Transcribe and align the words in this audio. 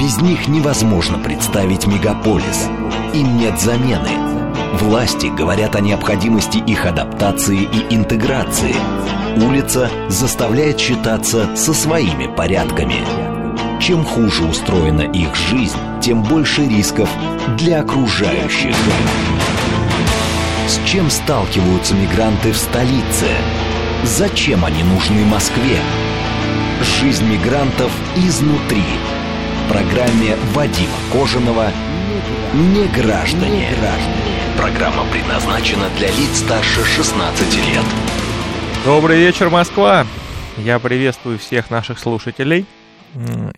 Без 0.00 0.18
них 0.22 0.48
невозможно 0.48 1.18
представить 1.18 1.86
мегаполис. 1.86 2.70
Им 3.12 3.36
нет 3.36 3.60
замены. 3.60 4.08
Власти 4.72 5.26
говорят 5.26 5.76
о 5.76 5.80
необходимости 5.80 6.56
их 6.56 6.86
адаптации 6.86 7.68
и 7.70 7.94
интеграции. 7.94 8.74
Улица 9.36 9.90
заставляет 10.08 10.80
считаться 10.80 11.54
со 11.54 11.74
своими 11.74 12.34
порядками. 12.34 12.96
Чем 13.78 14.02
хуже 14.06 14.44
устроена 14.44 15.02
их 15.02 15.36
жизнь, 15.36 15.76
тем 16.00 16.22
больше 16.22 16.66
рисков 16.66 17.10
для 17.58 17.80
окружающих. 17.80 18.74
С 20.66 20.80
чем 20.86 21.10
сталкиваются 21.10 21.94
мигранты 21.94 22.52
в 22.52 22.56
столице? 22.56 23.28
Зачем 24.04 24.64
они 24.64 24.82
нужны 24.82 25.26
Москве? 25.26 25.78
Жизнь 27.02 27.26
мигрантов 27.26 27.92
изнутри. 28.16 28.84
Программе 29.70 30.34
Вадима 30.52 30.96
Кожаного 31.12 31.68
«Не 32.54 32.88
граждане». 32.88 33.68
Программа 34.58 35.08
предназначена 35.12 35.88
для 35.96 36.08
лиц 36.08 36.38
старше 36.38 36.84
16 36.84 37.56
лет. 37.68 37.84
Добрый 38.84 39.18
вечер, 39.18 39.48
Москва! 39.48 40.06
Я 40.56 40.80
приветствую 40.80 41.38
всех 41.38 41.70
наших 41.70 42.00
слушателей. 42.00 42.66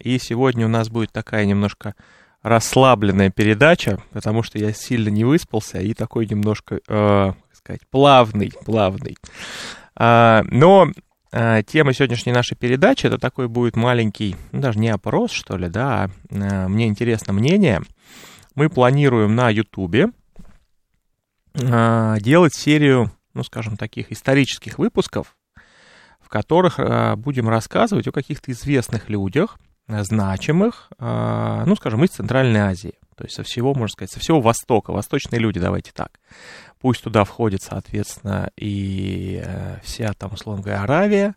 И 0.00 0.18
сегодня 0.18 0.66
у 0.66 0.68
нас 0.68 0.90
будет 0.90 1.12
такая 1.12 1.46
немножко 1.46 1.94
расслабленная 2.42 3.30
передача, 3.30 3.98
потому 4.12 4.42
что 4.42 4.58
я 4.58 4.74
сильно 4.74 5.08
не 5.08 5.24
выспался 5.24 5.80
и 5.80 5.94
такой 5.94 6.26
немножко, 6.26 6.80
э, 6.88 7.32
сказать, 7.54 7.80
плавный, 7.90 8.52
плавный. 8.66 9.16
А, 9.96 10.44
но 10.50 10.88
тема 11.32 11.94
сегодняшней 11.94 12.32
нашей 12.32 12.56
передачи 12.56 13.06
это 13.06 13.16
такой 13.18 13.48
будет 13.48 13.74
маленький, 13.74 14.36
ну, 14.52 14.60
даже 14.60 14.78
не 14.78 14.90
опрос, 14.90 15.30
что 15.30 15.56
ли, 15.56 15.68
да, 15.68 16.10
а, 16.30 16.68
мне 16.68 16.86
интересно 16.86 17.32
мнение. 17.32 17.80
Мы 18.54 18.68
планируем 18.68 19.34
на 19.34 19.48
Ютубе 19.48 20.08
а, 21.54 22.18
делать 22.20 22.54
серию, 22.54 23.10
ну, 23.32 23.44
скажем, 23.44 23.78
таких 23.78 24.12
исторических 24.12 24.78
выпусков, 24.78 25.34
в 26.20 26.28
которых 26.28 26.78
будем 27.18 27.48
рассказывать 27.48 28.06
о 28.08 28.12
каких-то 28.12 28.52
известных 28.52 29.08
людях, 29.08 29.58
значимых, 29.88 30.90
ну, 30.98 31.74
скажем, 31.76 32.04
из 32.04 32.10
Центральной 32.10 32.60
Азии. 32.60 32.94
То 33.16 33.24
есть 33.24 33.36
со 33.36 33.42
всего, 33.42 33.74
можно 33.74 33.92
сказать, 33.92 34.10
со 34.10 34.20
всего 34.20 34.40
Востока, 34.40 34.92
восточные 34.92 35.38
люди, 35.38 35.60
давайте 35.60 35.92
так. 35.92 36.18
Пусть 36.82 37.02
туда 37.02 37.22
входит, 37.22 37.62
соответственно, 37.62 38.50
и 38.56 39.40
э, 39.42 39.78
вся 39.84 40.12
там, 40.14 40.32
условно 40.34 40.62
говоря, 40.62 40.82
Аравия, 40.82 41.36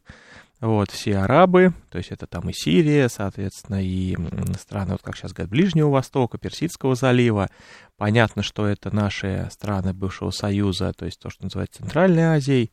вот, 0.59 0.89
все 0.89 1.17
арабы, 1.19 1.73
то 1.91 1.99
есть 1.99 2.11
это 2.11 2.25
там 2.25 2.49
и 2.49 2.53
Сирия, 2.53 3.09
соответственно, 3.09 3.83
и 3.83 4.17
страны, 4.59 4.93
вот 4.93 5.03
как 5.03 5.15
сейчас 5.15 5.33
говорят, 5.33 5.51
Ближнего 5.51 5.89
Востока, 5.91 6.39
Персидского 6.39 6.95
залива. 6.95 7.49
Понятно, 7.95 8.41
что 8.41 8.65
это 8.65 8.93
наши 8.93 9.47
страны 9.51 9.93
бывшего 9.93 10.31
Союза, 10.31 10.93
то 10.93 11.05
есть 11.05 11.19
то, 11.19 11.29
что 11.29 11.43
называется 11.43 11.83
Центральной 11.83 12.23
Азией. 12.23 12.71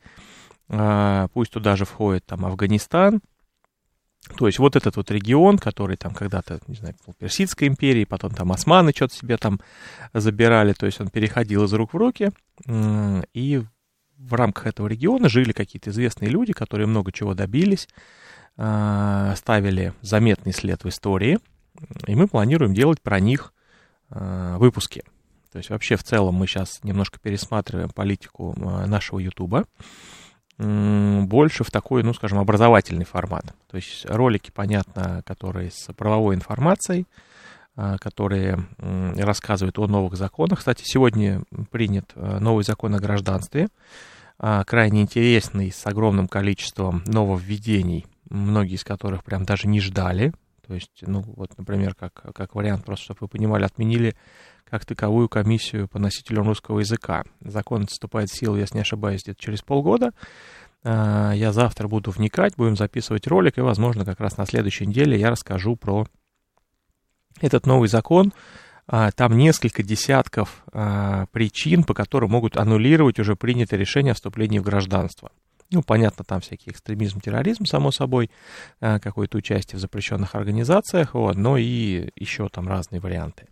А, 0.69 1.27
пусть 1.33 1.51
туда 1.51 1.75
же 1.75 1.85
входит 1.85 2.25
там 2.25 2.43
Афганистан, 2.43 3.21
то 4.37 4.47
есть 4.47 4.59
вот 4.59 4.75
этот 4.75 4.95
вот 4.95 5.11
регион, 5.11 5.57
который 5.57 5.97
там 5.97 6.13
когда-то, 6.13 6.59
не 6.67 6.75
знаю, 6.75 6.95
был 7.05 7.13
Персидской 7.13 7.67
империи, 7.67 8.05
потом 8.05 8.31
там 8.31 8.51
османы 8.51 8.91
что-то 8.95 9.15
себе 9.15 9.37
там 9.37 9.59
забирали, 10.13 10.73
то 10.73 10.85
есть 10.85 11.01
он 11.01 11.09
переходил 11.09 11.65
из 11.65 11.73
рук 11.73 11.93
в 11.93 11.97
руки, 11.97 12.31
и 13.33 13.63
в 14.17 14.33
рамках 14.33 14.67
этого 14.67 14.87
региона 14.87 15.27
жили 15.27 15.51
какие-то 15.51 15.89
известные 15.89 16.29
люди, 16.29 16.53
которые 16.53 16.87
много 16.87 17.11
чего 17.11 17.33
добились, 17.33 17.87
а, 18.55 19.35
ставили 19.35 19.93
заметный 20.01 20.53
след 20.53 20.83
в 20.83 20.89
истории, 20.89 21.39
и 22.07 22.15
мы 22.15 22.27
планируем 22.27 22.73
делать 22.73 23.01
про 23.01 23.19
них 23.19 23.53
а, 24.09 24.57
выпуски. 24.57 25.03
То 25.51 25.57
есть 25.57 25.69
вообще 25.69 25.97
в 25.97 26.03
целом 26.03 26.35
мы 26.35 26.47
сейчас 26.47 26.79
немножко 26.83 27.19
пересматриваем 27.19 27.89
политику 27.89 28.55
а, 28.57 28.85
нашего 28.87 29.19
Ютуба 29.19 29.65
больше 30.57 31.63
в 31.63 31.71
такой, 31.71 32.03
ну, 32.03 32.13
скажем, 32.13 32.39
образовательный 32.39 33.05
формат. 33.05 33.53
То 33.69 33.77
есть 33.77 34.05
ролики, 34.05 34.51
понятно, 34.53 35.23
которые 35.25 35.71
с 35.71 35.91
правовой 35.93 36.35
информацией, 36.35 37.07
а, 37.75 37.97
которые 37.97 38.59
рассказывают 38.79 39.79
о 39.79 39.87
новых 39.87 40.15
законах. 40.15 40.59
Кстати, 40.59 40.83
сегодня 40.85 41.41
принят 41.71 42.11
э, 42.13 42.37
новый 42.39 42.63
закон 42.63 42.93
о 42.93 42.99
гражданстве, 42.99 43.67
а, 44.37 44.63
крайне 44.63 45.01
интересный, 45.01 45.71
с 45.71 45.83
огромным 45.87 46.27
количеством 46.27 47.01
нововведений, 47.07 48.05
многие 48.29 48.75
из 48.75 48.83
которых 48.83 49.23
прям 49.23 49.43
даже 49.43 49.67
не 49.67 49.81
ждали. 49.81 50.33
То 50.65 50.73
есть, 50.73 50.91
ну, 51.01 51.21
вот, 51.21 51.57
например, 51.57 51.93
как, 51.93 52.13
как 52.13 52.55
вариант, 52.55 52.85
просто 52.85 53.05
чтобы 53.05 53.19
вы 53.21 53.27
понимали, 53.27 53.65
отменили 53.65 54.15
как 54.63 54.85
таковую 54.85 55.29
комиссию 55.29 55.87
по 55.87 55.99
носителям 55.99 56.47
русского 56.47 56.79
языка. 56.79 57.23
Закон 57.41 57.85
вступает 57.87 58.29
в 58.29 58.35
силу, 58.37 58.57
если 58.57 58.75
не 58.75 58.81
ошибаюсь, 58.81 59.23
где-то 59.23 59.39
через 59.39 59.61
полгода. 59.61 60.13
А, 60.83 61.33
я 61.33 61.51
завтра 61.51 61.87
буду 61.87 62.11
вникать, 62.11 62.55
будем 62.55 62.75
записывать 62.75 63.27
ролик, 63.27 63.57
и, 63.57 63.61
возможно, 63.61 64.05
как 64.05 64.19
раз 64.19 64.37
на 64.37 64.45
следующей 64.45 64.87
неделе 64.87 65.19
я 65.19 65.29
расскажу 65.29 65.75
про 65.75 66.07
этот 67.41 67.65
новый 67.65 67.89
закон. 67.89 68.33
А, 68.87 69.11
там 69.11 69.37
несколько 69.37 69.83
десятков 69.83 70.63
а, 70.71 71.25
причин, 71.31 71.83
по 71.83 71.93
которым 71.93 72.31
могут 72.31 72.57
аннулировать 72.57 73.19
уже 73.19 73.35
принятое 73.35 73.77
решение 73.77 74.11
о 74.11 74.15
вступлении 74.15 74.59
в 74.59 74.63
гражданство. 74.63 75.31
Ну, 75.73 75.81
понятно, 75.81 76.23
там 76.23 76.39
всякий 76.39 76.69
экстремизм, 76.69 77.19
терроризм, 77.19 77.65
само 77.65 77.91
собой, 77.91 78.29
какое-то 78.79 79.37
участие 79.37 79.77
в 79.77 79.81
запрещенных 79.81 80.35
организациях, 80.35 81.15
вот, 81.15 81.35
но 81.35 81.57
и 81.57 82.09
еще 82.15 82.47
там 82.49 82.67
разные 82.67 83.01
варианты. 83.01 83.47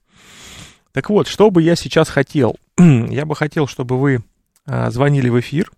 Так 0.91 1.09
вот, 1.09 1.27
что 1.27 1.49
бы 1.51 1.61
я 1.61 1.75
сейчас 1.75 2.09
хотел? 2.09 2.57
я 2.77 3.25
бы 3.25 3.35
хотел, 3.35 3.67
чтобы 3.67 3.97
вы 3.99 4.23
а, 4.65 4.89
звонили 4.91 5.29
в 5.29 5.39
эфир 5.39 5.71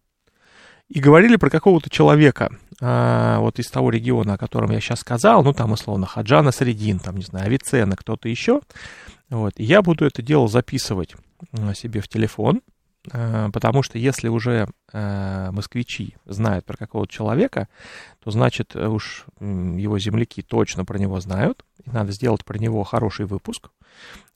и 0.89 0.99
говорили 0.99 1.35
про 1.35 1.49
какого-то 1.49 1.89
человека, 1.89 2.49
а, 2.81 3.39
вот 3.39 3.59
из 3.59 3.69
того 3.69 3.91
региона, 3.91 4.33
о 4.33 4.37
котором 4.37 4.71
я 4.71 4.79
сейчас 4.79 4.99
сказал, 4.99 5.43
ну, 5.43 5.53
там, 5.53 5.71
условно, 5.71 6.07
Хаджана 6.07 6.51
Средин, 6.51 6.99
там, 6.99 7.17
не 7.17 7.23
знаю, 7.23 7.45
Авиценна, 7.45 7.95
кто-то 7.95 8.27
еще. 8.27 8.61
Вот, 9.29 9.53
и 9.57 9.63
я 9.63 9.81
буду 9.81 10.05
это 10.05 10.21
дело 10.21 10.47
записывать 10.47 11.15
себе 11.75 12.01
в 12.01 12.07
телефон, 12.07 12.61
потому 13.12 13.84
что 13.84 13.97
если 13.97 14.30
уже 14.30 14.68
а, 14.91 15.52
москвичи 15.52 16.16
знают 16.25 16.66
про 16.66 16.78
какого-то 16.78 17.12
человека, 17.12 17.68
то 18.24 18.31
значит 18.31 18.75
уж 18.75 19.25
его 19.40 20.00
земляки 20.00 20.41
точно 20.41 20.86
про 20.86 20.97
него 20.97 21.19
знают, 21.19 21.66
и 21.86 21.90
надо 21.90 22.12
сделать 22.14 22.46
про 22.46 22.58
него 22.58 22.84
хороший 22.84 23.25
выпуск, 23.25 23.72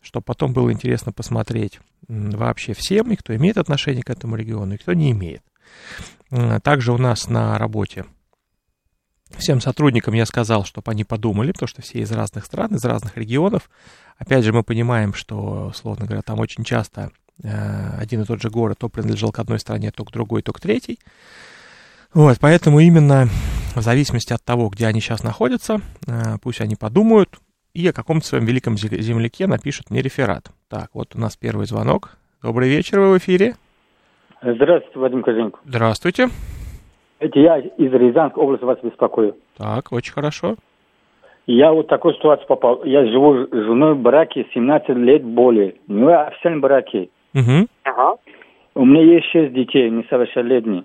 чтобы 0.01 0.25
потом 0.25 0.53
было 0.53 0.71
интересно 0.71 1.13
посмотреть 1.13 1.79
вообще 2.07 2.73
всем, 2.73 3.11
и 3.11 3.15
кто 3.15 3.35
имеет 3.35 3.57
отношение 3.57 4.03
к 4.03 4.09
этому 4.09 4.35
региону, 4.35 4.75
и 4.75 4.77
кто 4.77 4.93
не 4.93 5.11
имеет. 5.11 5.43
Также 6.61 6.91
у 6.91 6.97
нас 6.97 7.29
на 7.29 7.57
работе 7.57 8.05
всем 9.37 9.61
сотрудникам 9.61 10.13
я 10.13 10.25
сказал, 10.25 10.63
чтобы 10.63 10.91
они 10.91 11.03
подумали, 11.03 11.51
потому 11.51 11.67
что 11.67 11.81
все 11.81 11.99
из 11.99 12.11
разных 12.11 12.45
стран, 12.45 12.75
из 12.75 12.83
разных 12.85 13.17
регионов. 13.17 13.69
Опять 14.17 14.43
же, 14.43 14.53
мы 14.53 14.63
понимаем, 14.63 15.13
что, 15.13 15.67
условно 15.67 16.05
говоря, 16.05 16.21
там 16.21 16.39
очень 16.39 16.63
часто 16.63 17.01
э, 17.01 17.26
один 17.43 18.21
и 18.21 18.25
тот 18.25 18.41
же 18.41 18.49
город 18.49 18.77
то 18.79 18.89
принадлежал 18.89 19.31
к 19.31 19.39
одной 19.39 19.59
стране, 19.59 19.91
то 19.91 20.03
к 20.03 20.11
другой, 20.11 20.41
то 20.41 20.53
к 20.53 20.59
третьей. 20.59 20.99
Вот, 22.13 22.37
поэтому 22.39 22.79
именно 22.79 23.27
в 23.75 23.81
зависимости 23.81 24.33
от 24.33 24.43
того, 24.43 24.69
где 24.69 24.87
они 24.87 25.01
сейчас 25.01 25.23
находятся, 25.23 25.81
э, 26.07 26.37
пусть 26.41 26.61
они 26.61 26.75
подумают, 26.75 27.29
и 27.73 27.87
о 27.87 27.93
каком-то 27.93 28.25
своем 28.25 28.45
великом 28.45 28.75
земляке 28.77 29.45
напишут 29.45 29.91
мне 29.91 30.01
реферат. 30.01 30.47
Так, 30.67 30.89
вот 30.93 31.09
у 31.15 31.19
нас 31.19 31.37
первый 31.37 31.67
звонок. 31.67 32.17
Добрый 32.41 32.69
вечер, 32.69 32.99
вы 32.99 33.13
в 33.13 33.17
эфире. 33.19 33.53
Здравствуйте, 34.41 34.99
Вадим 34.99 35.21
Козенко. 35.21 35.59
Здравствуйте. 35.65 36.29
Это 37.19 37.39
я 37.39 37.59
из 37.59 37.91
Рязанской 37.91 38.41
области 38.41 38.63
вас 38.63 38.79
беспокою. 38.81 39.35
Так, 39.57 39.91
очень 39.91 40.13
хорошо. 40.13 40.55
Я 41.45 41.71
вот 41.71 41.85
в 41.85 41.89
такую 41.89 42.13
ситуацию 42.15 42.47
попал. 42.47 42.83
Я 42.83 43.05
живу 43.05 43.45
с 43.45 43.51
женой 43.51 43.93
в 43.93 43.99
браке 43.99 44.45
17 44.53 44.89
лет 44.97 45.23
более. 45.23 45.75
Ну, 45.87 46.09
я 46.09 46.25
официальном 46.27 46.61
браке. 46.61 47.09
Угу. 47.37 47.67
Ага. 47.83 48.15
У 48.75 48.85
меня 48.85 49.01
есть 49.01 49.27
шесть 49.27 49.53
детей, 49.53 49.89
несовершеннолетние. 49.89 50.83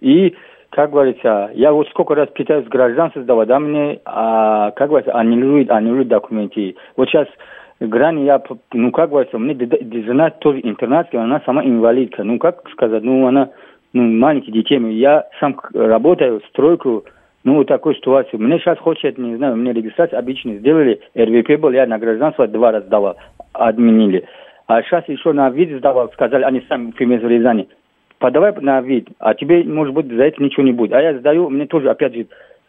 И 0.00 0.34
как 0.70 0.90
говорится, 0.90 1.50
я 1.54 1.72
вот 1.72 1.88
сколько 1.88 2.14
раз 2.14 2.28
пытаюсь 2.30 2.66
гражданство 2.68 3.22
сдавать, 3.22 3.48
да, 3.48 3.58
мне, 3.58 4.00
а, 4.04 4.70
как 4.72 4.88
говорится, 4.90 5.14
аннулируют, 5.14 5.70
аннулируют 5.70 6.08
документы. 6.08 6.76
Вот 6.96 7.08
сейчас 7.08 7.26
грани 7.80 8.24
я, 8.24 8.42
ну, 8.72 8.90
как 8.92 9.10
говорится, 9.10 9.38
мне 9.38 9.54
жена 10.04 10.30
тоже 10.30 10.60
интернатская, 10.62 11.22
она 11.22 11.40
сама 11.46 11.64
инвалидка. 11.64 12.22
Ну, 12.22 12.38
как 12.38 12.68
сказать, 12.70 13.02
ну, 13.02 13.26
она, 13.26 13.50
ну, 13.92 14.02
маленькие 14.02 14.52
детей, 14.52 14.78
я 14.94 15.26
сам 15.40 15.58
работаю, 15.72 16.42
стройку, 16.48 17.04
ну, 17.44 17.54
вот 17.54 17.68
такую 17.68 17.94
ситуацию. 17.94 18.40
Мне 18.40 18.58
сейчас 18.58 18.78
хочет, 18.78 19.16
не 19.18 19.36
знаю, 19.36 19.56
мне 19.56 19.72
регистрацию 19.72 20.18
обычно 20.18 20.54
сделали, 20.56 21.00
РВП 21.16 21.60
был, 21.60 21.70
я 21.70 21.86
на 21.86 21.98
гражданство 21.98 22.46
два 22.46 22.72
раза 22.72 22.88
давал, 22.88 23.16
отменили. 23.52 24.24
А 24.66 24.82
сейчас 24.82 25.08
еще 25.08 25.32
на 25.32 25.48
вид 25.50 25.78
сдавал, 25.78 26.10
сказали, 26.12 26.42
они 26.42 26.62
сами 26.68 26.90
в 26.90 27.00
Рязани 27.00 27.68
подавай 28.18 28.52
на 28.60 28.80
вид, 28.80 29.08
а 29.18 29.34
тебе, 29.34 29.64
может 29.64 29.94
быть, 29.94 30.08
за 30.08 30.24
это 30.24 30.42
ничего 30.42 30.64
не 30.64 30.72
будет. 30.72 30.92
А 30.92 31.00
я 31.00 31.18
сдаю, 31.18 31.48
мне 31.48 31.66
тоже, 31.66 31.90
опять 31.90 32.14
же, 32.14 32.26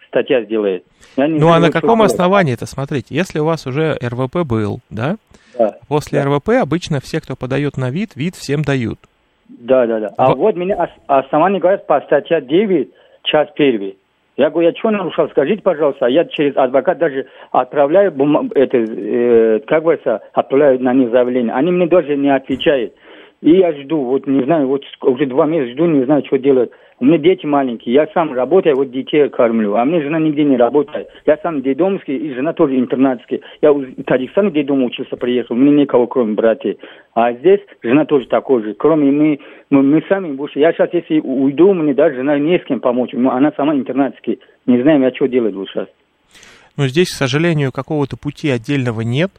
статья 0.08 0.44
сделает. 0.44 0.84
Ну, 1.18 1.40
знаю, 1.40 1.54
а 1.54 1.60
на 1.60 1.72
каком 1.72 2.02
основании 2.02 2.54
это, 2.54 2.66
смотрите, 2.66 3.14
если 3.14 3.40
у 3.40 3.46
вас 3.46 3.66
уже 3.68 3.98
РВП 4.02 4.48
был, 4.48 4.80
да? 4.90 5.16
Да. 5.58 5.76
После 5.88 6.20
да. 6.20 6.26
РВП 6.26 6.50
обычно 6.62 7.00
все, 7.02 7.20
кто 7.20 7.36
подает 7.36 7.78
на 7.78 7.90
вид, 7.90 8.12
вид 8.16 8.36
всем 8.36 8.62
дают. 8.64 9.00
Да, 9.50 9.86
да, 9.88 10.00
да. 10.00 10.12
А 10.18 10.34
в... 10.34 10.38
вот 10.38 10.56
меня 10.56 10.90
основание 11.08 11.60
говорят 11.60 11.88
по 11.88 12.00
статье 12.02 12.42
9, 12.42 12.90
час 13.24 13.50
первый. 13.56 13.98
Я 14.40 14.50
говорю, 14.50 14.70
я 14.70 14.76
что 14.76 14.90
нарушал, 14.90 15.28
скажите, 15.32 15.62
пожалуйста, 15.62 16.06
я 16.06 16.24
через 16.24 16.56
адвокат 16.56 16.98
даже 16.98 17.26
отправляю, 17.52 18.14
бум... 18.14 18.50
это, 18.56 18.78
э, 18.78 19.60
как 19.68 19.84
говорится, 19.84 20.22
отправляю 20.32 20.82
на 20.82 20.94
них 20.94 21.10
заявление. 21.12 21.52
Они 21.52 21.74
мне 21.74 21.88
даже 21.88 22.16
не 22.16 22.34
отвечают. 22.34 22.94
И 23.42 23.52
я 23.58 23.74
жду, 23.74 24.02
вот 24.02 24.28
не 24.28 24.42
знаю, 24.46 24.70
вот 24.70 24.82
уже 25.02 25.26
два 25.26 25.46
месяца 25.46 25.74
жду, 25.74 25.88
не 25.88 26.06
знаю, 26.06 26.24
что 26.26 26.38
делать. 26.38 26.72
У 27.00 27.06
меня 27.06 27.18
дети 27.18 27.46
маленькие, 27.46 27.96
я 27.96 28.08
сам 28.14 28.34
работаю, 28.34 28.76
вот 28.76 28.92
детей 28.92 29.30
кормлю, 29.30 29.76
а 29.76 29.86
мне 29.86 30.02
жена 30.02 30.20
нигде 30.20 30.44
не 30.44 30.58
работает. 30.58 31.08
Я 31.26 31.38
сам 31.42 31.62
дедомский, 31.62 32.18
и 32.18 32.34
жена 32.34 32.52
тоже 32.52 32.78
интернатский. 32.78 33.42
Я 33.62 33.72
в 33.72 34.04
Таджикистане 34.04 34.52
дедом 34.52 34.84
учился, 34.84 35.16
приехал, 35.16 35.56
у 35.56 35.58
меня 35.58 35.84
никого, 35.84 36.08
кроме 36.08 36.34
братьев. 36.34 36.76
А 37.14 37.32
здесь 37.34 37.62
жена 37.82 38.04
тоже 38.04 38.28
такой 38.28 38.64
же. 38.64 38.74
Кроме 38.74 39.12
мы, 39.12 39.40
мы, 39.70 39.82
мы 39.82 40.04
сами 40.10 40.34
больше. 40.34 40.60
Я 40.60 40.74
сейчас, 40.74 40.90
если 40.92 41.20
уйду, 41.20 41.74
мне 41.74 41.94
даже 41.94 42.18
жена 42.18 42.38
не 42.38 42.60
с 42.60 42.66
кем 42.66 42.82
помочь. 42.82 43.14
Она 43.14 43.54
сама 43.56 43.76
интернатский. 43.76 44.40
Не 44.66 44.82
знаем, 44.82 45.02
я 45.02 45.14
что 45.16 45.28
делать 45.28 45.56
вот 45.56 45.70
сейчас. 45.70 45.88
Но 46.76 46.88
здесь, 46.88 47.12
к 47.12 47.18
сожалению, 47.18 47.72
какого-то 47.72 48.18
пути 48.18 48.50
отдельного 48.50 49.02
нет. 49.02 49.32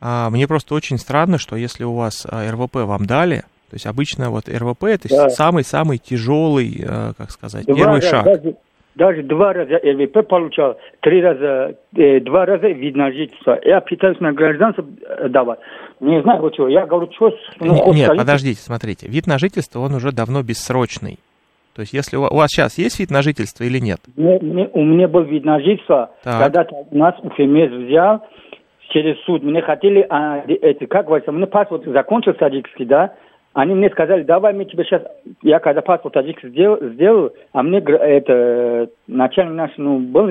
А, 0.00 0.30
мне 0.30 0.48
просто 0.48 0.74
очень 0.74 0.98
странно, 0.98 1.38
что 1.38 1.54
если 1.56 1.84
у 1.84 1.94
вас 1.94 2.26
а, 2.28 2.50
РВП 2.50 2.76
вам 2.76 3.06
дали, 3.06 3.42
то 3.70 3.74
есть 3.74 3.86
обычно 3.86 4.30
вот 4.30 4.48
РВП 4.48 4.84
это 4.84 5.08
да. 5.10 5.28
самый-самый 5.28 5.98
тяжелый, 5.98 6.82
э, 6.82 7.12
как 7.18 7.30
сказать, 7.30 7.66
два 7.66 7.76
первый 7.76 7.96
раза, 7.96 8.08
шаг. 8.08 8.24
Даже, 8.24 8.56
даже 8.94 9.22
два 9.24 9.52
раза 9.52 9.76
РВП 9.76 10.26
получал, 10.26 10.78
три 11.00 11.20
раза, 11.20 11.76
э, 11.94 12.20
два 12.20 12.46
раза 12.46 12.68
вид 12.68 12.96
на 12.96 13.12
жительство. 13.12 13.58
Я 13.62 13.82
пытаюсь 13.82 14.18
на 14.20 14.32
гражданство 14.32 14.86
э, 15.06 15.28
давать. 15.28 15.58
Не 16.00 16.22
знаю, 16.22 16.40
вот 16.40 16.54
что, 16.54 16.68
я 16.68 16.86
говорю, 16.86 17.12
что... 17.12 17.30
Ну, 17.60 17.92
нет, 17.92 18.08
нет 18.08 18.16
подождите, 18.16 18.60
смотрите, 18.60 19.06
вид 19.06 19.26
на 19.26 19.38
жительство, 19.38 19.80
он 19.80 19.94
уже 19.94 20.12
давно 20.12 20.42
бессрочный. 20.42 21.18
То 21.74 21.82
есть, 21.82 21.92
если 21.92 22.16
у 22.16 22.22
вас, 22.22 22.30
у 22.32 22.36
вас 22.36 22.48
сейчас 22.50 22.78
есть 22.78 22.98
вид 22.98 23.10
на 23.10 23.20
жительство 23.20 23.64
или 23.64 23.78
нет? 23.78 24.00
Мне, 24.16 24.38
мне, 24.40 24.68
у 24.72 24.82
меня 24.82 25.08
был 25.08 25.22
вид 25.22 25.44
на 25.44 25.60
жительство, 25.60 26.10
так. 26.24 26.42
когда 26.42 26.66
нас 26.90 27.14
УФМС 27.22 27.86
взял 27.86 28.26
через 28.88 29.20
суд. 29.24 29.42
Мне 29.42 29.62
хотели, 29.62 30.06
а, 30.08 30.42
это, 30.46 30.86
как 30.86 31.06
говорится, 31.06 31.30
мне 31.32 31.46
паспорт 31.46 31.84
закончился 31.84 32.40
таджикский, 32.40 32.86
да, 32.86 33.14
они 33.58 33.74
мне 33.74 33.90
сказали, 33.90 34.22
давай 34.22 34.54
мы 34.54 34.66
тебе 34.66 34.84
сейчас, 34.84 35.02
я 35.42 35.58
когда 35.58 35.82
паспорт 35.82 36.14
таджикский 36.14 36.50
сделал, 36.50 36.78
сделал, 36.80 37.32
а 37.52 37.64
мне 37.64 37.80
это, 37.80 38.88
начальник 39.08 39.54
наш, 39.54 39.72
ну, 39.78 39.98
был 39.98 40.30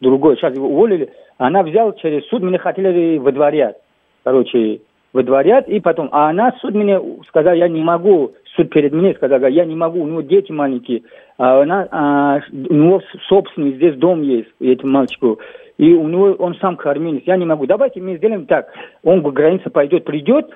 другой, 0.00 0.36
сейчас 0.36 0.54
его 0.54 0.68
уволили, 0.68 1.10
она 1.38 1.64
взяла 1.64 1.92
через 1.94 2.24
суд, 2.28 2.40
мне 2.44 2.56
хотели 2.56 3.18
выдворять, 3.18 3.78
короче, 4.22 4.80
выдворять, 5.12 5.68
и 5.68 5.80
потом, 5.80 6.08
а 6.12 6.28
она 6.28 6.54
суд 6.60 6.76
мне 6.76 7.00
сказал, 7.26 7.54
я 7.54 7.66
не 7.66 7.82
могу, 7.82 8.34
суд 8.54 8.70
перед 8.70 8.92
мне 8.92 9.12
сказал, 9.14 9.40
я 9.40 9.64
не 9.64 9.74
могу, 9.74 10.00
у 10.00 10.06
него 10.06 10.20
дети 10.20 10.52
маленькие, 10.52 11.02
а 11.36 11.60
она, 11.60 11.88
а, 11.90 12.40
у 12.52 12.74
него 12.74 13.02
собственный 13.28 13.72
здесь 13.72 13.96
дом 13.96 14.22
есть, 14.22 14.50
этому 14.60 14.92
мальчику, 14.92 15.40
и 15.78 15.94
у 15.94 16.06
него 16.06 16.36
он 16.38 16.54
сам 16.60 16.76
кормилец, 16.76 17.24
я 17.26 17.38
не 17.38 17.44
могу, 17.44 17.66
давайте 17.66 18.00
мы 18.00 18.18
сделаем 18.18 18.46
так, 18.46 18.72
он 19.02 19.20
к 19.20 19.32
границе 19.32 19.68
пойдет, 19.68 20.04
придет, 20.04 20.48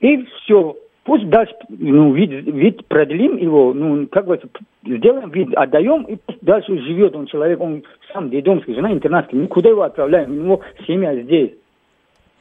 и 0.00 0.26
все, 0.42 0.76
Пусть 1.04 1.28
дальше, 1.28 1.54
ну, 1.68 2.12
вид, 2.12 2.30
вид 2.30 2.86
продлим 2.86 3.36
его, 3.36 3.74
ну, 3.74 4.06
как 4.06 4.26
бы, 4.26 4.40
сделаем 4.84 5.30
вид, 5.30 5.52
отдаем, 5.54 6.04
и 6.04 6.16
пусть 6.16 6.38
дальше 6.42 6.78
живет 6.78 7.16
он 7.16 7.26
человек, 7.26 7.60
он 7.60 7.82
сам 8.12 8.30
дедомский, 8.30 8.74
жена 8.74 8.92
интернатский, 8.92 9.38
никуда 9.38 9.70
его 9.70 9.82
отправляем, 9.82 10.30
у 10.30 10.34
него 10.34 10.60
семья 10.86 11.16
здесь. 11.16 11.52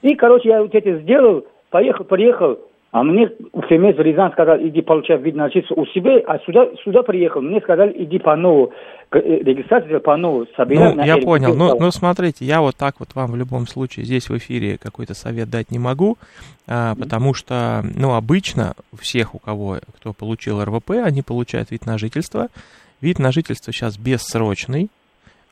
И, 0.04 0.14
короче, 0.16 0.50
я 0.50 0.62
вот 0.62 0.76
это 0.76 1.00
сделал, 1.00 1.48
поехал, 1.72 2.04
приехал, 2.04 2.60
а 2.92 3.04
мне 3.04 3.28
ФМС 3.28 3.96
в 3.96 4.02
Рязань 4.02 4.34
сказал, 4.34 4.58
иди 4.60 4.82
получай 4.82 5.18
вид 5.18 5.36
на 5.36 5.48
жительство 5.48 5.76
у 5.76 5.86
себя, 5.88 6.18
а 6.28 6.40
сюда, 6.40 6.68
сюда 6.84 7.04
приехал, 7.04 7.42
мне 7.42 7.62
сказали, 7.62 7.94
иди 8.04 8.20
по 8.20 8.36
новому, 8.36 8.72
э, 9.12 9.20
регистрацию 9.20 10.02
по 10.02 10.18
новому 10.18 10.46
собирать. 10.58 10.98
Ну, 10.98 11.04
я 11.04 11.16
понял, 11.18 11.56
ну, 11.56 11.80
ну, 11.80 11.92
смотрите, 11.92 12.44
я 12.44 12.60
вот 12.60 12.76
так 12.76 12.96
вот 13.00 13.16
вам 13.16 13.32
в 13.32 13.36
любом 13.38 13.66
случае 13.66 14.06
здесь 14.06 14.30
в 14.30 14.38
эфире 14.38 14.78
какой-то 14.78 15.14
совет 15.14 15.50
дать 15.50 15.72
не 15.72 15.80
могу, 15.80 16.18
а, 16.68 16.96
потому 16.96 17.34
что, 17.34 17.82
ну, 17.96 18.14
обычно 18.14 18.74
всех, 19.00 19.36
у 19.36 19.40
кого, 19.40 19.78
кто 19.96 20.12
получил 20.12 20.62
РВП, 20.62 20.92
они 21.04 21.22
получают 21.22 21.72
вид 21.72 21.86
на 21.86 21.98
жительство. 21.98 22.48
Вид 23.00 23.20
на 23.20 23.32
жительство 23.32 23.72
сейчас 23.72 23.98
бессрочный, 23.98 24.90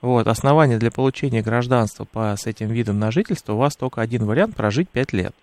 вот, 0.01 0.27
основание 0.27 0.77
для 0.77 0.91
получения 0.91 1.41
гражданства 1.41 2.05
по, 2.05 2.35
с 2.37 2.45
этим 2.47 2.67
видом 2.67 2.99
на 2.99 3.11
жительство 3.11 3.53
у 3.53 3.57
вас 3.57 3.75
только 3.75 4.01
один 4.01 4.25
вариант– 4.25 4.55
прожить 4.57 4.89
5 4.89 5.13
лет. 5.13 5.33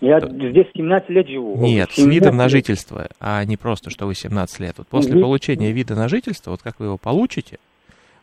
Я 0.00 0.18
здесь 0.20 0.66
17 0.74 1.10
лет 1.10 1.28
живу. 1.28 1.56
Нет, 1.58 1.90
с 1.92 1.98
видом 1.98 2.36
на 2.36 2.48
жительство, 2.48 3.08
а 3.20 3.44
не 3.44 3.56
просто, 3.56 3.90
что 3.90 4.06
вы 4.06 4.14
17 4.14 4.60
лет. 4.60 4.74
Вот 4.78 4.88
после 4.88 5.14
mm 5.14 5.20
получения 5.20 5.72
вида 5.72 5.94
на 5.94 6.08
жительство, 6.08 6.52
вот 6.52 6.62
как 6.62 6.80
вы 6.80 6.86
его 6.86 6.96
получите, 6.96 7.58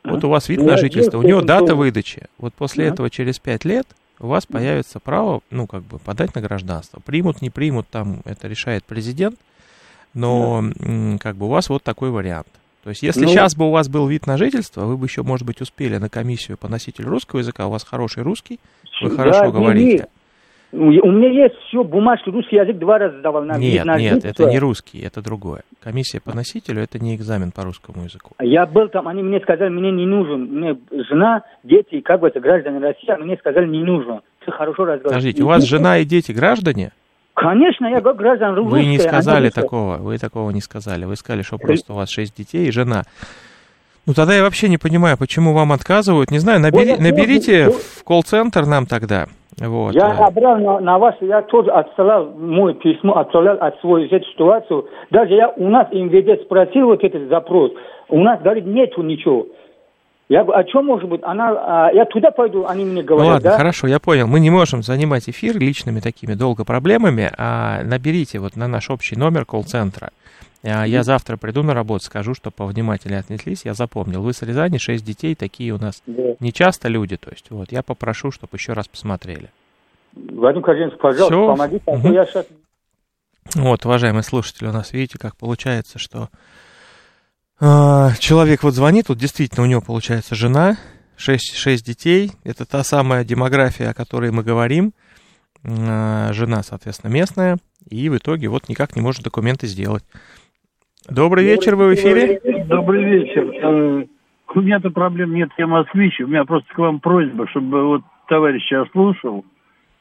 а? 0.03 0.09
вот 0.09 0.23
у 0.23 0.29
вас 0.29 0.49
вид 0.49 0.59
ну, 0.59 0.67
на 0.67 0.77
жительство, 0.77 1.19
у 1.19 1.21
него 1.21 1.41
дата 1.41 1.75
выдачи. 1.75 2.23
Вот 2.39 2.53
после 2.55 2.85
а? 2.85 2.87
этого 2.89 3.09
через 3.11 3.37
5 3.39 3.65
лет 3.65 3.87
у 4.19 4.27
вас 4.27 4.47
появится 4.47 4.99
право, 4.99 5.41
ну, 5.51 5.67
как 5.67 5.83
бы, 5.83 5.99
подать 5.99 6.33
на 6.33 6.41
гражданство. 6.41 6.99
Примут, 6.99 7.41
не 7.43 7.51
примут, 7.51 7.87
там 7.89 8.21
это 8.25 8.47
решает 8.47 8.83
президент, 8.83 9.37
но, 10.15 10.63
да. 10.63 11.17
как 11.19 11.35
бы, 11.35 11.45
у 11.45 11.49
вас 11.49 11.69
вот 11.69 11.83
такой 11.83 12.09
вариант. 12.09 12.47
То 12.83 12.89
есть, 12.89 13.03
если 13.03 13.25
ну, 13.25 13.27
сейчас 13.27 13.55
бы 13.55 13.67
у 13.67 13.71
вас 13.71 13.89
был 13.89 14.07
вид 14.07 14.25
на 14.25 14.37
жительство, 14.37 14.85
вы 14.85 14.97
бы 14.97 15.05
еще, 15.05 15.21
может 15.21 15.45
быть, 15.45 15.61
успели 15.61 15.97
на 15.97 16.09
комиссию 16.09 16.57
по 16.57 16.67
носителю 16.67 17.09
русского 17.09 17.39
языка, 17.39 17.67
у 17.67 17.69
вас 17.69 17.83
хороший 17.83 18.23
русский, 18.23 18.59
вы 19.01 19.09
да, 19.09 19.15
хорошо 19.15 19.51
говорите. 19.51 20.07
У 20.73 21.11
меня 21.11 21.29
есть 21.29 21.55
все, 21.67 21.83
бумажки, 21.83 22.29
русский 22.29 22.57
язык 22.57 22.77
два 22.77 22.97
раза 22.97 23.19
сдавал 23.19 23.43
на 23.43 23.57
Нет, 23.57 23.85
на 23.85 23.97
нет, 23.97 24.25
это 24.25 24.45
не 24.45 24.59
русский, 24.59 25.01
это 25.01 25.21
другое. 25.21 25.61
Комиссия 25.81 26.19
по 26.19 26.35
носителю, 26.35 26.81
это 26.81 26.99
не 26.99 27.15
экзамен 27.15 27.51
по 27.51 27.63
русскому 27.63 28.03
языку. 28.03 28.31
Я 28.41 28.65
был 28.65 28.89
там, 28.89 29.07
они 29.07 29.23
мне 29.23 29.39
сказали, 29.39 29.69
мне 29.69 29.91
не 29.91 30.05
нужен. 30.05 30.41
Мне 30.43 30.77
жена, 31.09 31.43
дети, 31.63 32.01
как 32.01 32.19
бы 32.19 32.27
это 32.27 32.41
граждане 32.41 32.79
России, 32.79 33.09
а 33.09 33.17
мне 33.17 33.37
сказали, 33.37 33.65
не 33.65 33.83
нужен. 33.83 34.19
Все 34.41 34.51
хорошо 34.51 34.83
разговариваете. 34.83 35.11
Скажите, 35.11 35.43
у 35.43 35.47
вас 35.47 35.63
жена 35.63 35.99
и 35.99 36.05
дети 36.05 36.33
граждане? 36.33 36.91
Конечно, 37.33 37.85
я 37.85 38.01
говорю 38.01 38.17
граждан 38.17 38.55
русские. 38.55 38.83
Вы 38.83 38.85
не 38.87 38.99
сказали 38.99 39.49
такого, 39.49 39.97
вы 39.97 40.17
такого 40.17 40.49
не 40.49 40.59
сказали. 40.59 41.05
Вы 41.05 41.15
сказали, 41.15 41.43
что 41.43 41.57
просто 41.57 41.93
у 41.93 41.95
вас 41.95 42.09
шесть 42.09 42.35
детей 42.35 42.67
и 42.67 42.71
жена. 42.71 43.03
Ну 44.05 44.13
тогда 44.13 44.35
я 44.35 44.41
вообще 44.41 44.69
не 44.69 44.77
понимаю, 44.77 45.17
почему 45.17 45.53
вам 45.53 45.71
отказывают. 45.71 46.31
Не 46.31 46.39
знаю, 46.39 46.59
набери, 46.59 46.97
наберите 46.97 47.69
в 47.69 48.03
колл-центр 48.03 48.65
нам 48.65 48.85
тогда. 48.85 49.27
Вот. 49.59 49.95
Я 49.95 50.13
набрал 50.13 50.59
на, 50.59 50.79
на 50.79 50.99
вас, 50.99 51.15
я 51.21 51.41
тоже 51.41 51.71
отсылал 51.71 52.25
мой 52.37 52.75
письмо, 52.75 53.17
отправлял 53.17 53.57
от 53.59 53.79
свою 53.79 54.07
эту 54.07 54.25
ситуацию. 54.27 54.87
Даже 55.09 55.33
я 55.33 55.49
у 55.49 55.67
нас 55.67 55.87
МВД 55.91 56.43
спросил 56.43 56.87
вот 56.87 57.03
этот 57.03 57.27
запрос. 57.27 57.71
У 58.09 58.19
нас, 58.19 58.39
говорит, 58.41 58.67
нету 58.67 59.01
ничего. 59.01 59.47
Я 60.29 60.43
говорю, 60.43 60.59
а 60.59 60.69
что 60.69 60.81
может 60.81 61.09
быть? 61.09 61.21
Она, 61.23 61.87
а, 61.87 61.91
я 61.93 62.05
туда 62.05 62.31
пойду, 62.31 62.65
они 62.67 62.83
мне 62.83 63.01
говорят, 63.01 63.27
ну, 63.27 63.33
ладно, 63.33 63.49
да? 63.51 63.57
хорошо, 63.57 63.87
я 63.87 63.99
понял. 63.99 64.27
Мы 64.27 64.41
не 64.41 64.49
можем 64.49 64.83
занимать 64.83 65.29
эфир 65.29 65.57
личными 65.57 66.01
такими 66.01 66.33
долго 66.33 66.65
проблемами, 66.65 67.31
а 67.37 67.81
наберите 67.83 68.39
вот 68.39 68.57
на 68.57 68.67
наш 68.67 68.89
общий 68.89 69.15
номер 69.15 69.45
колл-центра. 69.45 70.09
А, 70.63 70.85
я 70.85 71.03
завтра 71.03 71.37
приду 71.37 71.63
на 71.63 71.73
работу, 71.73 72.05
скажу, 72.05 72.33
что 72.33 72.51
повнимательнее 72.51 73.19
отнеслись. 73.19 73.65
Я 73.65 73.73
запомнил. 73.73 74.21
Вы 74.21 74.33
с 74.33 74.41
Рязани, 74.41 74.77
шесть 74.77 75.05
детей, 75.05 75.35
такие 75.35 75.73
у 75.73 75.77
нас 75.77 76.01
да. 76.05 76.35
не 76.39 76.51
часто 76.51 76.87
люди. 76.87 77.17
То 77.17 77.29
есть, 77.29 77.49
вот, 77.49 77.71
я 77.71 77.83
попрошу, 77.83 78.31
чтобы 78.31 78.57
еще 78.57 78.73
раз 78.73 78.87
посмотрели. 78.87 79.49
Вадим 80.13 80.61
Кожинский, 80.61 80.99
пожалуйста, 80.99 81.35
Все? 81.35 81.47
помогите. 81.47 81.83
А 81.85 81.91
угу. 81.91 82.11
я 82.11 82.25
сейчас... 82.25 82.45
Вот, 83.55 83.85
уважаемые 83.85 84.23
слушатели, 84.23 84.67
у 84.67 84.73
нас, 84.73 84.91
видите, 84.91 85.17
как 85.17 85.37
получается, 85.37 85.99
что 85.99 86.29
э, 87.61 88.09
человек 88.19 88.63
вот 88.63 88.73
звонит, 88.73 89.07
вот 89.07 89.17
действительно 89.17 89.63
у 89.63 89.67
него 89.67 89.79
получается 89.79 90.35
жена, 90.35 90.77
шесть, 91.15 91.55
шесть 91.55 91.85
детей. 91.85 92.33
Это 92.43 92.65
та 92.65 92.83
самая 92.83 93.23
демография, 93.23 93.91
о 93.91 93.93
которой 93.93 94.31
мы 94.31 94.43
говорим. 94.43 94.93
Э, 95.63 96.29
жена, 96.33 96.61
соответственно, 96.63 97.11
местная. 97.11 97.57
И 97.89 98.09
в 98.09 98.17
итоге 98.17 98.49
вот 98.49 98.67
никак 98.67 98.95
не 98.95 99.01
может 99.01 99.23
документы 99.23 99.67
сделать. 99.67 100.03
Добрый 101.09 101.45
вечер, 101.45 101.75
вы 101.75 101.89
в 101.89 101.95
эфире. 101.95 102.39
Добрый 102.65 103.03
вечер. 103.03 103.49
Э, 103.63 104.05
у 104.53 104.61
меня-то 104.61 104.89
проблем 104.89 105.33
нет, 105.33 105.49
я 105.57 105.67
москвич. 105.67 106.19
У 106.19 106.27
меня 106.27 106.45
просто 106.45 106.73
к 106.73 106.77
вам 106.77 106.99
просьба, 106.99 107.47
чтобы 107.47 107.85
вот 107.85 108.01
товарищ 108.27 108.69
я 108.71 108.85
слушал, 108.91 109.45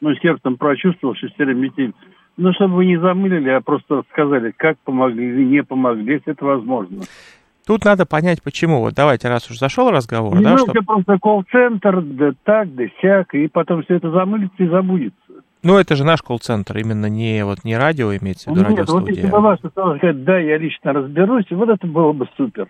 ну, 0.01 0.15
сердцем 0.15 0.57
прочувствовал 0.57 1.15
шестерым 1.15 1.61
детей. 1.61 1.93
Ну, 2.35 2.53
чтобы 2.53 2.75
вы 2.75 2.85
не 2.85 2.97
замылили, 2.97 3.49
а 3.49 3.61
просто 3.61 4.03
сказали, 4.11 4.53
как 4.55 4.77
помогли 4.79 5.25
или 5.25 5.43
не 5.43 5.63
помогли, 5.63 6.15
если 6.15 6.33
это 6.33 6.45
возможно. 6.45 7.03
Тут 7.65 7.83
надо 7.83 8.05
понять, 8.05 8.41
почему. 8.43 8.79
Вот 8.79 8.93
давайте, 8.93 9.27
раз 9.27 9.49
уж 9.49 9.57
зашел 9.57 9.91
разговор, 9.91 10.37
не 10.37 10.43
да, 10.43 10.57
что... 10.57 10.71
просто 10.83 11.17
колл-центр, 11.19 12.01
да 12.01 12.31
так, 12.43 12.73
да 12.75 12.83
сяк, 13.01 13.33
и 13.33 13.47
потом 13.47 13.83
все 13.83 13.95
это 13.95 14.09
замылится 14.11 14.63
и 14.63 14.67
забудется. 14.67 15.26
Ну, 15.63 15.77
это 15.77 15.95
же 15.95 16.03
наш 16.03 16.21
колл-центр, 16.21 16.77
именно 16.77 17.07
не, 17.07 17.43
вот, 17.43 17.63
не 17.63 17.77
радио 17.77 18.15
имеется 18.15 18.51
в 18.51 18.55
виду, 18.55 18.69
Нет, 18.69 18.87
вот 18.87 19.09
если 19.09 19.27
бы 19.27 19.39
вас 19.39 19.59
сказать, 19.59 20.23
да, 20.23 20.37
я 20.37 20.57
лично 20.57 20.93
разберусь, 20.93 21.45
вот 21.49 21.69
это 21.69 21.87
было 21.87 22.13
бы 22.13 22.27
супер. 22.37 22.67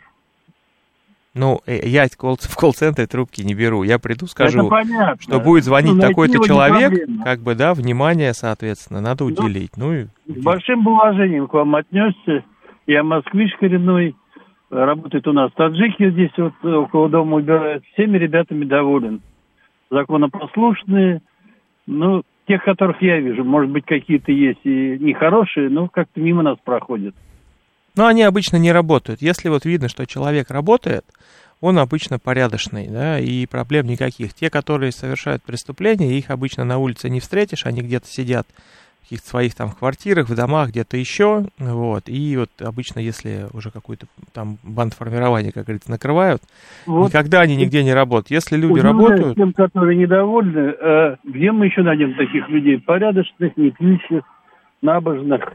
Ну, 1.38 1.62
э, 1.68 1.88
я 1.88 2.08
в 2.08 2.56
колл-центре 2.58 3.06
трубки 3.06 3.42
не 3.42 3.54
беру. 3.54 3.84
Я 3.84 4.00
приду, 4.00 4.26
скажу, 4.26 4.72
что 5.20 5.40
будет 5.40 5.64
звонить 5.64 5.94
Ну, 5.94 6.02
такой-то 6.02 6.44
человек, 6.44 7.08
как 7.24 7.40
бы, 7.42 7.54
да, 7.54 7.74
внимание, 7.76 8.34
соответственно, 8.34 9.02
надо 9.02 9.24
Ну, 9.24 9.30
уделить. 9.30 9.78
Ну, 9.78 9.94
и 9.94 10.06
С 10.26 10.44
большим 10.44 10.88
уважением 10.88 11.48
к 11.48 11.54
вам 11.54 11.76
отнесся. 11.76 12.44
Я 12.88 13.04
москвич 13.04 13.54
коренной. 13.60 14.16
Работает 14.70 15.28
у 15.28 15.34
нас 15.34 15.52
таджики 15.54 16.10
здесь 16.10 16.32
вот 16.38 16.54
около 16.64 17.08
дома 17.08 17.38
убирают. 17.38 17.86
Всеми 17.94 18.18
ребятами 18.18 18.66
доволен. 18.66 19.22
Законопослушные. 19.92 21.22
Ну, 21.86 22.24
тех, 22.48 22.64
которых 22.64 23.02
я 23.02 23.20
вижу. 23.20 23.44
Может 23.44 23.72
быть, 23.72 23.86
какие-то 23.86 24.32
есть 24.32 24.62
и 24.64 24.98
нехорошие, 25.00 25.70
но 25.70 25.88
как-то 25.88 26.20
мимо 26.20 26.44
нас 26.44 26.58
проходят. 26.64 27.14
Но 27.96 28.06
они 28.06 28.24
обычно 28.24 28.58
не 28.58 28.72
работают. 28.72 29.22
Если 29.22 29.50
вот 29.50 29.66
видно, 29.66 29.90
что 29.90 30.06
человек 30.06 30.52
работает, 30.52 31.04
он 31.60 31.80
обычно 31.80 32.20
порядочный, 32.20 32.88
да, 32.88 33.20
и 33.20 33.46
проблем 33.48 33.88
никаких. 33.88 34.34
Те, 34.34 34.50
которые 34.50 34.92
совершают 34.92 35.44
преступления, 35.44 36.18
их 36.18 36.30
обычно 36.30 36.64
на 36.64 36.78
улице 36.78 37.10
не 37.10 37.20
встретишь, 37.20 37.66
они 37.66 37.82
где-то 37.82 38.08
сидят 38.08 38.48
каких-то 39.08 39.30
своих 39.30 39.56
там 39.56 39.72
квартирах, 39.72 40.28
в 40.28 40.36
домах, 40.36 40.70
где-то 40.70 40.98
еще, 40.98 41.46
вот, 41.58 42.04
и 42.08 42.36
вот 42.36 42.50
обычно, 42.60 43.00
если 43.00 43.46
уже 43.54 43.72
какую-то 43.72 44.06
там 44.34 44.58
бандформирование, 44.64 45.54
как 45.54 45.64
говорится, 45.64 45.90
накрывают, 45.90 46.42
Вот 46.86 47.08
никогда 47.08 47.40
они 47.40 47.56
нигде 47.56 47.86
не 47.86 47.94
работают. 47.94 48.32
Если 48.32 48.58
люди 48.58 48.74
удивляюсь 48.74 48.98
работают, 48.98 49.36
тем, 49.38 49.54
которые 49.54 49.98
недовольны, 49.98 50.74
э, 50.78 51.16
где 51.24 51.54
мы 51.54 51.68
еще 51.68 51.84
найдем 51.84 52.16
таких 52.16 52.50
людей? 52.50 52.80
Порядочных, 52.80 53.54
пьющих, 53.56 54.24
набожных. 54.82 55.54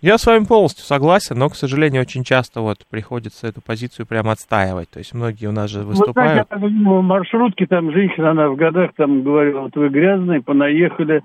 я 0.00 0.16
с 0.16 0.24
вами 0.24 0.46
полностью 0.46 0.84
согласен, 0.84 1.38
но, 1.38 1.50
к 1.50 1.56
сожалению, 1.56 2.00
очень 2.00 2.24
часто 2.24 2.62
вот 2.62 2.86
приходится 2.88 3.48
эту 3.48 3.60
позицию 3.60 4.06
прямо 4.06 4.32
отстаивать. 4.32 4.88
То 4.88 4.98
есть 4.98 5.12
многие 5.12 5.46
у 5.46 5.52
нас 5.52 5.70
же 5.70 5.80
выступают. 5.80 6.36
я 6.36 6.44
так 6.44 6.58
видел 6.62 7.00
в 7.00 7.02
маршрутке, 7.02 7.66
там 7.66 7.92
женщина, 7.92 8.30
она 8.30 8.48
в 8.48 8.56
годах 8.56 8.92
там 8.96 9.22
говорила, 9.22 9.60
вот 9.60 9.76
вы 9.76 9.90
грязные, 9.90 10.40
понаехали. 10.40 11.22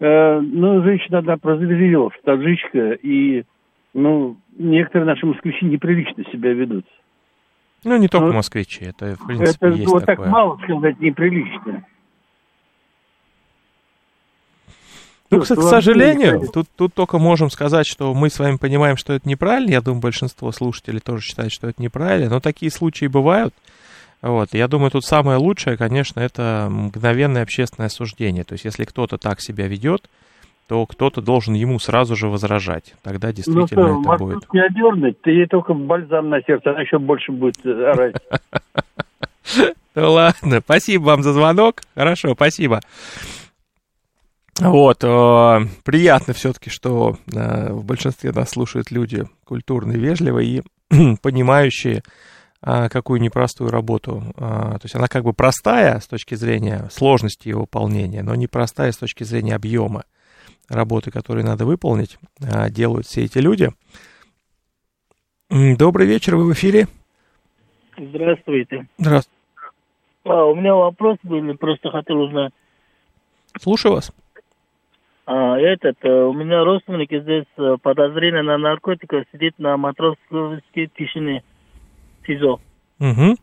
Э, 0.00 0.40
ну, 0.40 0.82
женщина, 0.82 1.18
она 1.18 1.36
прозрела, 1.36 2.10
таджичка, 2.24 2.92
и, 2.92 3.44
ну, 3.92 4.36
некоторые 4.58 5.06
наши 5.06 5.24
москвичи 5.24 5.64
неприлично 5.64 6.24
себя 6.32 6.52
ведут. 6.52 6.84
Ну, 7.84 7.96
не 7.96 8.08
только 8.08 8.28
Ну, 8.28 8.32
москвичи, 8.34 8.84
это, 8.86 9.14
в 9.14 9.26
принципе, 9.26 9.66
Это 9.66 9.76
есть 9.76 9.90
вот 9.90 10.04
такое. 10.04 10.16
так 10.16 10.32
мало 10.32 10.58
сказать 10.62 10.98
неприлично. 11.00 11.84
Ну, 15.30 15.42
Что, 15.42 15.54
кстати, 15.54 15.60
к 15.60 15.70
сожалению, 15.70 16.48
тут, 16.52 16.68
тут 16.76 16.94
только 16.94 17.18
можем 17.18 17.50
сказать, 17.50 17.86
что 17.86 18.14
мы 18.14 18.30
с 18.30 18.38
вами 18.38 18.56
понимаем, 18.56 18.96
что 18.96 19.12
это 19.12 19.28
неправильно. 19.28 19.70
Я 19.70 19.80
думаю, 19.80 20.00
большинство 20.00 20.52
слушателей 20.52 21.00
тоже 21.00 21.22
считают, 21.24 21.52
что 21.52 21.68
это 21.68 21.82
неправильно. 21.82 22.30
Но 22.30 22.40
такие 22.40 22.70
случаи 22.70 23.06
бывают. 23.06 23.54
Вот. 24.24 24.54
Я 24.54 24.68
думаю, 24.68 24.90
тут 24.90 25.04
самое 25.04 25.36
лучшее, 25.36 25.76
конечно, 25.76 26.18
это 26.18 26.68
мгновенное 26.70 27.42
общественное 27.42 27.88
осуждение. 27.88 28.42
То 28.42 28.54
есть, 28.54 28.64
если 28.64 28.84
кто-то 28.84 29.18
так 29.18 29.42
себя 29.42 29.66
ведет, 29.68 30.08
то 30.66 30.86
кто-то 30.86 31.20
должен 31.20 31.52
ему 31.52 31.78
сразу 31.78 32.16
же 32.16 32.28
возражать. 32.28 32.94
Тогда 33.02 33.28
Ну 33.28 33.34
действительно 33.34 34.00
что, 34.02 34.14
это 34.14 34.24
будет. 34.24 34.52
не 34.54 34.60
одернуть, 34.60 35.20
ты 35.20 35.30
ей 35.30 35.46
только 35.46 35.74
бальзам 35.74 36.30
на 36.30 36.40
сердце, 36.40 36.70
она 36.70 36.80
еще 36.80 36.98
больше 36.98 37.32
будет 37.32 37.64
орать. 37.66 38.16
Ну 39.96 40.10
ладно, 40.10 40.60
спасибо 40.60 41.04
вам 41.04 41.22
за 41.22 41.32
звонок. 41.34 41.82
Хорошо, 41.94 42.32
спасибо. 42.34 42.80
Вот, 44.58 45.04
э, 45.04 45.58
приятно 45.84 46.34
все-таки, 46.34 46.68
что 46.68 47.16
э, 47.32 47.72
в 47.72 47.84
большинстве 47.84 48.32
нас 48.32 48.50
слушают 48.50 48.90
люди 48.90 49.24
культурные, 49.44 49.96
вежливые 49.98 50.64
и 50.90 51.16
понимающие, 51.22 52.02
какую 52.64 53.20
непростую 53.20 53.70
работу. 53.70 54.22
а, 54.36 54.72
то 54.72 54.84
есть 54.84 54.94
она 54.94 55.06
как 55.06 55.24
бы 55.24 55.32
простая 55.34 56.00
с 56.00 56.06
точки 56.06 56.34
зрения 56.34 56.88
сложности 56.90 57.48
ее 57.48 57.58
выполнения, 57.58 58.22
но 58.22 58.34
не 58.34 58.46
простая 58.46 58.90
с 58.92 58.96
точки 58.96 59.22
зрения 59.24 59.54
объема 59.54 60.04
работы, 60.68 61.10
которую 61.10 61.44
надо 61.44 61.66
выполнить, 61.66 62.18
а, 62.40 62.70
делают 62.70 63.06
все 63.06 63.24
эти 63.24 63.38
люди. 63.38 63.70
Добрый 65.50 66.06
вечер, 66.06 66.36
вы 66.36 66.46
в 66.46 66.52
эфире. 66.54 66.88
Здравствуйте. 67.96 68.86
Здравствуйте. 68.98 69.38
А, 70.24 70.44
у 70.46 70.54
меня 70.54 70.74
вопрос 70.74 71.18
был, 71.22 71.54
просто 71.58 71.90
хотел 71.90 72.20
узнать. 72.22 72.52
Слушаю 73.60 73.94
вас. 73.94 74.10
А, 75.26 75.58
этот, 75.58 75.96
э, 76.02 76.08
у 76.08 76.32
меня 76.32 76.64
родственник 76.64 77.10
здесь 77.10 77.46
подозрение 77.82 78.42
на 78.42 78.58
наркотиках 78.58 79.24
сидит 79.32 79.58
на 79.58 79.76
матросской 79.76 80.90
тишине 80.96 81.44
СИЗО. 82.26 82.60
Угу. 83.00 83.36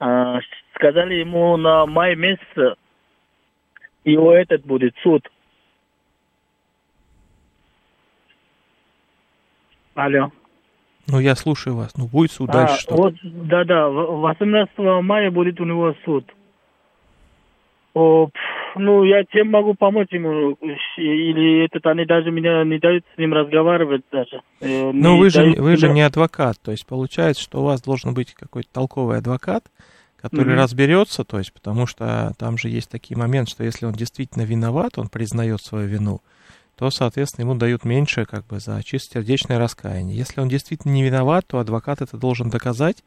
А, 0.00 0.38
сказали 0.74 1.14
ему 1.14 1.56
на 1.56 1.86
май 1.86 2.14
месяц 2.16 2.76
его 4.04 4.32
этот 4.34 4.64
будет 4.64 4.94
суд. 5.02 5.26
Алло. 9.94 10.30
Ну, 11.06 11.20
я 11.20 11.34
слушаю 11.34 11.76
вас. 11.76 11.94
Ну, 11.96 12.06
будет 12.06 12.32
суд, 12.32 12.50
дальше 12.50 12.74
А, 12.74 12.78
что? 12.78 12.96
вот, 12.96 13.14
да-да, 13.22 13.88
в- 13.88 14.20
18 14.20 15.02
мая 15.02 15.30
будет 15.30 15.60
у 15.60 15.64
него 15.64 15.94
суд. 16.04 16.24
О, 17.92 18.26
пф, 18.26 18.34
ну, 18.76 19.04
я 19.04 19.24
чем 19.24 19.50
могу 19.50 19.74
помочь 19.74 20.12
ему? 20.12 20.56
Или 20.96 21.64
этот, 21.64 21.86
они 21.86 22.04
даже 22.04 22.30
меня 22.30 22.64
не 22.64 22.78
дают 22.78 23.04
с 23.14 23.18
ним 23.18 23.32
разговаривать 23.32 24.02
даже. 24.10 24.42
Э, 24.60 24.90
Ну, 24.92 25.14
не 25.14 25.20
вы 25.20 25.30
же, 25.30 25.44
вы 25.60 25.76
же 25.76 25.88
не 25.88 26.02
адвокат. 26.02 26.56
То 26.62 26.70
есть, 26.70 26.86
получается, 26.86 27.42
что 27.42 27.60
у 27.60 27.64
вас 27.64 27.82
должен 27.82 28.14
быть 28.14 28.34
какой-то 28.34 28.68
толковый 28.72 29.18
адвокат, 29.18 29.64
который 30.16 30.54
Мгм. 30.54 30.62
разберется, 30.62 31.24
то 31.24 31.38
есть, 31.38 31.52
потому 31.52 31.86
что 31.86 32.32
там 32.38 32.56
же 32.56 32.68
есть 32.68 32.90
такие 32.90 33.16
моменты, 33.18 33.50
что 33.50 33.64
если 33.64 33.86
он 33.86 33.92
действительно 33.92 34.42
виноват, 34.42 34.96
он 34.96 35.08
признает 35.08 35.60
свою 35.60 35.86
вину, 35.86 36.20
то, 36.76 36.90
соответственно, 36.90 37.44
ему 37.44 37.54
дают 37.56 37.84
меньше 37.84 38.24
как 38.24 38.46
бы 38.46 38.58
за 38.58 38.82
чистосердечное 38.82 39.58
раскаяние. 39.58 40.16
Если 40.16 40.40
он 40.40 40.48
действительно 40.48 40.92
не 40.92 41.04
виноват, 41.04 41.46
то 41.46 41.58
адвокат 41.58 42.00
это 42.00 42.16
должен 42.16 42.48
доказать. 42.48 43.04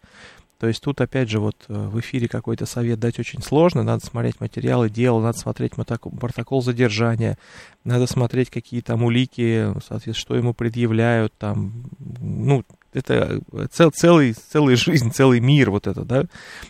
То 0.60 0.68
есть 0.68 0.82
тут, 0.82 1.02
опять 1.02 1.30
же, 1.30 1.40
вот 1.40 1.56
э, 1.68 1.74
в 1.74 2.00
эфире 2.00 2.28
какой-то 2.28 2.66
совет 2.66 3.00
дать 3.00 3.20
очень 3.20 3.44
сложно. 3.44 3.84
Надо 3.84 4.04
смотреть 4.04 4.40
материалы 4.40 4.90
дела, 4.90 5.22
надо 5.22 5.38
смотреть 5.38 5.74
протокол 5.76 6.64
задержания, 6.64 7.38
надо 7.84 8.08
смотреть, 8.08 8.50
какие 8.50 8.82
там 8.82 9.04
улики, 9.04 9.74
соответственно, 9.88 10.14
что 10.16 10.36
ему 10.36 10.54
предъявляют, 10.54 11.34
там, 11.38 11.84
ну, 12.00 12.64
это 12.94 13.42
цел, 13.72 13.92
целый, 13.92 14.34
целая 14.34 14.76
жизнь, 14.76 15.12
целый 15.12 15.40
мир 15.40 15.70
вот 15.70 15.86
это, 15.86 16.04
да, 16.04 16.26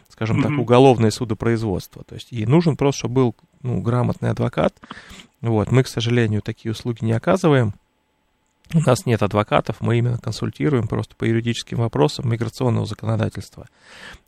скажем 0.10 0.44
так, 0.44 0.52
уголовное 0.52 1.12
судопроизводство. 1.12 2.04
То 2.04 2.16
есть, 2.16 2.34
и 2.34 2.46
нужен 2.46 2.76
просто, 2.76 3.00
чтобы 3.00 3.16
был, 3.16 3.36
ну, 3.62 3.82
грамотный 3.82 4.32
адвокат. 4.32 4.74
Вот, 5.40 5.72
мы, 5.72 5.84
к 5.84 5.88
сожалению, 5.88 6.42
такие 6.42 6.72
услуги 6.72 7.06
не 7.06 7.14
оказываем. 7.14 7.74
У 8.74 8.80
нас 8.80 9.06
нет 9.06 9.24
адвокатов, 9.24 9.78
мы 9.80 9.98
именно 9.98 10.18
консультируем 10.18 10.88
просто 10.88 11.16
по 11.16 11.24
юридическим 11.24 11.78
вопросам 11.78 12.30
миграционного 12.30 12.86
законодательства. 12.86 13.68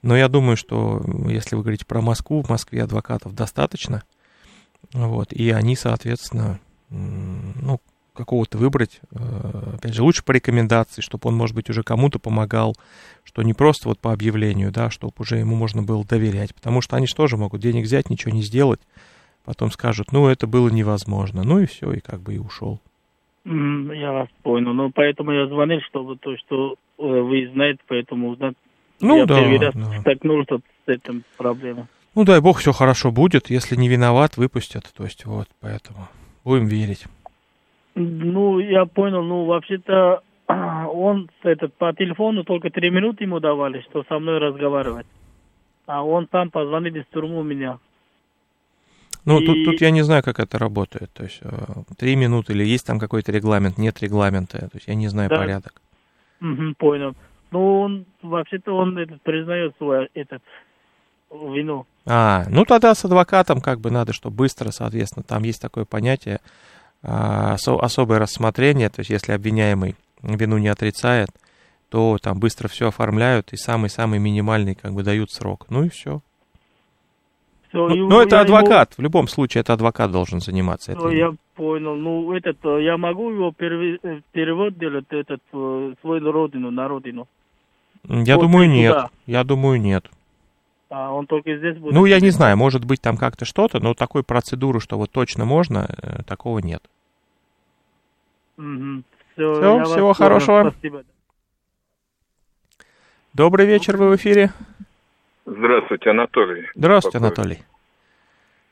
Но 0.01 0.15
я 0.15 0.29
думаю, 0.29 0.55
что 0.55 1.03
если 1.27 1.55
вы 1.55 1.63
говорите 1.63 1.85
про 1.85 2.01
Москву, 2.01 2.41
в 2.41 2.49
Москве 2.49 2.83
адвокатов 2.83 3.33
достаточно. 3.35 4.03
Вот, 4.93 5.33
и 5.33 5.49
они, 5.51 5.75
соответственно, 5.75 6.59
ну, 6.89 7.81
какого-то 8.13 8.57
выбрать, 8.57 8.99
э, 9.11 9.73
опять 9.75 9.93
же, 9.93 10.03
лучше 10.03 10.23
по 10.23 10.31
рекомендации, 10.31 11.01
чтобы 11.01 11.29
он, 11.29 11.35
может 11.35 11.55
быть, 11.55 11.69
уже 11.69 11.83
кому-то 11.83 12.19
помогал, 12.19 12.75
что 13.23 13.43
не 13.43 13.53
просто 13.53 13.87
вот 13.87 13.99
по 13.99 14.11
объявлению, 14.11 14.71
да, 14.71 14.89
чтобы 14.89 15.13
уже 15.19 15.37
ему 15.37 15.55
можно 15.55 15.83
было 15.83 16.03
доверять, 16.03 16.53
потому 16.53 16.81
что 16.81 16.97
они 16.97 17.07
же 17.07 17.15
тоже 17.15 17.37
могут 17.37 17.61
денег 17.61 17.85
взять, 17.85 18.09
ничего 18.09 18.33
не 18.33 18.41
сделать, 18.41 18.81
потом 19.45 19.71
скажут, 19.71 20.11
ну, 20.11 20.27
это 20.27 20.47
было 20.47 20.69
невозможно, 20.69 21.43
ну 21.43 21.59
и 21.59 21.65
все, 21.65 21.93
и 21.93 21.99
как 22.01 22.21
бы 22.21 22.35
и 22.35 22.39
ушел. 22.39 22.81
Я 23.45 24.11
вас 24.11 24.27
понял. 24.43 24.73
Ну, 24.73 24.91
поэтому 24.91 25.31
я 25.31 25.47
звонил, 25.47 25.79
чтобы 25.81 26.17
то, 26.17 26.35
что 26.37 26.75
э, 26.97 27.03
вы 27.03 27.49
знаете, 27.53 27.79
поэтому 27.87 28.29
узнать. 28.29 28.55
Ну 29.01 29.17
я 29.17 29.25
да, 29.25 29.39
первый 29.39 29.59
раз 29.59 29.73
да. 29.73 29.99
столкнулся 30.01 30.57
с 30.57 30.89
этим 30.89 31.23
проблемой. 31.37 31.85
Ну, 32.15 32.25
дай 32.25 32.41
бог, 32.41 32.57
все 32.57 32.73
хорошо 32.73 33.11
будет, 33.11 33.49
если 33.49 33.75
не 33.75 33.87
виноват, 33.87 34.35
выпустят, 34.35 34.91
то 34.95 35.03
есть 35.03 35.25
вот, 35.25 35.47
поэтому 35.61 36.07
будем 36.43 36.65
верить. 36.65 37.05
Ну, 37.95 38.59
я 38.59 38.85
понял. 38.85 39.23
Ну, 39.23 39.45
вообще-то 39.45 40.21
он 40.47 41.29
этот, 41.43 41.73
по 41.75 41.93
телефону 41.93 42.43
только 42.43 42.69
три 42.69 42.89
минуты 42.89 43.23
ему 43.23 43.39
давали, 43.39 43.81
что 43.89 44.03
со 44.03 44.19
мной 44.19 44.39
разговаривать. 44.39 45.07
А 45.85 46.03
он 46.03 46.27
сам 46.31 46.49
позвонил 46.51 46.95
из 46.95 47.05
тюрьмы 47.11 47.39
у 47.39 47.43
меня. 47.43 47.79
Ну, 49.29 49.39
И- 49.39 49.45
тут, 49.45 49.63
тут 49.63 49.81
я 49.81 49.91
не 49.91 50.01
знаю, 50.01 50.23
как 50.23 50.39
это 50.39 50.57
работает. 50.57 51.11
То 51.13 51.23
есть, 51.23 51.39
э, 51.41 51.49
три 51.97 52.15
минуты 52.15 52.53
или 52.53 52.65
есть 52.65 52.85
там 52.85 52.99
какой-то 52.99 53.31
регламент, 53.31 53.77
нет 53.77 54.01
регламента. 54.01 54.57
То 54.57 54.69
есть, 54.73 54.87
я 54.87 54.95
не 54.95 55.07
знаю 55.07 55.29
Да. 55.29 55.37
порядок. 55.37 55.81
Мгм, 56.39 56.73
понял. 56.75 57.15
Ну, 57.51 57.81
он, 57.81 58.05
вообще-то 58.23 58.73
он 58.75 58.97
этот, 58.97 59.21
признает 59.21 59.75
свою 59.77 60.07
этот, 60.15 60.41
вину. 61.31 61.85
А, 62.05 62.45
ну 62.49 62.65
тогда 62.65 62.95
с 62.95 63.05
адвокатом 63.05 63.61
как 63.61 63.79
бы 63.79 63.91
надо, 63.91 64.13
что 64.13 64.31
быстро, 64.31 64.71
соответственно, 64.71 65.23
там 65.23 65.43
есть 65.43 65.61
такое 65.61 65.85
понятие 65.85 66.39
а, 67.03 67.53
осо- 67.55 67.79
особое 67.79 68.17
рассмотрение, 68.19 68.89
то 68.89 69.01
есть 69.01 69.11
если 69.11 69.33
обвиняемый 69.33 69.95
вину 70.23 70.57
не 70.57 70.67
отрицает, 70.69 71.29
то 71.89 72.17
там 72.21 72.39
быстро 72.39 72.67
все 72.67 72.87
оформляют 72.87 73.53
и 73.53 73.57
самый-самый 73.57 74.19
минимальный 74.19 74.75
как 74.75 74.93
бы 74.93 75.03
дают 75.03 75.31
срок. 75.31 75.67
Ну 75.69 75.83
и 75.83 75.89
все. 75.89 76.21
Всё, 77.69 77.87
Ну, 77.87 78.09
ну, 78.09 78.19
это 78.21 78.41
адвокат. 78.41 78.95
В 78.97 79.01
любом 79.01 79.27
случае, 79.27 79.61
это 79.61 79.73
адвокат 79.73 80.11
должен 80.11 80.39
заниматься 80.39 80.91
этим. 80.91 81.09
я 81.09 81.33
понял. 81.55 81.95
Ну, 81.95 82.33
этот, 82.33 82.57
э, 82.65 82.83
я 82.83 82.97
могу 82.97 83.29
его 83.29 83.51
переве- 83.51 83.99
э, 84.01 84.21
перевод 84.31 84.77
делать, 84.77 85.05
этот, 85.09 85.41
в 85.51 85.93
свою 86.01 86.31
родину, 86.31 86.71
на 86.71 86.87
родину. 86.87 87.27
Я 88.07 88.35
вот 88.37 88.43
думаю, 88.43 88.69
нет. 88.69 88.93
туда. 88.95 89.09
Я 89.27 89.43
думаю, 89.43 89.79
нет. 89.79 90.09
А 90.89 91.11
он 91.11 91.27
только 91.27 91.55
здесь 91.57 91.77
будет. 91.77 91.93
Ну, 91.93 92.05
я 92.05 92.19
не 92.19 92.31
знаю, 92.31 92.57
может 92.57 92.85
быть, 92.85 93.01
там 93.01 93.17
как-то 93.17 93.45
что-то, 93.45 93.79
но 93.79 93.93
такой 93.93 94.23
процедуры, 94.23 94.79
что 94.79 94.97
вот 94.97 95.11
точно 95.11 95.45
можно, 95.45 95.87
э, 96.01 96.23
такого 96.23 96.59
нет. 96.59 96.81
Всё, 98.55 99.61
я 99.61 99.75
вас 99.75 99.91
всего 99.91 100.13
хорошего. 100.13 100.71
Спасибо. 100.71 101.03
Добрый 103.33 103.67
вечер, 103.67 103.95
вы 103.95 104.09
в 104.09 104.15
эфире. 104.15 104.51
Здравствуйте, 105.51 106.11
Анатолий. 106.11 106.67
Здравствуйте. 106.75 107.17
Анатолий. 107.17 107.57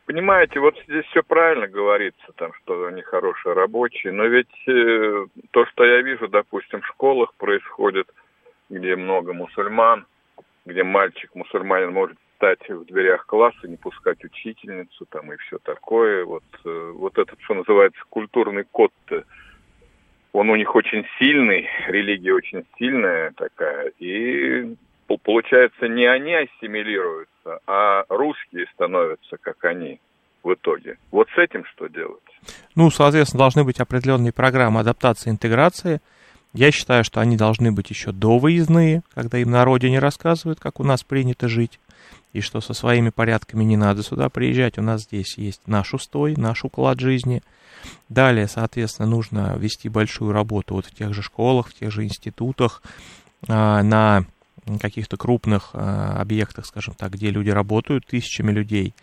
Понимаете, 0.05 0.59
вот 0.59 0.75
здесь 0.87 1.05
все 1.05 1.23
правильно 1.23 1.67
говорится, 1.67 2.31
там, 2.35 2.53
что 2.53 2.85
они 2.85 3.01
хорошие 3.01 3.53
рабочие, 3.53 4.13
но 4.13 4.25
ведь 4.25 4.67
э, 4.67 5.25
то, 5.51 5.65
что 5.65 5.83
я 5.83 6.01
вижу, 6.03 6.27
допустим, 6.27 6.81
в 6.81 6.87
школах 6.87 7.33
происходит, 7.33 8.07
где 8.69 8.95
много 8.95 9.33
мусульман, 9.33 10.05
где 10.65 10.83
мальчик 10.83 11.33
мусульманин 11.33 11.91
может 11.91 12.17
стать 12.35 12.69
в 12.69 12.85
дверях 12.85 13.25
класса, 13.25 13.67
не 13.67 13.77
пускать 13.77 14.23
учительницу 14.23 15.07
там 15.09 15.33
и 15.33 15.37
все 15.37 15.57
такое. 15.57 16.25
Вот, 16.25 16.43
э, 16.63 16.91
вот 16.93 17.17
этот, 17.17 17.41
что 17.41 17.55
называется, 17.55 17.99
культурный 18.09 18.65
код 18.71 18.91
он 20.31 20.51
у 20.51 20.55
них 20.55 20.75
очень 20.75 21.03
сильный, 21.17 21.67
религия 21.87 22.33
очень 22.33 22.63
сильная 22.77 23.31
такая, 23.31 23.91
и 23.97 24.75
получается 25.15 25.87
не 25.87 26.05
они 26.05 26.33
ассимилируются, 26.33 27.59
а 27.65 28.03
русские 28.09 28.65
становятся 28.73 29.37
как 29.37 29.63
они 29.63 30.01
в 30.43 30.53
итоге. 30.53 30.97
Вот 31.11 31.27
с 31.35 31.37
этим 31.37 31.63
что 31.65 31.87
делать? 31.87 32.21
Ну, 32.75 32.89
соответственно, 32.91 33.39
должны 33.39 33.63
быть 33.63 33.79
определенные 33.79 34.33
программы 34.33 34.81
адаптации 34.81 35.29
и 35.29 35.33
интеграции. 35.33 36.01
Я 36.53 36.71
считаю, 36.71 37.03
что 37.03 37.21
они 37.21 37.37
должны 37.37 37.71
быть 37.71 37.89
еще 37.89 38.11
довыездные, 38.11 39.01
когда 39.13 39.37
им 39.37 39.51
на 39.51 39.63
родине 39.65 39.99
рассказывают, 39.99 40.59
как 40.59 40.79
у 40.79 40.83
нас 40.83 41.03
принято 41.03 41.47
жить, 41.47 41.79
и 42.33 42.41
что 42.41 42.61
со 42.61 42.73
своими 42.73 43.09
порядками 43.09 43.63
не 43.63 43.77
надо 43.77 44.03
сюда 44.03 44.29
приезжать. 44.29 44.77
У 44.77 44.81
нас 44.81 45.03
здесь 45.03 45.37
есть 45.37 45.61
наш 45.67 45.93
устой, 45.93 46.35
наш 46.35 46.63
уклад 46.63 46.99
жизни. 46.99 47.43
Далее, 48.09 48.47
соответственно, 48.47 49.07
нужно 49.07 49.55
вести 49.57 49.89
большую 49.89 50.31
работу 50.31 50.75
вот 50.75 50.85
в 50.85 50.95
тех 50.95 51.13
же 51.13 51.21
школах, 51.21 51.69
в 51.69 51.73
тех 51.73 51.91
же 51.91 52.03
институтах, 52.03 52.81
а, 53.47 53.83
на 53.83 54.25
каких-то 54.79 55.17
крупных 55.17 55.71
а, 55.73 56.21
объектах, 56.21 56.65
скажем 56.65 56.93
так, 56.93 57.11
где 57.11 57.29
люди 57.29 57.49
работают, 57.49 58.05
тысячами 58.05 58.51
людей. 58.51 58.93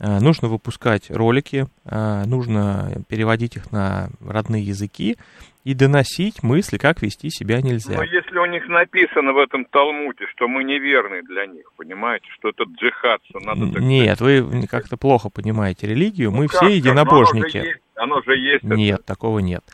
А, 0.00 0.20
Нужно 0.20 0.48
выпускать 0.48 1.10
ролики, 1.10 1.66
а, 1.84 2.24
нужно 2.24 2.92
переводить 3.08 3.56
их 3.56 3.70
на 3.72 4.08
родные 4.20 4.62
языки 4.62 5.16
и 5.64 5.72
доносить 5.74 6.42
мысли, 6.42 6.76
как 6.76 7.00
вести 7.00 7.30
себя 7.30 7.62
нельзя. 7.62 7.96
Но 7.96 8.02
если 8.02 8.38
у 8.38 8.46
них 8.46 8.68
написано 8.68 9.32
в 9.32 9.38
этом 9.38 9.64
Талмуде, 9.64 10.26
что 10.34 10.46
мы 10.46 10.62
неверны 10.64 11.22
для 11.22 11.46
них, 11.46 11.70
понимаете, 11.76 12.26
что 12.38 12.50
это 12.50 12.64
джихад, 12.64 13.20
что 13.30 13.40
надо... 13.40 13.72
так 13.72 13.82
Нет, 13.82 14.20
вы 14.20 14.66
как-то 14.66 14.96
плохо 14.96 15.30
понимаете 15.30 15.86
религию. 15.86 16.32
Мы 16.32 16.44
Ну 16.44 16.48
как 16.48 16.62
все 16.62 16.76
единобожники. 16.76 17.58
Оно 17.58 17.62
же 17.62 17.68
есть, 17.68 17.80
оно 17.94 18.22
же 18.22 18.36
есть 18.36 18.64
это. 18.64 18.74
Нет, 18.74 19.04
такого 19.06 19.38
нет. 19.38 19.64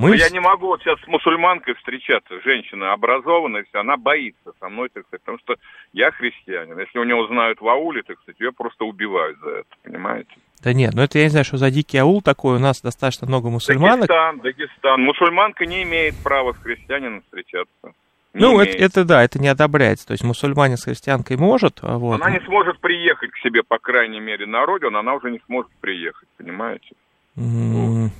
Но 0.00 0.08
Мы 0.08 0.16
я 0.16 0.28
вс- 0.28 0.32
не 0.32 0.40
могу 0.40 0.66
вот 0.68 0.80
сейчас 0.82 0.98
с 1.00 1.06
мусульманкой 1.06 1.74
встречаться, 1.74 2.40
женщина 2.42 2.92
образованная, 2.92 3.64
вся, 3.68 3.80
она 3.80 3.96
боится 3.96 4.52
со 4.58 4.68
мной, 4.68 4.88
так 4.92 5.04
сказать, 5.06 5.20
потому 5.22 5.38
что 5.38 5.54
я 5.92 6.10
христианин. 6.10 6.78
Если 6.78 6.98
у 6.98 7.04
нее 7.04 7.16
узнают 7.16 7.60
в 7.60 7.68
ауле, 7.68 8.02
так 8.02 8.18
сказать, 8.22 8.40
ее 8.40 8.52
просто 8.52 8.84
убивают 8.84 9.38
за 9.40 9.50
это, 9.50 9.68
понимаете? 9.82 10.30
Да 10.62 10.72
нет, 10.72 10.92
ну 10.94 11.02
это 11.02 11.18
я 11.18 11.24
не 11.24 11.30
знаю, 11.30 11.44
что 11.44 11.56
за 11.58 11.70
дикий 11.70 11.98
аул 11.98 12.22
такой. 12.22 12.56
У 12.56 12.58
нас 12.58 12.80
достаточно 12.80 13.26
много 13.26 13.50
мусульманок. 13.50 14.08
Дагестан, 14.08 14.38
Дагестан. 14.40 15.02
Мусульманка 15.02 15.66
не 15.66 15.82
имеет 15.82 16.14
права 16.22 16.52
с 16.54 16.56
христианином 16.62 17.22
встречаться. 17.22 17.92
Не 18.32 18.40
Ну, 18.42 18.60
это, 18.60 18.70
имеет. 18.72 18.80
это 18.82 19.04
да, 19.04 19.24
это 19.24 19.38
не 19.40 19.48
одобряется. 19.48 20.06
То 20.06 20.12
есть 20.12 20.22
мусульманин 20.22 20.76
с 20.76 20.84
христианкой 20.84 21.36
может, 21.36 21.80
а 21.82 21.98
вот. 21.98 22.20
Она 22.20 22.30
не 22.30 22.40
сможет 22.46 22.78
приехать 22.80 23.30
к 23.32 23.38
себе, 23.38 23.62
по 23.62 23.78
крайней 23.78 24.20
мере, 24.20 24.46
на 24.46 24.64
родину, 24.64 24.98
она 24.98 25.14
уже 25.14 25.30
не 25.30 25.40
сможет 25.46 25.70
приехать, 25.80 26.28
понимаете? 26.36 26.90
М, 27.36 28.10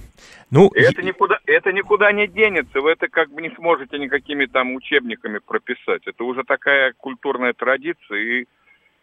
Ну, 0.51 0.71
это 0.75 1.03
никуда, 1.03 1.39
это 1.47 1.73
никуда 1.73 2.13
не 2.13 2.27
денется, 2.27 2.81
вы 2.81 2.93
это 2.93 3.09
как 3.09 3.31
бы 3.31 3.43
не 3.43 3.51
сможете 3.51 3.99
никакими 3.99 4.47
там 4.47 4.75
учебниками 4.75 5.39
прописать. 5.39 6.03
Это 6.07 6.25
уже 6.25 6.45
такая 6.45 6.93
культурная 6.97 7.53
традиция, 7.53 8.19
и 8.19 8.47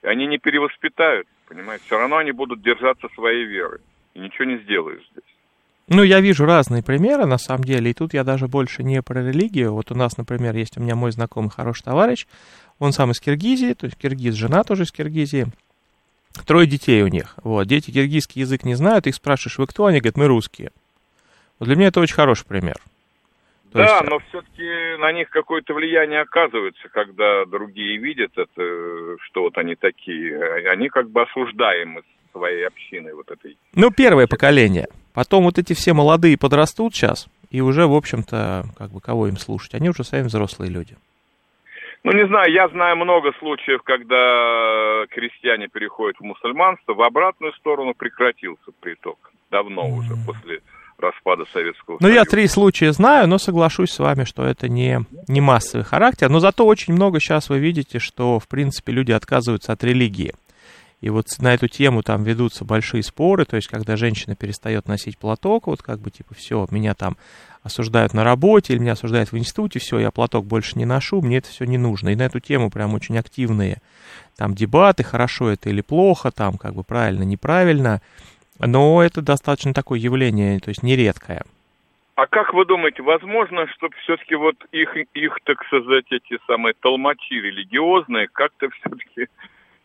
они 0.02 0.28
не 0.28 0.38
перевоспитают, 0.38 1.28
понимаете? 1.48 1.84
Все 1.86 1.98
равно 1.98 2.18
они 2.18 2.32
будут 2.32 2.62
держаться 2.62 3.08
своей 3.16 3.46
веры. 3.46 3.80
И 4.14 4.20
ничего 4.20 4.46
не 4.46 4.58
сделаешь 4.58 5.04
здесь. 5.12 5.38
Ну, 5.90 6.04
я 6.04 6.20
вижу 6.20 6.46
разные 6.46 6.84
примеры, 6.84 7.26
на 7.26 7.38
самом 7.38 7.64
деле, 7.64 7.92
и 7.92 7.94
тут 7.94 8.14
я 8.14 8.26
даже 8.26 8.48
больше 8.50 8.84
не 8.84 9.02
про 9.02 9.22
религию. 9.22 9.74
Вот 9.74 9.90
у 9.90 9.96
нас, 9.96 10.18
например, 10.18 10.54
есть 10.54 10.78
у 10.78 10.82
меня 10.82 10.96
мой 10.96 11.12
знакомый 11.14 11.50
хороший 11.50 11.84
товарищ, 11.84 12.28
он 12.78 12.92
сам 12.92 13.12
из 13.12 13.22
Киргизии, 13.22 13.74
то 13.74 13.86
есть 13.86 13.98
киргиз, 13.98 14.36
жена 14.36 14.66
тоже 14.66 14.84
из 14.84 14.92
Киргизии. 14.92 15.48
Трое 16.46 16.68
детей 16.68 17.02
у 17.04 17.08
них. 17.08 17.36
Вот, 17.44 17.66
дети 17.68 17.92
киргизский 17.92 18.42
язык 18.42 18.64
не 18.66 18.76
знают, 18.76 19.08
их 19.08 19.16
спрашиваешь, 19.16 19.58
вы 19.58 19.68
кто? 19.68 19.86
Они 19.86 20.00
говорят, 20.00 20.18
мы 20.18 20.28
русские. 20.28 20.72
Для 21.60 21.76
меня 21.76 21.88
это 21.88 22.00
очень 22.00 22.16
хороший 22.16 22.46
пример. 22.46 22.76
То 23.72 23.80
да, 23.80 23.98
есть, 23.98 24.10
но 24.10 24.20
все-таки 24.30 24.98
на 25.00 25.12
них 25.12 25.30
какое-то 25.30 25.74
влияние 25.74 26.22
оказывается, 26.22 26.88
когда 26.90 27.46
другие 27.46 27.98
видят 27.98 28.32
это, 28.38 29.18
что 29.24 29.42
вот 29.42 29.58
они 29.58 29.76
такие. 29.76 30.70
Они 30.70 30.90
как 30.90 31.10
бы 31.10 31.24
осуждаемы 31.24 32.02
своей 32.32 32.66
общиной 32.66 33.14
вот 33.14 33.30
этой. 33.30 33.58
Ну, 33.76 33.92
первое 33.92 34.28
поколение. 34.28 34.88
Потом 35.14 35.46
вот 35.46 35.58
эти 35.58 35.74
все 35.74 35.94
молодые 35.94 36.38
подрастут 36.38 36.96
сейчас, 36.96 37.28
и 37.50 37.60
уже, 37.60 37.88
в 37.88 37.94
общем-то, 37.94 38.66
как 38.78 38.92
бы 38.92 39.02
кого 39.02 39.28
им 39.28 39.38
слушать? 39.38 39.74
Они 39.74 39.90
уже 39.90 40.04
сами 40.04 40.24
взрослые 40.24 40.72
люди. 40.72 40.96
Ну, 42.04 42.14
не 42.14 42.26
знаю, 42.28 42.52
я 42.54 42.70
знаю 42.70 42.96
много 42.96 43.34
случаев, 43.40 43.82
когда 43.84 45.06
крестьяне 45.10 45.68
переходят 45.68 46.18
в 46.20 46.24
мусульманство, 46.24 46.94
в 46.94 47.02
обратную 47.02 47.52
сторону 47.54 47.94
прекратился 47.94 48.72
приток. 48.80 49.32
Давно 49.50 49.90
уже, 49.90 50.14
после 50.26 50.62
распада 51.00 51.44
Советского 51.54 51.98
Ну, 52.00 52.08
Союза. 52.08 52.20
я 52.20 52.26
три 52.26 52.48
случая 52.48 52.92
знаю, 52.92 53.28
но 53.28 53.38
соглашусь 53.38 53.92
с 53.92 54.00
вами, 54.00 54.24
что 54.24 54.46
это 54.46 54.68
не, 54.68 55.06
не 55.28 55.42
массовый 55.42 55.86
характер. 55.86 56.30
Но 56.30 56.40
зато 56.40 56.66
очень 56.66 56.94
много 56.94 57.20
сейчас 57.20 57.50
вы 57.50 57.60
видите, 57.60 58.00
что, 58.00 58.40
в 58.40 58.48
принципе, 58.48 58.92
люди 58.92 59.12
отказываются 59.12 59.74
от 59.74 59.84
религии. 59.84 60.34
И 61.00 61.10
вот 61.12 61.28
на 61.40 61.54
эту 61.54 61.68
тему 61.68 62.02
там 62.02 62.24
ведутся 62.24 62.66
большие 62.66 63.04
споры, 63.04 63.46
то 63.46 63.56
есть 63.56 63.68
когда 63.68 63.96
женщина 63.96 64.36
перестает 64.36 64.88
носить 64.88 65.20
платок, 65.20 65.68
вот 65.68 65.84
как 65.84 66.00
бы 66.00 66.10
типа 66.10 66.34
все, 66.34 66.68
меня 66.72 66.96
там 66.96 67.18
осуждают 67.62 68.16
на 68.16 68.24
работе 68.24 68.74
или 68.74 68.80
меня 68.80 68.94
осуждают 68.94 69.32
в 69.32 69.38
институте, 69.38 69.78
все, 69.78 70.00
я 70.00 70.10
платок 70.10 70.48
больше 70.48 70.80
не 70.80 70.86
ношу, 70.86 71.22
мне 71.22 71.38
это 71.38 71.50
все 71.50 71.66
не 71.66 71.78
нужно. 71.78 72.10
И 72.10 72.16
на 72.16 72.24
эту 72.24 72.40
тему 72.40 72.72
прям 72.72 72.96
очень 72.96 73.18
активные 73.20 73.80
там 74.36 74.56
дебаты, 74.56 75.04
хорошо 75.04 75.50
это 75.50 75.70
или 75.70 75.82
плохо, 75.82 76.32
там 76.32 76.58
как 76.58 76.74
бы 76.74 76.84
правильно, 76.84 77.24
неправильно. 77.24 78.02
Но 78.60 79.04
это 79.04 79.22
достаточно 79.22 79.74
такое 79.74 80.00
явление, 80.00 80.60
то 80.60 80.70
есть 80.70 80.84
нередкое. 80.84 81.44
А 82.16 82.26
как 82.26 82.54
вы 82.54 82.66
думаете, 82.66 83.04
возможно, 83.04 83.68
чтобы 83.68 83.96
все-таки 83.98 84.34
вот 84.34 84.56
их, 84.72 84.96
их, 85.14 85.38
так 85.44 85.64
сказать, 85.66 86.06
эти 86.10 86.40
самые 86.48 86.74
толмачи 86.74 87.36
религиозные 87.36 88.28
как-то 88.28 88.70
все-таки 88.72 89.28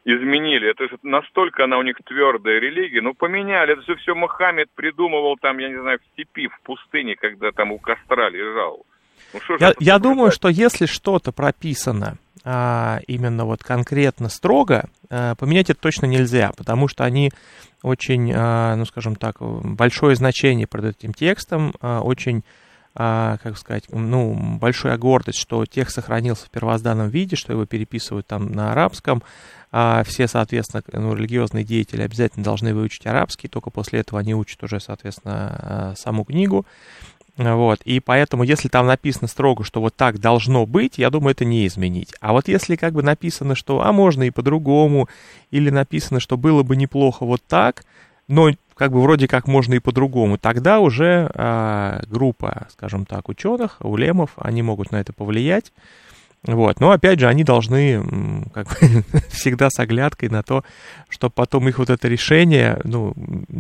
изменили. 0.04 0.70
Это 0.70 0.88
же 0.88 0.98
настолько 1.02 1.64
она 1.64 1.76
у 1.76 1.82
них 1.82 1.96
твердая 2.04 2.58
религия. 2.58 3.02
Ну, 3.02 3.12
поменяли. 3.14 3.74
Это 3.74 3.82
же 3.82 3.96
все 3.96 4.14
Мухаммед 4.14 4.70
придумывал 4.74 5.36
там, 5.36 5.58
я 5.58 5.68
не 5.68 5.80
знаю, 5.80 5.98
в 5.98 6.12
степи, 6.12 6.48
в 6.48 6.60
пустыне, 6.62 7.16
когда 7.16 7.52
там 7.52 7.72
у 7.72 7.78
костра 7.78 8.30
лежал. 8.30 8.86
Ну, 9.32 9.40
что 9.40 9.56
Я, 9.58 9.74
я 9.78 9.98
думаю, 9.98 10.30
что 10.30 10.48
если 10.48 10.86
что-то 10.86 11.32
прописано 11.32 12.18
а, 12.44 13.00
именно 13.06 13.44
вот 13.44 13.62
конкретно 13.62 14.28
строго, 14.28 14.88
а, 15.10 15.34
поменять 15.36 15.70
это 15.70 15.80
точно 15.80 16.06
нельзя, 16.06 16.52
потому 16.56 16.88
что 16.88 17.04
они 17.04 17.30
очень, 17.82 18.32
а, 18.34 18.74
ну 18.76 18.84
скажем 18.84 19.16
так, 19.16 19.36
большое 19.40 20.16
значение 20.16 20.66
придают 20.66 20.98
этим 20.98 21.14
текстам, 21.14 21.74
а, 21.80 22.00
очень, 22.00 22.42
а, 22.94 23.38
как 23.42 23.58
сказать, 23.58 23.84
ну, 23.90 24.34
большая 24.58 24.96
гордость, 24.98 25.38
что 25.38 25.66
текст 25.66 25.96
сохранился 25.96 26.46
в 26.46 26.50
первозданном 26.50 27.08
виде, 27.08 27.36
что 27.36 27.52
его 27.52 27.66
переписывают 27.66 28.26
там 28.26 28.52
на 28.52 28.72
арабском, 28.72 29.22
а 29.70 30.04
все, 30.04 30.28
соответственно, 30.28 30.82
ну, 30.92 31.14
религиозные 31.14 31.64
деятели 31.64 32.02
обязательно 32.02 32.44
должны 32.44 32.74
выучить 32.74 33.06
арабский, 33.06 33.48
только 33.48 33.70
после 33.70 34.00
этого 34.00 34.20
они 34.20 34.34
учат 34.34 34.62
уже, 34.62 34.80
соответственно, 34.80 35.94
саму 35.96 36.24
книгу. 36.24 36.66
Вот, 37.38 37.80
и 37.84 37.98
поэтому, 38.00 38.42
если 38.42 38.68
там 38.68 38.86
написано 38.86 39.26
строго, 39.26 39.64
что 39.64 39.80
вот 39.80 39.96
так 39.96 40.18
должно 40.18 40.66
быть, 40.66 40.98
я 40.98 41.08
думаю, 41.08 41.32
это 41.32 41.46
не 41.46 41.66
изменить. 41.66 42.14
А 42.20 42.32
вот 42.32 42.46
если 42.46 42.76
как 42.76 42.92
бы 42.92 43.02
написано, 43.02 43.54
что, 43.54 43.82
а 43.82 43.90
можно 43.90 44.24
и 44.24 44.30
по-другому, 44.30 45.08
или 45.50 45.70
написано, 45.70 46.20
что 46.20 46.36
было 46.36 46.62
бы 46.62 46.76
неплохо 46.76 47.24
вот 47.24 47.40
так, 47.48 47.84
но 48.28 48.50
как 48.74 48.92
бы 48.92 49.00
вроде 49.00 49.28
как 49.28 49.46
можно 49.46 49.74
и 49.74 49.78
по-другому, 49.78 50.36
тогда 50.36 50.80
уже 50.80 51.30
а, 51.34 52.02
группа, 52.06 52.68
скажем 52.70 53.06
так, 53.06 53.28
ученых, 53.30 53.78
улемов, 53.80 54.32
они 54.36 54.62
могут 54.62 54.90
на 54.92 54.96
это 54.96 55.14
повлиять, 55.14 55.72
Вот. 56.44 56.80
Но 56.80 56.90
опять 56.90 57.20
же, 57.20 57.28
они 57.28 57.44
должны 57.44 58.02
как 58.52 58.66
бы, 58.66 58.74
всегда 59.30 59.70
с 59.70 59.78
оглядкой 59.78 60.28
на 60.28 60.42
то, 60.42 60.64
чтобы 61.08 61.32
потом 61.34 61.68
их 61.68 61.78
вот 61.78 61.88
это 61.88 62.08
решение, 62.08 62.80
ну, 62.84 63.14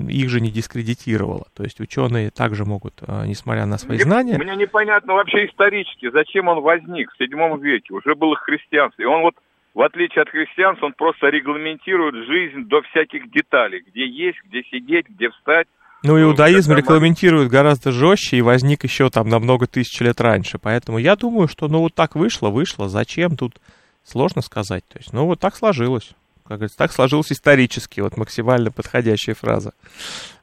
их 0.08 0.28
же 0.28 0.40
не 0.40 0.50
дискредитировало. 0.50 1.46
То 1.54 1.62
есть 1.62 1.80
ученые 1.80 2.30
также 2.30 2.64
могут, 2.64 2.94
а, 3.06 3.24
несмотря 3.24 3.66
на 3.66 3.78
свои 3.78 3.98
знания... 3.98 4.36
Мне 4.36 4.56
непонятно 4.56 5.14
вообще 5.14 5.46
исторически, 5.46 6.10
зачем 6.10 6.48
он 6.48 6.60
возник 6.60 7.12
в 7.12 7.18
седьмом 7.18 7.60
веке. 7.60 7.94
Уже 7.94 8.16
было 8.16 8.34
христианство. 8.34 9.00
И 9.00 9.06
он 9.06 9.22
вот, 9.22 9.34
в 9.74 9.80
отличие 9.80 10.22
от 10.22 10.30
христианства, 10.30 10.86
он 10.86 10.94
просто 10.94 11.28
регламентирует 11.28 12.26
жизнь 12.26 12.64
до 12.68 12.82
всяких 12.82 13.30
деталей. 13.30 13.84
Где 13.86 14.06
есть, 14.06 14.38
где 14.44 14.64
сидеть, 14.64 15.08
где 15.08 15.30
встать. 15.30 15.68
Ну, 16.04 16.20
иудаизм 16.20 16.72
регламентирует 16.72 17.48
гораздо 17.48 17.92
жестче 17.92 18.38
и 18.38 18.42
возник 18.42 18.82
еще 18.82 19.08
там 19.08 19.28
на 19.28 19.38
много 19.38 19.66
тысяч 19.66 20.00
лет 20.00 20.20
раньше. 20.20 20.58
Поэтому 20.58 20.98
я 20.98 21.14
думаю, 21.14 21.46
что 21.46 21.68
ну 21.68 21.78
вот 21.80 21.94
так 21.94 22.16
вышло, 22.16 22.48
вышло. 22.48 22.88
Зачем 22.88 23.36
тут 23.36 23.60
сложно 24.02 24.42
сказать. 24.42 24.84
То 24.88 24.98
есть, 24.98 25.12
ну 25.12 25.26
вот 25.26 25.38
так 25.38 25.54
сложилось. 25.54 26.10
Как 26.44 26.58
говорится, 26.58 26.78
так 26.78 26.92
сложилось 26.92 27.30
исторически. 27.30 28.00
Вот 28.00 28.16
максимально 28.16 28.72
подходящая 28.72 29.36
фраза 29.36 29.72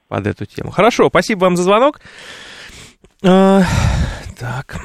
под 0.08 0.28
эту 0.28 0.46
тему. 0.46 0.72
Хорошо, 0.72 1.10
спасибо 1.10 1.42
вам 1.42 1.58
за 1.58 1.64
звонок. 1.64 2.00
А, 3.26 3.62
так. 4.40 4.78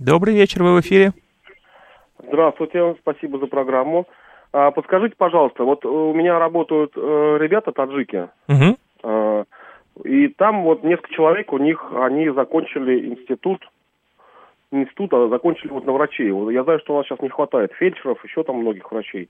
Добрый 0.00 0.34
вечер, 0.34 0.62
вы 0.62 0.76
в 0.76 0.80
эфире. 0.80 1.12
Здравствуйте, 2.26 2.96
спасибо 3.02 3.38
за 3.38 3.46
программу. 3.46 4.06
А, 4.52 4.70
подскажите, 4.70 5.14
пожалуйста, 5.16 5.64
вот 5.64 5.84
у 5.84 6.14
меня 6.14 6.38
работают 6.38 6.92
э, 6.96 7.00
ребята 7.40 7.72
таджики. 7.72 8.28
Угу. 8.48 8.76
Э, 9.04 9.44
и 10.04 10.28
там 10.28 10.62
вот 10.64 10.82
несколько 10.82 11.12
человек, 11.12 11.52
у 11.52 11.58
них, 11.58 11.92
они 11.94 12.30
закончили 12.30 13.08
институт, 13.08 13.60
институт, 14.70 15.12
а 15.12 15.28
закончили 15.28 15.70
вот 15.70 15.86
на 15.86 15.92
врачей. 15.92 16.30
Вот 16.30 16.50
я 16.50 16.64
знаю, 16.64 16.80
что 16.80 16.94
у 16.94 16.96
нас 16.96 17.06
сейчас 17.06 17.20
не 17.20 17.28
хватает 17.28 17.72
фельдшеров, 17.74 18.24
еще 18.24 18.42
там 18.42 18.56
многих 18.56 18.90
врачей. 18.90 19.28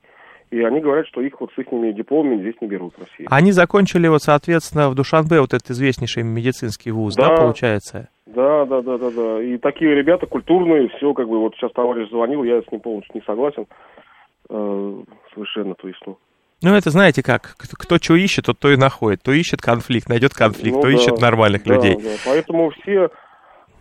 И 0.51 0.61
они 0.61 0.81
говорят, 0.81 1.07
что 1.07 1.21
их 1.21 1.39
вот 1.41 1.51
с 1.53 1.57
их 1.57 1.67
дипломами 1.95 2.39
здесь 2.39 2.55
не 2.61 2.67
берут 2.67 2.93
в 2.95 2.99
России. 2.99 3.27
Они 3.29 3.51
закончили 3.51 4.07
вот, 4.07 4.21
соответственно, 4.21 4.89
в 4.89 4.95
Душанбе 4.95 5.41
вот 5.41 5.53
этот 5.53 5.71
известнейший 5.71 6.23
медицинский 6.23 6.91
вуз, 6.91 7.15
да, 7.15 7.29
да 7.29 7.35
получается? 7.35 8.09
Да, 8.27 8.65
да, 8.65 8.81
да, 8.81 8.97
да, 8.97 9.09
да. 9.09 9.41
И 9.41 9.57
такие 9.57 9.95
ребята 9.95 10.27
культурные, 10.27 10.89
все 10.89 11.13
как 11.13 11.27
бы, 11.27 11.39
вот 11.39 11.55
сейчас 11.55 11.71
товарищ 11.71 12.09
звонил, 12.09 12.43
я 12.43 12.61
с 12.61 12.71
ним 12.71 12.81
полностью 12.81 13.15
не 13.15 13.21
согласен. 13.21 13.65
Э, 14.49 15.03
совершенно, 15.33 15.73
то 15.73 15.87
есть, 15.87 15.99
ну. 16.05 16.17
Ну, 16.63 16.73
это 16.75 16.91
знаете 16.91 17.21
как, 17.21 17.55
кто 17.57 17.97
что 17.97 18.15
ищет, 18.15 18.45
тот 18.45 18.57
то 18.57 18.71
и 18.71 18.77
находит. 18.77 19.21
То 19.21 19.33
ищет 19.33 19.61
конфликт, 19.61 20.07
найдет 20.07 20.33
конфликт, 20.33 20.77
ну, 20.77 20.81
то 20.81 20.87
да, 20.87 20.93
ищет 20.93 21.19
нормальных 21.19 21.63
да, 21.65 21.75
людей. 21.75 21.97
Да. 21.97 22.09
Поэтому 22.25 22.69
все, 22.69 23.09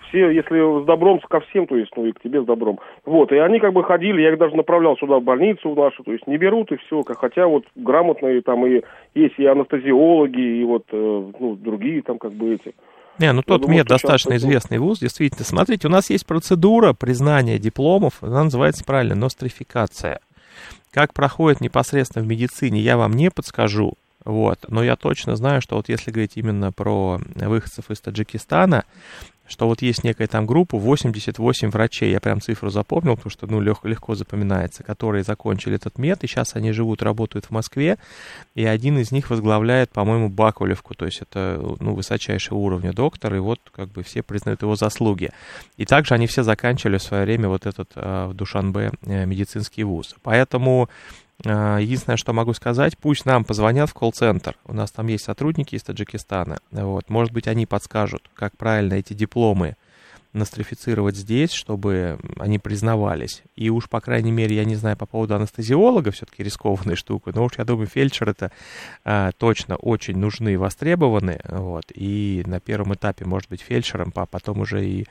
все, 0.08 0.30
если 0.30 0.82
с 0.82 0.84
добром 0.84 1.20
ко 1.20 1.38
всем, 1.40 1.68
то 1.68 1.76
есть, 1.76 1.92
ну, 1.96 2.06
и 2.06 2.12
к 2.12 2.20
тебе 2.20 2.42
с 2.42 2.44
добром. 2.44 2.80
Вот, 3.04 3.30
и 3.30 3.36
они 3.36 3.60
как 3.60 3.72
бы 3.72 3.84
ходили, 3.84 4.22
я 4.22 4.32
их 4.32 4.38
даже 4.38 4.56
направлял 4.56 4.96
сюда, 4.96 5.20
в 5.20 5.22
больницу 5.22 5.70
в 5.70 5.76
нашу, 5.76 6.02
то 6.02 6.12
есть 6.12 6.26
не 6.26 6.36
берут 6.36 6.72
и 6.72 6.76
все, 6.76 7.02
хотя 7.02 7.46
вот 7.46 7.64
грамотные 7.76 8.42
там 8.42 8.66
и 8.66 8.82
есть 9.14 9.38
и 9.38 9.46
анестезиологи, 9.46 10.60
и 10.60 10.64
вот, 10.64 10.84
э, 10.90 11.30
ну, 11.38 11.54
другие 11.54 12.02
там 12.02 12.18
как 12.18 12.32
бы 12.32 12.54
эти. 12.54 12.74
Не, 13.20 13.32
ну 13.32 13.42
тот 13.42 13.68
МЕД 13.68 13.86
достаточно 13.86 14.34
известный 14.36 14.78
вуз, 14.78 14.98
действительно. 14.98 15.44
Смотрите, 15.44 15.86
у 15.86 15.90
нас 15.90 16.10
есть 16.10 16.26
процедура 16.26 16.94
признания 16.94 17.58
дипломов, 17.58 18.14
она 18.22 18.44
называется 18.44 18.84
правильно 18.84 19.14
нострификация. 19.14 20.20
Как 20.90 21.14
проходит 21.14 21.60
непосредственно 21.60 22.24
в 22.24 22.28
медицине, 22.28 22.80
я 22.80 22.96
вам 22.96 23.14
не 23.14 23.30
подскажу, 23.30 23.94
вот, 24.24 24.66
но 24.68 24.84
я 24.84 24.96
точно 24.96 25.36
знаю, 25.36 25.62
что 25.62 25.76
вот 25.76 25.88
если 25.88 26.10
говорить 26.10 26.32
именно 26.36 26.70
про 26.70 27.20
выходцев 27.34 27.90
из 27.90 28.00
Таджикистана, 28.00 28.84
что 29.52 29.68
вот 29.68 29.82
есть 29.82 30.02
некая 30.02 30.26
там 30.26 30.46
группа, 30.46 30.78
88 30.78 31.70
врачей, 31.70 32.10
я 32.10 32.20
прям 32.20 32.40
цифру 32.40 32.70
запомнил, 32.70 33.16
потому 33.16 33.30
что, 33.30 33.46
ну, 33.46 33.60
лег, 33.60 33.84
легко 33.84 34.14
запоминается, 34.14 34.82
которые 34.82 35.22
закончили 35.22 35.76
этот 35.76 35.98
мед, 35.98 36.24
и 36.24 36.26
сейчас 36.26 36.56
они 36.56 36.72
живут, 36.72 37.02
работают 37.02 37.44
в 37.44 37.50
Москве, 37.50 37.98
и 38.54 38.64
один 38.64 38.98
из 38.98 39.12
них 39.12 39.28
возглавляет, 39.28 39.90
по-моему, 39.90 40.30
Бакулевку, 40.30 40.94
то 40.94 41.04
есть 41.04 41.20
это, 41.20 41.62
ну, 41.80 41.94
высочайшего 41.94 42.58
уровня 42.58 42.92
доктор, 42.92 43.34
и 43.34 43.38
вот 43.38 43.60
как 43.70 43.88
бы 43.90 44.02
все 44.02 44.22
признают 44.22 44.62
его 44.62 44.74
заслуги. 44.74 45.30
И 45.76 45.84
также 45.84 46.14
они 46.14 46.26
все 46.26 46.42
заканчивали 46.42 46.96
в 46.96 47.02
свое 47.02 47.24
время 47.24 47.48
вот 47.48 47.66
этот 47.66 47.90
э, 47.94 48.26
в 48.28 48.34
Душанбе 48.34 48.92
э, 49.02 49.26
медицинский 49.26 49.84
вуз. 49.84 50.16
Поэтому 50.22 50.88
единственное, 51.44 52.16
что 52.16 52.32
могу 52.32 52.54
сказать, 52.54 52.96
пусть 52.98 53.26
нам 53.26 53.44
позвонят 53.44 53.90
в 53.90 53.94
колл-центр. 53.94 54.56
У 54.64 54.74
нас 54.74 54.90
там 54.90 55.06
есть 55.08 55.24
сотрудники 55.24 55.74
из 55.74 55.82
Таджикистана. 55.82 56.58
Вот. 56.70 57.08
Может 57.10 57.32
быть, 57.32 57.48
они 57.48 57.66
подскажут, 57.66 58.28
как 58.34 58.56
правильно 58.56 58.94
эти 58.94 59.12
дипломы 59.12 59.76
нострифицировать 60.32 61.16
здесь, 61.16 61.52
чтобы 61.52 62.18
они 62.38 62.58
признавались. 62.58 63.42
И 63.54 63.68
уж, 63.68 63.88
по 63.88 64.00
крайней 64.00 64.32
мере, 64.32 64.56
я 64.56 64.64
не 64.64 64.76
знаю 64.76 64.96
по 64.96 65.04
поводу 65.04 65.34
анестезиолога, 65.34 66.10
все-таки 66.10 66.42
рискованная 66.42 66.96
штука, 66.96 67.32
но 67.34 67.44
уж, 67.44 67.58
я 67.58 67.64
думаю, 67.64 67.86
фельдшер 67.86 68.30
это 68.30 68.50
а, 69.04 69.32
точно 69.32 69.76
очень 69.76 70.16
нужны 70.16 70.58
востребованы. 70.58 71.38
Вот. 71.44 71.84
И 71.94 72.42
на 72.46 72.60
первом 72.60 72.94
этапе, 72.94 73.26
может 73.26 73.50
быть, 73.50 73.60
фельдшером, 73.60 74.10
а 74.14 74.24
потом 74.24 74.60
уже 74.60 74.86
и 74.86 75.04
Э, 75.04 75.06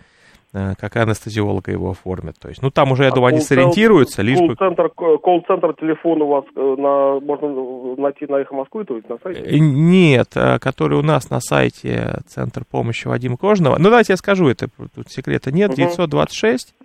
как 0.52 0.98
анестезиолога 0.98 1.72
его 1.72 1.92
оформят. 1.92 2.38
То 2.38 2.50
есть, 2.50 2.62
ну, 2.62 2.72
там 2.72 2.92
уже, 2.92 3.04
я 3.04 3.10
а 3.10 3.16
думаю, 3.16 3.30
они 3.30 3.40
сориентируются, 3.42 4.22
лишь 4.22 4.40
бы... 4.40 4.56
Колл-центр, 4.56 4.90
колл-центр 4.90 5.74
телефон 5.76 6.22
у 6.22 6.28
вас 6.28 6.46
э, 6.56 6.76
на, 6.78 7.20
можно 7.22 7.96
найти 7.96 8.26
на 8.28 8.36
Эхо 8.36 8.56
Москвы, 8.56 8.84
то 8.84 8.96
есть 8.96 9.08
на 9.08 9.18
сайте? 9.24 9.42
Э, 9.42 9.58
нет, 9.58 10.34
который 10.60 10.98
у 10.98 11.02
нас 11.02 11.30
на 11.30 11.40
сайте 11.40 12.20
Центр 12.28 12.66
помощи 12.70 13.08
Вадима 13.08 13.38
Кожного. 13.38 13.78
Ну, 13.78 13.86
давайте 13.86 14.14
я 14.14 14.18
скажу, 14.18 14.50
это 14.50 14.68
тут 14.94 15.10
секрета 15.10 15.52
нет. 15.52 15.70
Угу. 15.70 15.78
926 15.78 16.76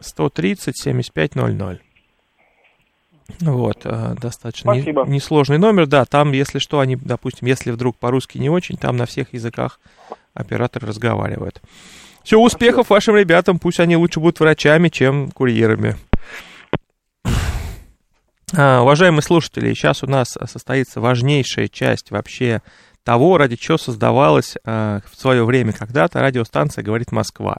130 0.00 0.78
7500. 0.78 1.80
Вот, 3.40 3.86
достаточно 4.20 4.72
не, 4.72 4.82
несложный 5.10 5.56
номер, 5.56 5.86
да, 5.86 6.04
там, 6.04 6.32
если 6.32 6.58
что, 6.58 6.80
они, 6.80 6.94
допустим, 6.96 7.48
если 7.48 7.70
вдруг 7.70 7.96
по-русски 7.96 8.36
не 8.36 8.50
очень, 8.50 8.76
там 8.76 8.98
на 8.98 9.06
всех 9.06 9.32
языках 9.32 9.80
оператор 10.34 10.84
разговаривает. 10.84 11.62
Все, 12.22 12.38
успехов 12.38 12.90
вашим 12.90 13.16
ребятам, 13.16 13.58
пусть 13.58 13.80
они 13.80 13.96
лучше 13.96 14.20
будут 14.20 14.40
врачами, 14.40 14.88
чем 14.88 15.30
курьерами. 15.30 15.96
А, 18.56 18.82
уважаемые 18.82 19.22
слушатели, 19.22 19.72
сейчас 19.74 20.02
у 20.02 20.06
нас 20.06 20.36
состоится 20.46 21.00
важнейшая 21.00 21.68
часть 21.68 22.10
вообще 22.10 22.62
того, 23.02 23.36
ради 23.36 23.56
чего 23.56 23.78
создавалась 23.78 24.56
а, 24.64 25.00
в 25.10 25.16
свое 25.20 25.44
время 25.44 25.72
когда-то 25.72 26.20
радиостанция 26.20 26.82
«Говорит 26.82 27.12
Москва». 27.12 27.58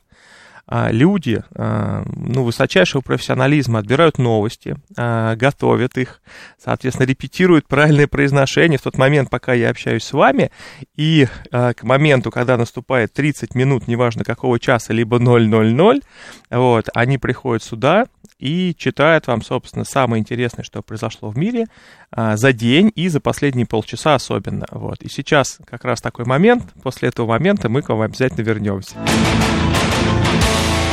А, 0.67 0.89
люди 0.91 1.43
а, 1.53 2.03
ну, 2.15 2.43
высочайшего 2.43 3.01
профессионализма 3.01 3.79
отбирают 3.79 4.17
новости, 4.17 4.75
а, 4.97 5.35
готовят 5.35 5.97
их, 5.97 6.21
соответственно, 6.57 7.07
репетируют 7.07 7.67
правильное 7.67 8.07
произношение 8.07 8.79
в 8.79 8.81
тот 8.81 8.97
момент, 8.97 9.29
пока 9.29 9.53
я 9.53 9.69
общаюсь 9.69 10.03
с 10.03 10.13
вами, 10.13 10.49
и 10.95 11.27
к 11.51 11.83
моменту, 11.83 12.31
когда 12.31 12.57
наступает 12.57 13.13
30 13.13 13.53
минут, 13.55 13.87
неважно 13.87 14.23
какого 14.23 14.59
часа, 14.59 14.93
либо 14.93 15.19
000, 15.19 16.01
вот, 16.49 16.89
они 16.93 17.17
приходят 17.17 17.63
сюда 17.63 18.05
и 18.39 18.73
читают 18.77 19.27
вам, 19.27 19.41
собственно, 19.43 19.85
самое 19.85 20.19
интересное, 20.19 20.63
что 20.63 20.81
произошло 20.81 21.29
в 21.29 21.37
мире 21.37 21.65
за 22.11 22.53
день 22.53 22.91
и 22.95 23.07
за 23.07 23.19
последние 23.19 23.65
полчаса 23.65 24.15
особенно. 24.15 24.65
Вот. 24.71 25.01
И 25.01 25.09
сейчас 25.09 25.59
как 25.65 25.85
раз 25.85 26.01
такой 26.01 26.25
момент, 26.25 26.63
после 26.83 27.09
этого 27.09 27.27
момента 27.27 27.69
мы 27.69 27.81
к 27.81 27.89
вам 27.89 28.01
обязательно 28.01 28.43
вернемся. 28.43 28.95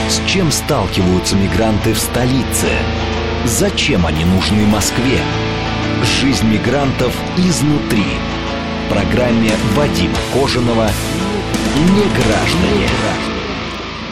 С 0.08 0.20
чем 0.26 0.50
сталкиваются 0.50 1.36
мигранты 1.36 1.92
в 1.92 1.98
столице? 1.98 2.68
Зачем 3.44 4.04
они 4.04 4.24
нужны 4.24 4.66
Москве? 4.66 5.20
Жизнь 6.20 6.46
мигрантов 6.48 7.16
изнутри. 7.38 8.04
В 8.84 8.92
программе 8.92 9.50
Вадима 9.74 10.18
Кожаного 10.34 10.88
«Не 11.76 12.02
граждане». 12.14 12.88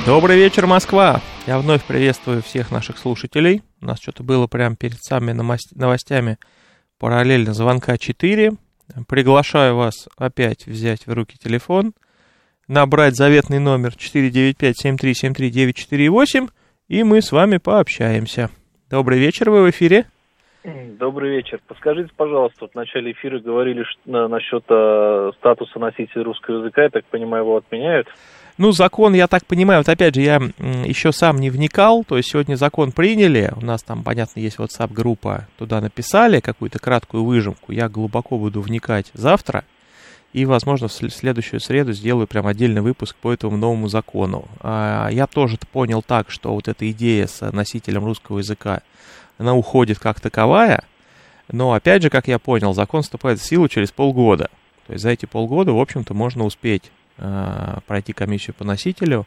Добрый 0.07 0.37
вечер, 0.37 0.66
Москва! 0.66 1.20
Я 1.46 1.59
вновь 1.59 1.83
приветствую 1.83 2.42
всех 2.42 2.70
наших 2.70 2.96
слушателей. 2.96 3.62
У 3.81 3.87
нас 3.87 4.00
что-то 4.00 4.22
было 4.22 4.46
прямо 4.46 4.76
перед 4.76 5.03
самыми 5.03 5.33
новостями 5.72 6.38
параллельно 6.98 7.53
звонка 7.53 7.98
4. 7.98 8.53
Приглашаю 9.09 9.76
вас 9.76 10.09
опять 10.16 10.66
взять 10.66 11.07
в 11.07 11.12
руки 11.12 11.37
телефон– 11.37 11.92
набрать 12.70 13.16
заветный 13.16 13.59
номер 13.59 13.94
495-7373-948, 13.98 16.48
и 16.88 17.02
мы 17.02 17.20
с 17.20 17.33
вами 17.33 17.56
пообщаемся. 17.56 18.50
Добрый 18.88 19.18
вечер, 19.18 19.50
вы 19.50 19.64
в 19.64 19.70
эфире. 19.70 20.06
Добрый 20.62 21.30
вечер. 21.30 21.59
Подскажите, 21.66 22.11
пожалуйста, 22.16 22.59
вот 22.61 22.70
в 22.72 22.76
начале 22.76 23.11
эфира 23.12 23.40
говорили 23.40 23.83
что, 23.83 24.28
насчет 24.28 24.62
э, 24.68 25.30
статуса 25.38 25.80
носителя 25.80 26.22
русского 26.22 26.59
языка, 26.59 26.83
я 26.85 26.90
так 26.90 27.04
понимаю, 27.06 27.42
его 27.44 27.56
отменяют? 27.56 28.06
Ну, 28.56 28.70
закон, 28.70 29.14
я 29.14 29.26
так 29.26 29.44
понимаю, 29.46 29.80
вот 29.80 29.88
опять 29.88 30.14
же, 30.14 30.20
я 30.20 30.40
еще 30.85 31.11
сам 31.12 31.38
не 31.38 31.50
вникал, 31.50 32.04
то 32.04 32.16
есть 32.18 32.30
сегодня 32.30 32.54
закон 32.54 32.92
приняли, 32.92 33.50
у 33.56 33.64
нас 33.64 33.83
там, 33.83 34.04
понятно, 34.04 34.38
есть 34.38 34.59
WhatsApp-группа, 34.59 35.48
туда 35.59 35.80
написали 35.80 36.38
какую-то 36.40 36.78
краткую 36.78 37.24
выжимку, 37.24 37.72
я 37.72 37.88
глубоко 37.88 38.38
буду 38.38 38.61
вникать 38.61 39.11
завтра, 39.14 39.64
И, 40.33 40.45
возможно, 40.45 40.87
в 40.87 40.93
следующую 40.93 41.59
среду 41.59 41.93
сделаю 41.93 42.29
прям 42.29 42.47
отдельный 42.47 42.83
выпуск 42.83 43.16
по 43.16 43.33
этому 43.33 43.57
новому 43.57 43.88
закону. 43.88 44.45
А, 44.61 45.09
я 45.09 45.27
тоже 45.27 45.59
понял 45.73 46.03
так, 46.03 46.31
что 46.31 46.55
вот 46.55 46.69
эта 46.69 46.88
идея 46.93 47.27
с 47.27 47.51
носителем 47.51 48.05
русского 48.05 48.38
языка, 48.38 48.83
она 49.38 49.55
уходит 49.55 49.99
как 49.99 50.21
таковая, 50.21 50.85
но, 51.51 51.73
опять 51.73 52.03
же, 52.03 52.11
как 52.11 52.29
я 52.29 52.38
понял, 52.38 52.75
закон 52.75 53.03
вступает 53.03 53.40
в 53.40 53.45
силу 53.45 53.69
через 53.69 53.90
полгода. 53.90 54.51
То 54.87 54.93
есть 54.93 55.03
за 55.03 55.11
эти 55.11 55.27
полгода, 55.27 55.73
в 55.73 55.81
общем-то, 55.81 56.14
можно 56.14 56.45
успеть 56.45 56.93
э, 57.19 57.79
пройти 57.87 58.12
комиссию 58.12 58.55
по 58.55 58.64
носителю 58.64 59.27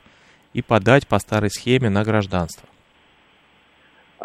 и 0.53 0.61
подать 0.61 1.07
по 1.07 1.19
старой 1.19 1.49
схеме 1.49 1.89
на 1.89 2.03
гражданство. 2.03 2.67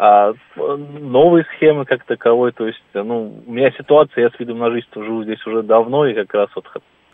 А 0.01 0.31
новые 0.57 1.45
схемы 1.55 1.83
как 1.83 2.05
таковой, 2.05 2.53
то 2.53 2.65
есть, 2.65 2.81
ну, 2.93 3.43
у 3.45 3.51
меня 3.51 3.69
ситуация, 3.77 4.23
я 4.23 4.29
с 4.29 4.39
видом 4.39 4.59
на 4.59 4.71
жизнь 4.71 4.87
живу 4.95 5.25
здесь 5.25 5.45
уже 5.45 5.61
давно, 5.61 6.07
и 6.07 6.13
как 6.13 6.33
раз 6.33 6.49
вот... 6.55 6.65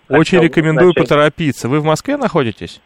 Очень 0.08 0.40
рекомендую 0.40 0.90
начать... 0.90 1.04
поторопиться. 1.04 1.68
Вы 1.68 1.80
в 1.80 1.84
Москве 1.84 2.16
находитесь? 2.16 2.80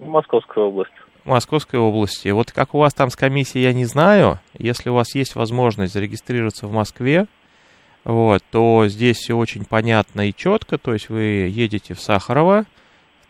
В 0.00 0.08
Московской 0.08 0.64
области. 0.64 0.96
Московской 1.24 1.78
области. 1.78 2.28
Вот 2.30 2.50
как 2.50 2.74
у 2.74 2.78
вас 2.78 2.92
там 2.92 3.08
с 3.08 3.14
комиссией, 3.14 3.66
я 3.66 3.72
не 3.72 3.84
знаю. 3.84 4.40
Если 4.58 4.90
у 4.90 4.94
вас 4.94 5.14
есть 5.14 5.36
возможность 5.36 5.92
зарегистрироваться 5.92 6.66
в 6.66 6.72
Москве, 6.72 7.26
вот, 8.02 8.42
то 8.50 8.88
здесь 8.88 9.18
все 9.18 9.36
очень 9.36 9.64
понятно 9.64 10.28
и 10.28 10.34
четко. 10.34 10.76
То 10.76 10.92
есть 10.92 11.08
вы 11.08 11.22
едете 11.48 11.94
в 11.94 12.00
Сахарово, 12.00 12.64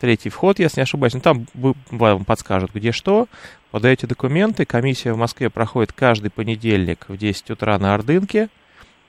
третий 0.01 0.29
вход, 0.29 0.59
если 0.59 0.81
не 0.81 0.85
ошибаюсь. 0.85 1.15
Ну, 1.15 1.21
там 1.21 1.47
вам 1.91 2.25
подскажут, 2.25 2.73
где 2.75 2.93
что. 2.93 3.29
Подаете 3.71 4.07
документы. 4.07 4.65
Комиссия 4.65 5.13
в 5.13 5.19
Москве 5.19 5.51
проходит 5.51 5.93
каждый 5.93 6.31
понедельник 6.31 7.07
в 7.09 7.17
10 7.17 7.51
утра 7.51 7.79
на 7.79 7.95
Ордынке. 7.95 8.49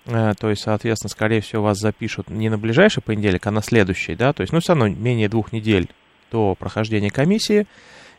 Э, 0.07 0.33
то 0.39 0.49
есть, 0.49 0.63
соответственно, 0.63 1.09
скорее 1.09 1.41
всего, 1.41 1.63
вас 1.63 1.79
запишут 1.79 2.29
не 2.29 2.49
на 2.49 2.57
ближайший 2.57 3.01
понедельник, 3.01 3.45
а 3.45 3.51
на 3.51 3.61
следующий, 3.61 4.15
да, 4.15 4.33
то 4.33 4.41
есть, 4.41 4.53
ну, 4.53 4.59
все 4.59 4.73
равно 4.73 4.87
менее 4.87 5.29
двух 5.29 5.51
недель 5.51 5.89
до 6.31 6.55
прохождения 6.55 7.09
комиссии. 7.09 7.67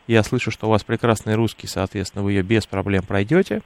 Я 0.07 0.23
слышу, 0.23 0.51
что 0.51 0.67
у 0.67 0.69
вас 0.69 0.83
прекрасный 0.83 1.35
русский, 1.35 1.67
соответственно, 1.67 2.23
вы 2.23 2.33
ее 2.33 2.41
без 2.41 2.65
проблем 2.65 3.03
пройдете. 3.03 3.61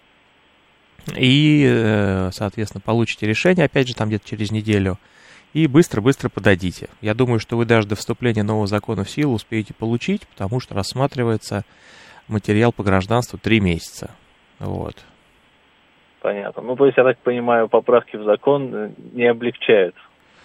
И, 1.18 1.66
э, 1.68 2.32
соответственно, 2.34 2.82
получите 2.82 3.28
решение, 3.28 3.66
опять 3.66 3.88
же, 3.88 3.96
там 3.96 4.08
где-то 4.08 4.28
через 4.28 4.52
неделю. 4.52 5.00
И 5.54 5.68
быстро-быстро 5.68 6.30
подадите. 6.30 6.90
Я 7.02 7.14
думаю, 7.14 7.40
что 7.40 7.58
вы 7.58 7.66
даже 7.66 7.88
до 7.88 7.96
вступления 7.96 8.44
нового 8.44 8.66
закона 8.66 9.04
в 9.04 9.10
силу 9.10 9.36
успеете 9.36 9.74
получить, 9.74 10.28
потому 10.28 10.60
что 10.60 10.74
рассматривается 10.74 11.64
материал 12.28 12.72
по 12.72 12.84
гражданству 12.84 13.38
три 13.38 13.60
месяца. 13.60 14.12
Вот. 14.60 14.96
Понятно. 16.22 16.64
Ну, 16.64 16.76
то 16.76 16.86
есть, 16.86 16.98
я 16.98 17.04
так 17.04 17.20
понимаю, 17.20 17.68
поправки 17.68 18.16
в 18.16 18.24
закон 18.24 18.74
э, 18.74 18.90
не 19.12 19.26
облегчают 19.26 19.94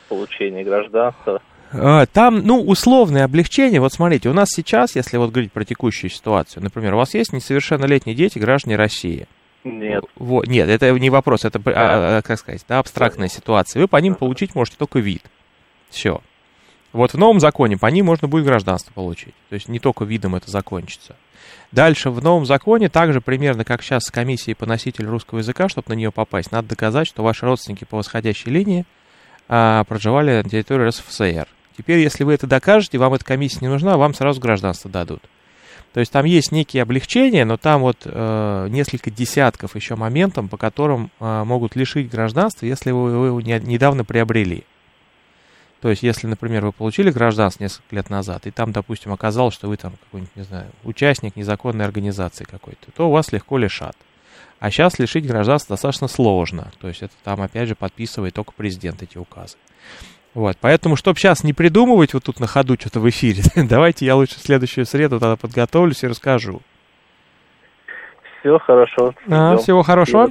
получение 0.09 0.64
гражданства. 0.64 1.40
А, 1.73 2.07
там, 2.07 2.44
ну, 2.44 2.61
условное 2.61 3.25
облегчение. 3.25 3.81
Вот 3.81 3.92
смотрите, 3.92 4.29
у 4.29 4.33
нас 4.33 4.49
сейчас, 4.51 4.97
если 4.97 5.16
вот 5.18 5.31
говорить 5.31 5.53
про 5.53 5.64
текущую 5.64 6.11
ситуацию, 6.11 6.62
например, 6.62 6.94
у 6.94 6.97
вас 6.99 7.14
есть 7.14 7.33
несовершеннолетние 7.33 8.16
дети, 8.16 8.38
граждане 8.38 8.77
России. 8.77 9.27
Нет. 9.64 10.05
Вот, 10.16 10.47
нет, 10.47 10.68
это 10.68 10.90
не 10.99 11.11
вопрос, 11.11 11.44
это, 11.44 11.61
а, 11.66 12.18
а, 12.18 12.23
как 12.23 12.38
сказать, 12.38 12.64
да, 12.68 12.79
абстрактная 12.79 13.29
ситуация. 13.29 13.81
Вы 13.81 13.88
по 13.88 13.97
ним 13.97 14.14
получить 14.14 14.55
можете 14.55 14.77
только 14.77 14.99
вид. 15.01 15.23
Все. 15.90 16.21
Вот 16.92 17.12
в 17.12 17.18
новом 17.18 17.40
законе 17.40 17.77
по 17.77 17.87
ним 17.87 18.07
можно 18.07 18.29
будет 18.29 18.44
гражданство 18.44 18.92
получить. 18.92 19.35
То 19.51 19.55
есть 19.55 19.68
не 19.68 19.79
только 19.79 20.05
видом 20.05 20.35
это 20.35 20.51
закончится. 20.51 21.16
Дальше 21.71 22.11
в 22.11 22.23
новом 22.23 22.47
законе, 22.47 22.88
также 22.88 23.21
примерно 23.21 23.64
как 23.64 23.83
сейчас 23.83 24.05
с 24.05 24.11
комиссией 24.11 24.55
по 24.55 24.64
носителю 24.64 25.11
русского 25.11 25.38
языка, 25.38 25.68
чтобы 25.68 25.90
на 25.90 25.92
нее 25.94 26.11
попасть, 26.11 26.51
надо 26.51 26.68
доказать, 26.68 27.07
что 27.07 27.23
ваши 27.23 27.44
родственники 27.44 27.85
по 27.85 27.99
восходящей 27.99 28.51
линии 28.51 28.87
а, 29.49 29.85
проживали 29.85 30.42
на 30.42 30.49
территории 30.49 30.88
РСФСР. 30.88 31.47
Теперь, 31.77 31.99
если 32.01 32.25
вы 32.25 32.35
это 32.35 32.47
докажете, 32.47 32.99
вам 32.99 33.14
эта 33.14 33.25
комиссия 33.25 33.59
не 33.61 33.68
нужна, 33.68 33.97
вам 33.97 34.14
сразу 34.14 34.40
гражданство 34.40 34.90
дадут. 34.90 35.23
То 35.92 36.01
есть 36.01 36.12
там 36.12 36.27
есть 36.27 36.53
некие 36.53 36.83
облегчения, 36.83 37.44
но 37.44 37.57
там 37.57 37.81
вот 37.81 38.03
э, 38.05 38.66
несколько 38.70 39.11
десятков 39.11 39.74
еще 39.74 39.96
моментов, 39.96 40.48
по 40.51 40.57
которым 40.57 41.11
э, 41.18 41.44
могут 41.44 41.77
лишить 41.77 42.11
гражданства, 42.11 42.66
если 42.66 42.90
вы, 42.90 43.18
вы 43.18 43.27
его 43.29 43.40
не, 43.40 43.59
недавно 43.61 44.05
приобрели. 44.05 44.64
То 45.81 45.90
есть, 45.90 46.03
если, 46.03 46.27
например, 46.27 46.66
вы 46.66 46.72
получили 46.72 47.11
гражданство 47.11 47.62
несколько 47.62 47.94
лет 47.94 48.11
назад, 48.11 48.46
и 48.46 48.51
там, 48.51 48.72
допустим, 48.72 49.12
оказалось, 49.12 49.55
что 49.55 49.68
вы 49.68 49.77
там 49.77 49.94
какой-нибудь, 50.05 50.35
не 50.35 50.42
знаю, 50.42 50.66
участник 50.83 51.37
незаконной 51.37 51.85
организации 51.85 52.44
какой-то, 52.44 52.90
то 52.92 53.11
вас 53.11 53.33
легко 53.33 53.59
лишат. 53.59 53.96
А 54.59 54.70
сейчас 54.70 54.98
лишить 54.98 55.27
гражданства 55.27 55.74
достаточно 55.74 56.09
сложно. 56.09 56.72
То 56.81 56.88
есть 56.88 57.03
это 57.03 57.14
там, 57.22 57.40
опять 57.40 57.68
же, 57.68 57.77
подписывает 57.77 58.35
только 58.35 58.53
президент 58.53 59.03
эти 59.03 59.16
указы. 59.18 59.57
Вот, 60.38 60.57
поэтому, 60.61 60.94
чтобы 60.94 61.18
сейчас 61.18 61.42
не 61.42 61.53
придумывать 61.53 62.14
вот 62.14 62.22
тут 62.22 62.38
на 62.38 62.46
ходу 62.46 62.77
что-то 62.79 63.01
в 63.01 63.09
эфире, 63.09 63.42
давайте 63.68 64.07
я 64.07 64.14
лучше 64.14 64.37
в 64.37 64.38
следующую 64.38 64.87
среду 64.87 65.18
тогда 65.18 65.35
подготовлюсь 65.35 66.05
и 66.05 66.07
расскажу. 66.07 66.62
Все 68.38 68.57
хорошо. 68.61 69.14
А, 69.29 69.57
всего 69.57 69.83
хорошего. 69.83 70.31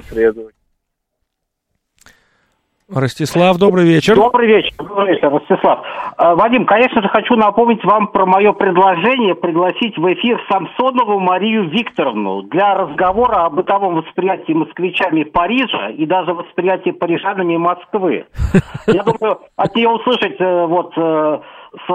Ростислав, 2.90 3.58
добрый 3.58 3.84
вечер. 3.84 4.14
Добрый 4.14 4.48
вечер, 4.48 4.72
добрый 4.78 5.12
вечер, 5.12 5.30
Ростислав. 5.30 5.80
А, 6.16 6.34
Вадим, 6.34 6.64
конечно 6.64 7.02
же, 7.02 7.08
хочу 7.08 7.36
напомнить 7.36 7.84
вам 7.84 8.06
про 8.06 8.24
мое 8.24 8.54
предложение 8.54 9.34
пригласить 9.34 9.98
в 9.98 10.12
эфир 10.14 10.40
Самсонову 10.50 11.18
Марию 11.18 11.68
Викторовну 11.68 12.44
для 12.44 12.74
разговора 12.74 13.44
о 13.44 13.50
бытовом 13.50 13.96
восприятии 13.96 14.54
москвичами 14.54 15.24
Парижа 15.24 15.90
и 15.90 16.06
даже 16.06 16.32
восприятии 16.32 16.90
парижанами 16.92 17.58
Москвы. 17.58 18.24
Я 18.86 19.02
думаю, 19.02 19.40
от 19.54 19.76
нее 19.76 19.90
услышать 19.90 20.40
э, 20.40 20.66
вот 20.66 20.94
э, 20.96 21.40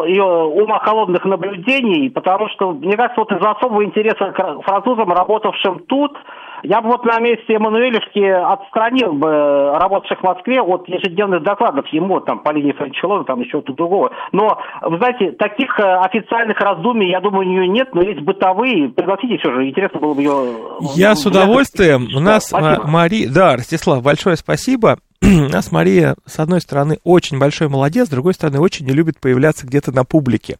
ее 0.05 0.23
ума 0.23 0.79
холодных 0.79 1.25
наблюдений, 1.25 2.09
потому 2.09 2.47
что, 2.49 2.71
мне 2.71 2.95
кажется, 2.95 3.21
вот 3.21 3.31
из-за 3.31 3.51
особого 3.51 3.83
интереса 3.83 4.31
к 4.31 4.61
французам, 4.63 5.11
работавшим 5.11 5.79
тут, 5.87 6.17
я 6.63 6.81
бы 6.81 6.89
вот 6.89 7.05
на 7.05 7.19
месте 7.19 7.53
Эммануэлевски 7.53 8.23
отстранил 8.23 9.13
бы 9.13 9.77
работавших 9.79 10.19
в 10.19 10.23
Москве 10.23 10.61
от 10.61 10.87
ежедневных 10.87 11.43
докладов 11.43 11.85
ему, 11.87 12.21
там, 12.21 12.39
по 12.39 12.51
линии 12.51 12.71
Франчелона, 12.71 13.25
там, 13.25 13.41
еще 13.41 13.61
то 13.61 13.73
другого. 13.73 14.11
Но, 14.31 14.57
вы 14.81 14.97
знаете, 14.97 15.31
таких 15.33 15.77
э, 15.79 15.83
официальных 15.83 16.59
раздумий, 16.59 17.09
я 17.09 17.19
думаю, 17.19 17.47
у 17.47 17.51
нее 17.51 17.67
нет, 17.67 17.89
но 17.93 18.01
есть 18.01 18.21
бытовые. 18.21 18.89
Пригласите 18.89 19.37
все 19.39 19.51
же, 19.51 19.67
интересно 19.67 19.99
было 19.99 20.13
бы 20.13 20.21
ее... 20.21 20.55
Я 20.95 21.15
с 21.15 21.25
удовольствием. 21.25 22.07
У 22.15 22.19
нас 22.21 22.51
Мари... 22.53 23.27
Да, 23.27 23.53
Ростислав, 23.53 24.01
большое 24.01 24.37
спасибо. 24.37 24.97
Нас 25.51 25.71
Мария, 25.71 26.15
с 26.25 26.39
одной 26.39 26.59
стороны, 26.59 26.99
очень 27.03 27.39
большой 27.39 27.69
молодец, 27.69 28.07
с 28.07 28.11
другой 28.11 28.33
стороны, 28.33 28.59
очень 28.59 28.85
не 28.85 28.91
любит 28.91 29.21
появляться 29.21 29.65
где-то 29.65 29.93
на 29.93 30.03
публике. 30.03 30.57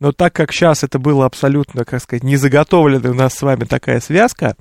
Но 0.00 0.12
так 0.12 0.32
как 0.32 0.50
сейчас 0.50 0.82
это 0.82 0.98
было 0.98 1.26
абсолютно, 1.26 1.84
как 1.84 2.02
сказать, 2.02 2.22
не 2.22 2.36
заготовлена 2.36 3.10
у 3.10 3.14
нас 3.14 3.34
с 3.34 3.42
вами 3.42 3.64
такая 3.64 4.00
связка, 4.00 4.56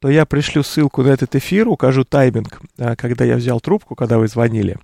то 0.00 0.08
я 0.08 0.26
пришлю 0.26 0.64
ссылку 0.64 1.02
на 1.02 1.08
этот 1.10 1.36
эфир, 1.36 1.68
укажу 1.68 2.04
тайминг, 2.04 2.60
а, 2.76 2.96
когда 2.96 3.24
я 3.24 3.36
взял 3.36 3.60
трубку, 3.60 3.94
когда 3.94 4.18
вы 4.18 4.26
звонили. 4.26 4.78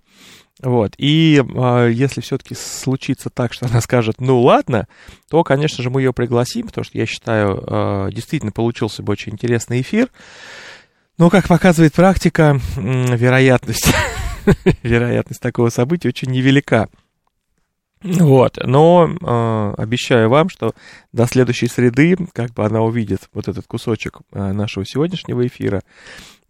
Вот. 0.63 0.93
И 0.99 1.43
э, 1.43 1.91
если 1.93 2.21
все-таки 2.21 2.55
случится 2.55 3.29
так, 3.29 3.53
что 3.53 3.67
она 3.67 3.81
скажет, 3.81 4.21
ну 4.21 4.41
ладно, 4.41 4.87
то, 5.29 5.43
конечно 5.43 5.83
же, 5.83 5.91
мы 5.91 6.01
ее 6.01 6.13
пригласим, 6.13 6.69
потому 6.69 6.85
что 6.85 6.97
я 6.97 7.07
считаю, 7.07 7.63
э, 7.67 8.11
действительно 8.13 8.53
получился 8.53 9.03
бы 9.03 9.13
очень 9.13 9.33
интересный 9.33 9.81
эфир. 9.81 10.11
Но, 11.17 11.31
как 11.31 11.47
показывает 11.47 11.93
практика, 11.93 12.61
вероятность, 12.77 13.93
вероятность 14.83 15.41
такого 15.41 15.69
события 15.69 16.09
очень 16.09 16.31
невелика. 16.31 16.89
Вот, 18.05 18.59
но 18.63 19.09
э, 19.09 19.75
обещаю 19.81 20.29
вам, 20.29 20.51
что 20.51 20.75
до 21.13 21.27
следующей 21.27 21.69
среды, 21.69 22.19
как 22.35 22.53
бы 22.53 22.67
она 22.67 22.83
увидит 22.83 23.31
вот 23.33 23.49
этот 23.49 23.67
кусочек 23.67 24.19
э, 24.33 24.53
нашего 24.53 24.85
сегодняшнего 24.85 25.47
эфира, 25.47 25.83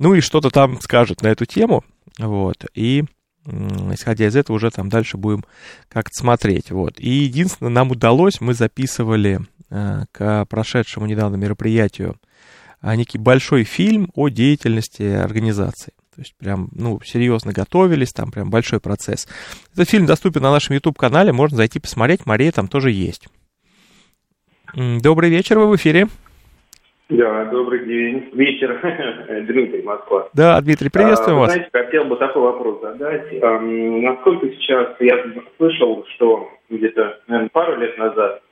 ну 0.01 0.15
и 0.15 0.21
что-то 0.21 0.51
там 0.51 0.81
скажет 0.81 1.23
на 1.23 1.29
эту 1.29 1.45
тему, 1.45 1.85
вот, 2.19 2.65
и 2.75 3.05
э, 3.47 3.51
исходя 3.93 4.27
из 4.27 4.35
этого 4.35 4.57
уже 4.57 4.73
там 4.73 4.89
дальше 4.89 5.17
будем 5.17 5.45
как-то 5.89 6.19
смотреть, 6.19 6.73
вот. 6.73 6.99
И 6.99 7.09
единственное, 7.09 7.71
нам 7.71 7.93
удалось, 7.93 8.41
мы 8.41 8.53
записывали 8.55 9.39
э, 9.71 10.07
к 10.11 10.47
прошедшему 10.47 11.07
недавно 11.07 11.37
мероприятию 11.37 12.17
некий 12.97 13.19
большой 13.19 13.65
фильм 13.65 14.09
о 14.15 14.29
деятельности 14.29 15.03
организации. 15.03 15.93
То 16.15 16.21
есть 16.21 16.37
прям, 16.39 16.69
ну, 16.73 17.01
серьезно 17.05 17.53
готовились, 17.53 18.13
там 18.13 18.31
прям 18.31 18.51
большой 18.51 18.81
процесс. 18.81 19.27
Этот 19.73 19.91
фильм 19.91 20.07
доступен 20.07 20.43
на 20.43 20.53
нашем 20.53 20.75
YouTube-канале, 20.75 21.33
можно 21.33 21.57
зайти 21.57 21.81
посмотреть, 21.81 22.27
Мария 22.27 22.53
там 22.53 22.69
тоже 22.69 22.91
есть. 22.91 23.27
Добрый 24.75 25.31
вечер, 25.31 25.59
вы 25.59 25.69
в 25.69 25.77
эфире. 25.77 26.07
Да, 27.09 27.45
добрый 27.47 27.85
день. 27.85 28.31
Вечер. 28.33 28.81
Дмитрий, 29.47 29.83
Москва. 29.83 30.29
Да, 30.33 30.61
Дмитрий, 30.61 30.89
приветствуем 30.89 31.39
а, 31.39 31.41
вас. 31.43 31.53
Знаете, 31.53 31.71
хотел 31.71 32.05
бы 32.07 32.17
такой 32.17 32.43
вопрос 32.43 32.81
задать. 32.81 33.43
А, 33.43 33.61
насколько 33.61 34.49
сейчас, 34.49 34.97
я 35.01 35.23
слышал, 35.59 36.05
что 36.15 36.49
где-то, 36.71 37.21
наверное, 37.27 37.51
пару 37.51 37.79
лет 37.79 37.99
назад 37.99 38.43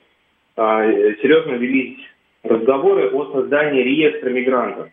а, 0.55 0.83
серьезно 0.85 1.53
велись 1.53 1.99
разговоры 2.43 3.09
о 3.09 3.31
создании 3.31 3.81
реестра 3.81 4.29
мигрантов 4.29 4.89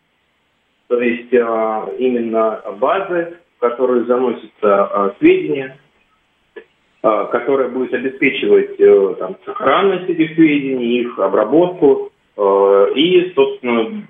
то 0.91 1.01
есть 1.01 1.33
а, 1.35 1.89
именно 1.99 2.61
базы, 2.81 3.37
в 3.57 3.61
которые 3.61 4.05
заносятся 4.07 4.85
а, 4.85 5.15
сведения 5.21 5.79
а, 7.03 7.27
которая 7.27 7.69
будет 7.69 7.95
обеспечивать 7.95 8.79
э, 8.79 9.15
там, 9.19 9.37
сохранность 9.47 10.11
этих 10.11 10.35
сведений, 10.35 11.01
их 11.01 11.19
обработку. 11.19 12.13
Э, 12.37 12.87
и, 12.95 13.33
собственно, 13.35 14.05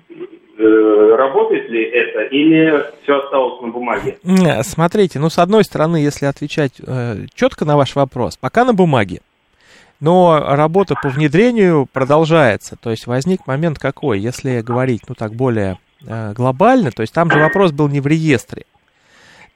э, 0.57 1.15
работает 1.15 1.69
ли 1.69 1.83
это 1.83 2.23
или 2.23 2.83
все 3.03 3.19
осталось 3.19 3.61
на 3.61 3.69
бумаге? 3.69 4.17
Смотрите, 4.63 5.19
ну, 5.19 5.29
с 5.29 5.37
одной 5.37 5.63
стороны, 5.63 5.97
если 5.97 6.25
отвечать 6.25 6.81
четко 7.33 7.63
на 7.63 7.77
ваш 7.77 7.95
вопрос, 7.95 8.35
пока 8.35 8.65
на 8.65 8.73
бумаге. 8.73 9.21
Но 10.01 10.43
работа 10.55 10.95
по 11.01 11.09
внедрению 11.09 11.85
продолжается. 11.85 12.75
То 12.75 12.89
есть 12.89 13.07
возник 13.07 13.47
момент 13.47 13.79
какой, 13.79 14.19
если 14.19 14.61
говорить, 14.61 15.03
ну 15.07 15.15
так 15.15 15.33
более 15.33 15.77
глобально, 16.01 16.91
то 16.91 17.01
есть 17.01 17.13
там 17.13 17.31
же 17.31 17.39
вопрос 17.39 17.71
был 17.71 17.87
не 17.87 18.01
в 18.01 18.07
реестре. 18.07 18.65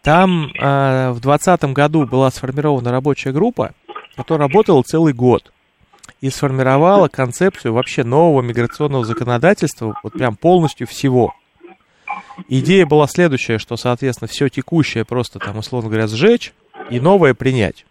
Там 0.04 0.52
э, 0.54 1.10
в 1.10 1.20
2020 1.20 1.64
году 1.74 2.06
была 2.06 2.30
сформирована 2.30 2.92
рабочая 2.92 3.32
группа, 3.32 3.74
которая 4.16 4.48
работала 4.48 4.84
целый 4.84 5.14
год 5.14 5.52
и 6.22 6.30
сформировала 6.30 7.08
концепцию 7.08 7.74
вообще 7.74 8.04
нового 8.04 8.44
миграционного 8.44 9.04
законодательства, 9.04 9.96
вот 10.04 10.14
прям 10.14 10.36
полностью 10.36 10.86
всего. 10.86 11.34
Идея 12.48 12.86
была 12.86 13.08
следующая, 13.08 13.58
что, 13.58 13.78
соответственно, 13.78 14.28
все 14.28 14.48
текущее 14.48 15.06
просто 15.06 15.40
там, 15.40 15.58
условно 15.58 15.90
говоря, 15.90 16.06
сжечь 16.06 16.54
и 16.92 17.00
новое 17.00 17.34
принять. 17.34 17.88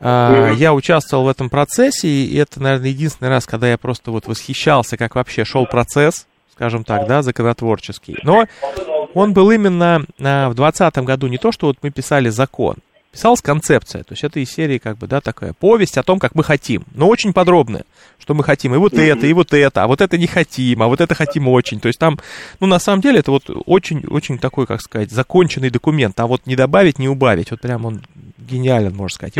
А, 0.00 0.50
я 0.52 0.74
участвовал 0.74 1.24
в 1.24 1.28
этом 1.28 1.50
процессе, 1.50 2.08
и 2.08 2.36
это, 2.36 2.60
наверное, 2.60 2.88
единственный 2.90 3.28
раз, 3.28 3.46
когда 3.46 3.68
я 3.68 3.78
просто 3.78 4.10
вот 4.10 4.26
восхищался, 4.26 4.96
как 4.96 5.14
вообще 5.14 5.44
шел 5.44 5.66
процесс, 5.66 6.26
скажем 6.52 6.84
так, 6.84 7.06
да, 7.06 7.22
законотворческий. 7.22 8.18
Но 8.22 8.46
он 9.14 9.32
был 9.32 9.50
именно 9.50 10.04
а, 10.20 10.48
в 10.48 10.54
2020 10.54 10.96
году 10.98 11.26
не 11.28 11.38
то, 11.38 11.52
что 11.52 11.68
вот 11.68 11.78
мы 11.82 11.90
писали 11.90 12.28
закон, 12.28 12.76
писалась 13.14 13.42
концепция, 13.42 14.02
то 14.02 14.12
есть 14.12 14.24
это 14.24 14.40
из 14.40 14.50
серии 14.50 14.78
как 14.78 14.98
бы, 14.98 15.06
да, 15.06 15.20
такая 15.20 15.52
повесть 15.52 15.96
о 15.98 16.02
том, 16.02 16.18
как 16.18 16.34
мы 16.34 16.42
хотим, 16.42 16.84
но 16.94 17.06
очень 17.06 17.32
подробная, 17.32 17.84
что 18.18 18.34
мы 18.34 18.42
хотим, 18.42 18.74
и 18.74 18.78
вот 18.78 18.92
это, 18.94 19.26
и 19.26 19.32
вот 19.32 19.52
это, 19.52 19.84
а 19.84 19.86
вот 19.86 20.00
это 20.00 20.18
не 20.18 20.26
хотим, 20.26 20.82
а 20.82 20.88
вот 20.88 21.00
это 21.00 21.14
хотим 21.14 21.46
очень, 21.46 21.78
то 21.78 21.86
есть 21.86 22.00
там, 22.00 22.18
ну, 22.58 22.66
на 22.66 22.80
самом 22.80 23.00
деле, 23.00 23.20
это 23.20 23.30
вот 23.30 23.44
очень-очень 23.66 24.38
такой, 24.38 24.66
как 24.66 24.80
сказать, 24.80 25.12
законченный 25.12 25.70
документ, 25.70 26.18
а 26.18 26.26
вот 26.26 26.42
не 26.46 26.56
добавить, 26.56 26.98
не 26.98 27.08
убавить, 27.08 27.52
вот 27.52 27.60
прям 27.60 27.84
он 27.84 28.02
гениален, 28.44 28.94
можно 28.94 29.14
сказать. 29.14 29.36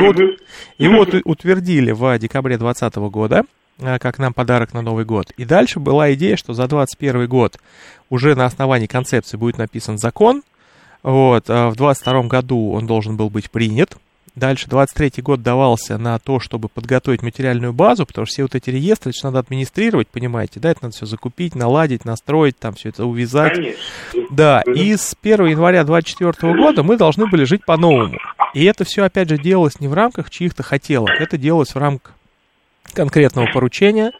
И 0.78 0.88
вот 0.88 1.14
утвердили 1.24 1.92
в 1.92 2.18
декабре 2.18 2.58
2020 2.58 2.96
года, 3.10 3.44
а, 3.80 3.98
как 3.98 4.18
нам 4.18 4.32
подарок 4.32 4.72
на 4.72 4.82
Новый 4.82 5.04
год. 5.04 5.30
И 5.36 5.44
дальше 5.44 5.80
была 5.80 6.12
идея, 6.14 6.36
что 6.36 6.54
за 6.54 6.68
2021 6.68 7.26
год 7.28 7.58
уже 8.10 8.34
на 8.34 8.44
основании 8.46 8.86
концепции 8.86 9.36
будет 9.36 9.58
написан 9.58 9.98
закон. 9.98 10.42
Вот, 11.02 11.44
а 11.48 11.68
в 11.68 11.76
2022 11.76 12.22
году 12.28 12.70
он 12.72 12.86
должен 12.86 13.16
был 13.16 13.30
быть 13.30 13.50
принят. 13.50 13.96
Дальше 14.34 14.68
23 14.68 15.22
год 15.22 15.42
давался 15.42 15.96
на 15.96 16.18
то, 16.18 16.40
чтобы 16.40 16.68
подготовить 16.68 17.22
материальную 17.22 17.72
базу, 17.72 18.04
потому 18.04 18.26
что 18.26 18.32
все 18.32 18.42
вот 18.42 18.56
эти 18.56 18.68
реестры, 18.68 19.12
это 19.16 19.26
надо 19.26 19.38
администрировать, 19.38 20.08
понимаете, 20.08 20.58
да, 20.58 20.72
это 20.72 20.80
надо 20.84 20.96
все 20.96 21.06
закупить, 21.06 21.54
наладить, 21.54 22.04
настроить, 22.04 22.58
там 22.58 22.74
все 22.74 22.88
это 22.88 23.04
увязать. 23.04 23.54
Конечно. 23.54 23.80
Да, 24.30 24.62
и 24.62 24.96
с 24.96 25.16
1 25.22 25.46
января 25.46 25.84
2024 25.84 26.52
года 26.54 26.82
мы 26.82 26.96
должны 26.96 27.26
были 27.28 27.44
жить 27.44 27.64
по-новому. 27.64 28.18
И 28.54 28.64
это 28.64 28.84
все, 28.84 29.04
опять 29.04 29.28
же, 29.28 29.36
делалось 29.36 29.80
не 29.80 29.88
в 29.88 29.94
рамках 29.94 30.30
чьих-то 30.30 30.62
хотелок, 30.62 31.10
это 31.18 31.36
делалось 31.36 31.74
в 31.74 31.78
рамках 31.78 32.14
конкретного 32.92 33.48
поручения, 33.52 34.12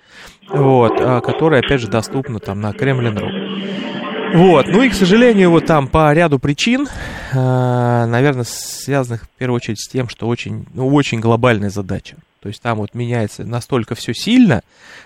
вот, 0.48 0.92
а, 0.98 1.20
которое, 1.20 1.60
опять 1.60 1.80
же, 1.80 1.88
доступно 1.88 2.40
там 2.40 2.60
на 2.60 2.72
Кремлин.ру. 2.72 3.28
Вот, 4.34 4.66
ну 4.66 4.82
и, 4.82 4.88
к 4.88 4.94
сожалению, 4.94 5.50
вот 5.50 5.66
там 5.66 5.86
по 5.86 6.12
ряду 6.12 6.40
причин, 6.40 6.88
а, 7.32 8.06
наверное, 8.06 8.44
связанных 8.44 9.24
в 9.24 9.28
первую 9.38 9.56
очередь 9.56 9.80
с 9.80 9.88
тем, 9.88 10.08
что 10.08 10.26
очень, 10.26 10.66
ну, 10.74 10.88
очень 10.88 11.20
глобальная 11.20 11.70
задача. 11.70 12.16
То 12.44 12.48
есть 12.48 12.60
там 12.60 12.76
вот 12.76 12.92
меняется 12.92 13.42
настолько 13.42 13.94
все 13.94 14.12
сильно, 14.12 14.60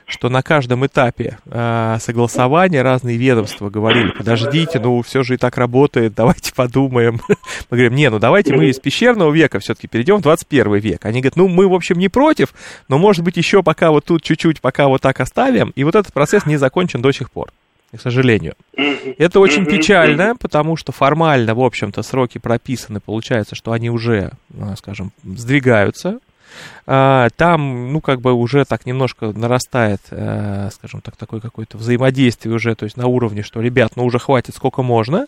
что 0.06 0.28
на 0.28 0.42
каждом 0.42 0.84
этапе 0.84 1.38
э, 1.46 1.96
согласования 2.00 2.82
разные 2.82 3.16
ведомства 3.16 3.70
говорили, 3.70 4.10
подождите, 4.10 4.80
ну 4.80 5.00
все 5.02 5.22
же 5.22 5.34
и 5.34 5.36
так 5.36 5.56
работает, 5.56 6.14
давайте 6.16 6.52
подумаем. 6.52 7.20
Мы 7.28 7.36
говорим, 7.76 7.94
не, 7.94 8.10
ну 8.10 8.18
давайте 8.18 8.56
мы 8.56 8.64
из 8.64 8.80
пещерного 8.80 9.30
века 9.30 9.60
все-таки 9.60 9.86
перейдем 9.86 10.16
в 10.16 10.22
21 10.22 10.78
век. 10.78 11.06
Они 11.06 11.20
говорят, 11.20 11.36
ну 11.36 11.46
мы 11.46 11.68
в 11.68 11.74
общем 11.74 11.96
не 11.96 12.08
против, 12.08 12.54
но 12.88 12.98
может 12.98 13.22
быть 13.22 13.36
еще 13.36 13.62
пока 13.62 13.92
вот 13.92 14.06
тут 14.06 14.24
чуть-чуть, 14.24 14.60
пока 14.60 14.88
вот 14.88 15.00
так 15.00 15.20
оставим. 15.20 15.70
И 15.76 15.84
вот 15.84 15.94
этот 15.94 16.12
процесс 16.12 16.44
не 16.44 16.56
закончен 16.56 17.00
до 17.00 17.12
сих 17.12 17.30
пор 17.30 17.52
к 17.96 18.00
сожалению. 18.00 18.54
Это 19.16 19.40
очень 19.40 19.64
печально, 19.64 20.36
потому 20.36 20.76
что 20.76 20.92
формально, 20.92 21.54
в 21.54 21.60
общем-то, 21.60 22.02
сроки 22.02 22.36
прописаны, 22.36 23.00
получается, 23.00 23.54
что 23.54 23.72
они 23.72 23.88
уже, 23.88 24.32
скажем, 24.76 25.12
сдвигаются, 25.24 26.18
а, 26.18 26.27
там, 26.84 27.92
ну, 27.92 28.00
как 28.00 28.20
бы 28.20 28.32
уже 28.32 28.64
так 28.64 28.86
немножко 28.86 29.32
нарастает, 29.32 30.00
э, 30.10 30.70
скажем 30.72 31.02
так, 31.02 31.16
такое 31.16 31.40
какое-то 31.40 31.76
взаимодействие 31.76 32.54
уже, 32.54 32.74
то 32.74 32.84
есть 32.84 32.96
на 32.96 33.06
уровне, 33.06 33.42
что, 33.42 33.60
ребят, 33.60 33.92
ну, 33.96 34.04
уже 34.04 34.18
хватит 34.18 34.54
сколько 34.54 34.82
можно. 34.82 35.26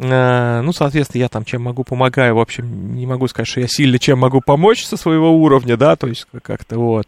Э, 0.00 0.60
ну, 0.62 0.72
соответственно, 0.72 1.22
я 1.22 1.28
там 1.28 1.44
чем 1.44 1.62
могу 1.62 1.84
помогаю, 1.84 2.36
в 2.36 2.40
общем, 2.40 2.94
не 2.94 3.06
могу 3.06 3.28
сказать, 3.28 3.48
что 3.48 3.60
я 3.60 3.68
сильно 3.68 3.98
чем 3.98 4.18
могу 4.18 4.40
помочь 4.40 4.84
со 4.84 4.96
своего 4.96 5.32
уровня, 5.32 5.76
да, 5.76 5.96
то 5.96 6.06
есть 6.06 6.26
как-то 6.42 6.78
вот. 6.78 7.06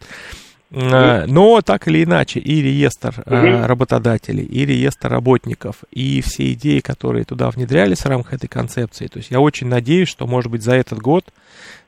Э, 0.72 1.24
но 1.26 1.60
так 1.62 1.88
или 1.88 2.04
иначе, 2.04 2.38
и 2.38 2.62
реестр 2.62 3.22
угу. 3.26 3.66
работодателей, 3.66 4.44
и 4.44 4.64
реестр 4.64 5.08
работников, 5.08 5.76
и 5.90 6.20
все 6.20 6.52
идеи, 6.52 6.80
которые 6.80 7.24
туда 7.24 7.50
внедрялись 7.50 8.00
в 8.00 8.06
рамках 8.06 8.34
этой 8.34 8.48
концепции. 8.48 9.08
То 9.08 9.18
есть 9.18 9.30
я 9.30 9.40
очень 9.40 9.66
надеюсь, 9.66 10.08
что, 10.08 10.26
может 10.26 10.50
быть, 10.50 10.62
за 10.62 10.74
этот 10.74 10.98
год 10.98 11.24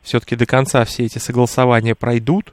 все-таки 0.02 0.36
до 0.36 0.46
конца 0.46 0.84
все 0.84 1.04
эти 1.04 1.18
согласования 1.18 1.94
пройдут, 1.94 2.52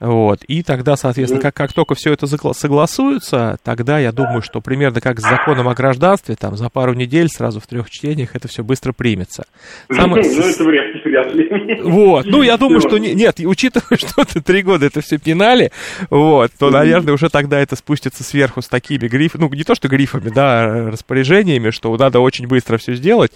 вот. 0.00 0.42
И 0.44 0.62
тогда, 0.62 0.96
соответственно, 0.96 1.42
как, 1.42 1.54
как 1.54 1.74
только 1.74 1.94
все 1.94 2.14
это 2.14 2.26
согласуется, 2.26 3.58
тогда 3.62 3.98
я 3.98 4.12
думаю, 4.12 4.40
что 4.40 4.62
примерно 4.62 5.02
как 5.02 5.20
с 5.20 5.22
законом 5.22 5.68
о 5.68 5.74
гражданстве, 5.74 6.36
там 6.36 6.56
за 6.56 6.70
пару 6.70 6.94
недель 6.94 7.28
сразу 7.28 7.60
в 7.60 7.66
трех 7.66 7.90
чтениях 7.90 8.34
это 8.34 8.48
все 8.48 8.64
быстро 8.64 8.94
примется. 8.94 9.44
Самое... 9.92 10.24
Ну, 10.24 10.42
это 10.42 10.64
вряд 10.64 10.94
ли, 10.94 11.02
вряд 11.04 11.34
ли. 11.34 11.82
Вот. 11.82 12.24
Ну, 12.24 12.40
я 12.40 12.56
думаю, 12.56 12.80
что 12.86 12.96
не, 12.96 13.14
нет, 13.14 13.40
учитывая, 13.40 13.98
что 13.98 14.24
ты 14.24 14.40
три 14.40 14.62
года 14.62 14.86
это 14.86 15.02
все 15.02 15.18
пинали, 15.18 15.70
вот, 16.08 16.50
то, 16.58 16.70
наверное, 16.70 17.12
уже 17.12 17.28
тогда 17.28 17.60
это 17.60 17.76
спустится 17.76 18.24
сверху 18.24 18.62
с 18.62 18.68
такими 18.68 19.06
грифами, 19.06 19.42
ну, 19.42 19.50
не 19.50 19.64
то 19.64 19.74
что 19.74 19.88
грифами, 19.88 20.30
да, 20.30 20.90
распоряжениями, 20.90 21.70
что 21.70 21.94
надо 21.94 22.20
очень 22.20 22.46
быстро 22.46 22.78
все 22.78 22.94
сделать, 22.94 23.32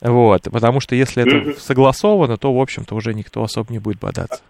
вот, 0.00 0.44
потому 0.44 0.80
что 0.80 0.94
если 0.94 1.22
это 1.22 1.60
согласовано, 1.60 2.38
то, 2.38 2.54
в 2.54 2.58
общем-то, 2.58 2.94
уже 2.94 3.12
никто 3.12 3.42
особо 3.42 3.70
не 3.72 3.78
будет 3.78 3.98
бодаться. 3.98 4.40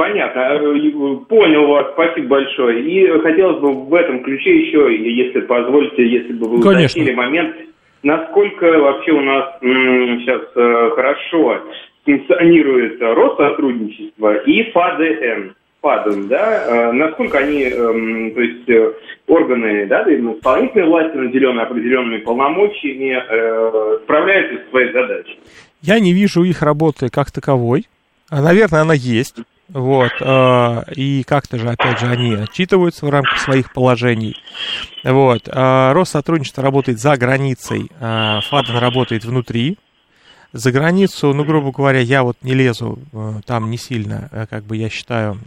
Понятно. 0.00 0.40
Э, 0.40 1.16
понял 1.28 1.66
вас. 1.66 1.88
Спасибо 1.92 2.28
большое. 2.28 2.80
И 2.80 3.20
хотелось 3.20 3.60
бы 3.60 3.84
в 3.84 3.94
этом 3.94 4.22
ключе 4.22 4.60
еще, 4.60 4.96
если 4.96 5.40
позволите, 5.40 6.08
если 6.08 6.32
бы 6.32 6.48
вы 6.48 6.62
Конечно. 6.62 7.02
уточнили 7.02 7.14
момент, 7.14 7.54
насколько 8.02 8.64
вообще 8.78 9.12
у 9.12 9.20
нас 9.20 9.56
м, 9.60 10.20
сейчас 10.20 10.40
э, 10.56 10.90
хорошо 10.94 11.60
функционирует 12.06 12.98
Россотрудничество 13.02 14.36
и 14.36 14.70
ФАДН. 14.70 15.50
ФАДН, 15.82 16.28
да, 16.28 16.64
э, 16.66 16.92
насколько 16.92 17.36
они, 17.36 17.64
эм, 17.64 18.32
то 18.32 18.40
есть 18.40 18.96
органы, 19.26 19.84
да, 19.84 20.02
исполнительной 20.04 20.86
власти, 20.86 21.16
наделенные 21.18 21.66
определенными 21.66 22.20
полномочиями, 22.20 23.22
справляются 24.04 24.64
с 24.64 24.70
своей 24.70 24.92
задачей? 24.94 25.38
Я 25.82 26.00
не 26.00 26.14
вижу 26.14 26.42
их 26.42 26.62
работы 26.62 27.10
как 27.10 27.30
таковой. 27.30 27.84
А, 28.30 28.40
наверное, 28.40 28.80
она 28.80 28.94
есть. 28.94 29.36
Вот, 29.72 30.10
э, 30.20 30.82
и 30.96 31.22
как-то 31.22 31.56
же, 31.56 31.68
опять 31.68 32.00
же, 32.00 32.06
они 32.06 32.34
отчитываются 32.34 33.06
в 33.06 33.10
рамках 33.10 33.38
своих 33.38 33.72
положений. 33.72 34.36
Вот, 35.04 35.46
э, 35.46 35.92
Россотрудничество 35.92 36.64
работает 36.64 36.98
за 36.98 37.16
границей, 37.16 37.90
э, 38.00 38.40
ФАДН 38.48 38.76
работает 38.78 39.24
внутри. 39.24 39.78
За 40.52 40.72
границу, 40.72 41.32
ну, 41.32 41.44
грубо 41.44 41.70
говоря, 41.70 42.00
я 42.00 42.24
вот 42.24 42.38
не 42.42 42.54
лезу 42.54 42.98
там 43.46 43.70
не 43.70 43.78
сильно, 43.78 44.48
как 44.50 44.64
бы 44.64 44.76
я 44.76 44.88
считаю, 44.88 45.38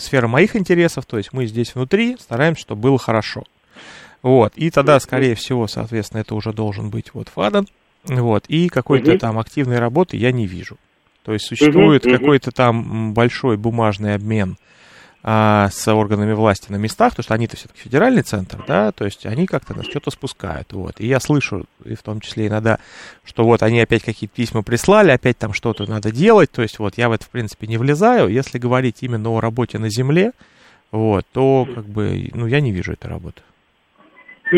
сфера 0.00 0.26
моих 0.26 0.56
интересов, 0.56 1.06
то 1.06 1.18
есть 1.18 1.32
мы 1.32 1.46
здесь 1.46 1.76
внутри 1.76 2.16
стараемся, 2.18 2.62
чтобы 2.62 2.82
было 2.82 2.98
хорошо. 2.98 3.44
Вот, 4.22 4.54
и 4.56 4.70
тогда, 4.70 4.98
скорее 4.98 5.36
всего, 5.36 5.68
соответственно, 5.68 6.22
это 6.22 6.34
уже 6.34 6.52
должен 6.52 6.90
быть 6.90 7.14
вот 7.14 7.28
ФАДН, 7.28 7.66
вот, 8.08 8.46
и 8.48 8.68
какой-то 8.68 9.16
там 9.20 9.38
активной 9.38 9.78
работы 9.78 10.16
я 10.16 10.32
не 10.32 10.48
вижу. 10.48 10.78
То 11.24 11.32
есть 11.32 11.46
существует 11.46 12.04
угу, 12.04 12.14
какой-то 12.14 12.50
там 12.50 13.14
большой 13.14 13.56
бумажный 13.56 14.14
обмен 14.14 14.56
а, 15.22 15.70
с 15.70 15.88
органами 15.90 16.34
власти 16.34 16.70
на 16.70 16.76
местах, 16.76 17.12
потому 17.12 17.24
что 17.24 17.32
они-то 17.32 17.56
все-таки 17.56 17.80
федеральный 17.80 18.20
центр, 18.20 18.62
да, 18.68 18.92
то 18.92 19.06
есть 19.06 19.24
они 19.24 19.46
как-то 19.46 19.74
нас 19.74 19.86
что-то 19.86 20.10
спускают, 20.10 20.74
вот. 20.74 21.00
И 21.00 21.06
я 21.06 21.18
слышу, 21.20 21.64
и 21.82 21.94
в 21.94 22.02
том 22.02 22.20
числе 22.20 22.48
иногда, 22.48 22.78
что 23.24 23.44
вот 23.44 23.62
они 23.62 23.80
опять 23.80 24.02
какие-то 24.02 24.36
письма 24.36 24.62
прислали, 24.62 25.12
опять 25.12 25.38
там 25.38 25.54
что-то 25.54 25.90
надо 25.90 26.12
делать, 26.12 26.50
то 26.50 26.60
есть 26.60 26.78
вот 26.78 26.98
я 26.98 27.08
в 27.08 27.12
это, 27.12 27.24
в 27.24 27.30
принципе, 27.30 27.66
не 27.68 27.78
влезаю. 27.78 28.28
Если 28.28 28.58
говорить 28.58 28.98
именно 29.00 29.30
о 29.30 29.40
работе 29.40 29.78
на 29.78 29.88
земле, 29.88 30.32
вот, 30.90 31.24
то 31.32 31.66
как 31.74 31.86
бы, 31.86 32.28
ну, 32.34 32.46
я 32.46 32.60
не 32.60 32.70
вижу 32.70 32.92
этой 32.92 33.06
работы. 33.06 33.40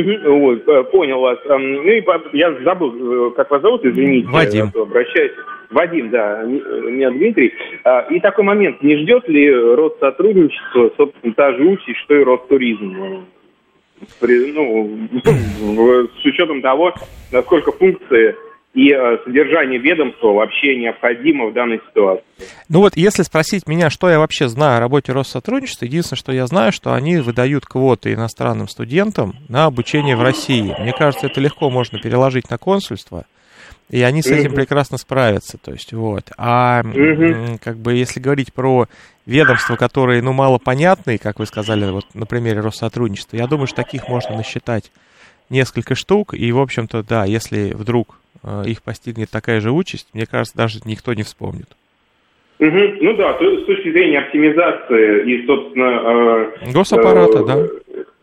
Вот, 0.03 0.69
э, 0.69 0.85
понял 0.85 1.21
вас. 1.21 1.39
Эм, 1.47 1.75
ну 1.75 1.91
и 1.91 2.05
я 2.33 2.53
забыл, 2.65 3.29
э, 3.29 3.31
как 3.37 3.51
вас 3.51 3.63
зовут, 3.63 3.85
извините. 3.85 4.29
Вадим. 4.29 4.71
Обращаюсь. 4.75 5.33
Вадим, 5.71 6.11
да, 6.11 6.43
меня 6.45 7.11
Дмитрий. 7.11 7.53
А, 7.85 8.07
и 8.11 8.21
такой 8.21 8.45
момент, 8.45 8.83
не 8.83 8.97
ждет 8.99 9.29
ли 9.29 9.53
рост 9.53 9.99
сотрудничества, 9.99 10.93
собственно, 10.97 11.35
та 11.35 11.53
же 11.55 11.65
участь, 11.65 11.99
что 12.05 12.15
и 12.15 12.23
рост 12.23 12.47
туризма? 12.49 13.25
При, 14.21 14.53
ну, 14.53 15.09
с 16.23 16.25
учетом 16.25 16.63
того, 16.63 16.95
насколько 17.33 17.73
функции 17.73 18.37
и 18.77 18.93
э, 18.93 19.19
содержание 19.25 19.79
ведомства 19.79 20.33
вообще 20.33 20.77
необходимо 20.77 21.47
в 21.47 21.55
данной 21.55 21.81
ситуации. 21.89 22.25
Ну 22.69 22.81
вот, 22.81 22.95
если 22.95 23.23
спросить 23.23 23.67
меня, 23.67 23.89
что 23.89 24.11
я 24.11 24.19
вообще 24.19 24.49
знаю 24.49 24.77
о 24.77 24.81
работе 24.81 25.13
Россотрудничества, 25.13 25.87
единственное, 25.87 26.19
что 26.19 26.31
я 26.31 26.47
знаю, 26.47 26.73
что 26.73 26.93
они 26.93 27.17
выдают 27.17 27.65
квоты 27.65 28.13
иностранным 28.13 28.69
студентам 28.69 29.35
на 29.49 29.65
обучение 29.65 30.15
в 30.15 30.23
России. 30.23 30.77
Мне 30.79 30.93
кажется, 30.93 31.27
это 31.27 31.41
легко 31.41 31.71
можно 31.71 31.99
переложить 31.99 32.51
на 32.51 32.59
консульство, 32.59 33.25
и 33.89 34.03
они 34.03 34.21
с 34.21 34.27
этим 34.27 34.53
прекрасно 34.53 34.99
справятся. 34.99 35.57
То 35.57 35.73
есть, 35.73 35.95
вот. 35.95 36.31
А 36.37 36.83
как 37.63 37.79
бы 37.79 37.95
если 37.95 38.21
говорить 38.21 38.53
про 38.53 38.89
ведомства, 39.25 39.77
которые, 39.77 40.21
ну, 40.21 40.35
мало 40.35 40.59
понятные, 40.59 41.19
как 41.19 41.39
вы 41.39 41.47
сказали, 41.47 41.91
вот 41.91 42.05
на 42.13 42.27
примере 42.27 42.61
Россотрудничества, 42.61 43.39
я 43.39 43.47
думаю, 43.47 43.69
что 43.69 43.77
таких 43.77 44.07
можно 44.07 44.37
насчитать 44.37 44.93
несколько 45.51 45.95
штук, 45.95 46.35
и, 46.35 46.51
в 46.53 46.59
общем-то, 46.59 47.03
да, 47.03 47.25
если 47.25 47.73
вдруг 47.75 48.19
э, 48.43 48.65
их 48.67 48.83
постигнет 48.83 49.31
такая 49.31 49.61
же 49.61 49.71
участь, 49.71 50.09
мне 50.13 50.27
кажется, 50.27 50.57
даже 50.57 50.81
никто 50.85 51.15
не 51.15 51.23
вспомнит. 51.23 51.69
Угу. 52.59 52.81
Ну 53.01 53.17
да, 53.17 53.35
то, 53.35 53.45
с 53.45 53.65
точки 53.67 53.93
зрения 53.93 54.21
оптимизации 54.21 55.31
и, 55.31 55.47
собственно... 55.47 56.53
Э, 56.65 56.73
Госаппарата, 56.73 57.39
э, 57.39 57.45
да. 57.45 57.57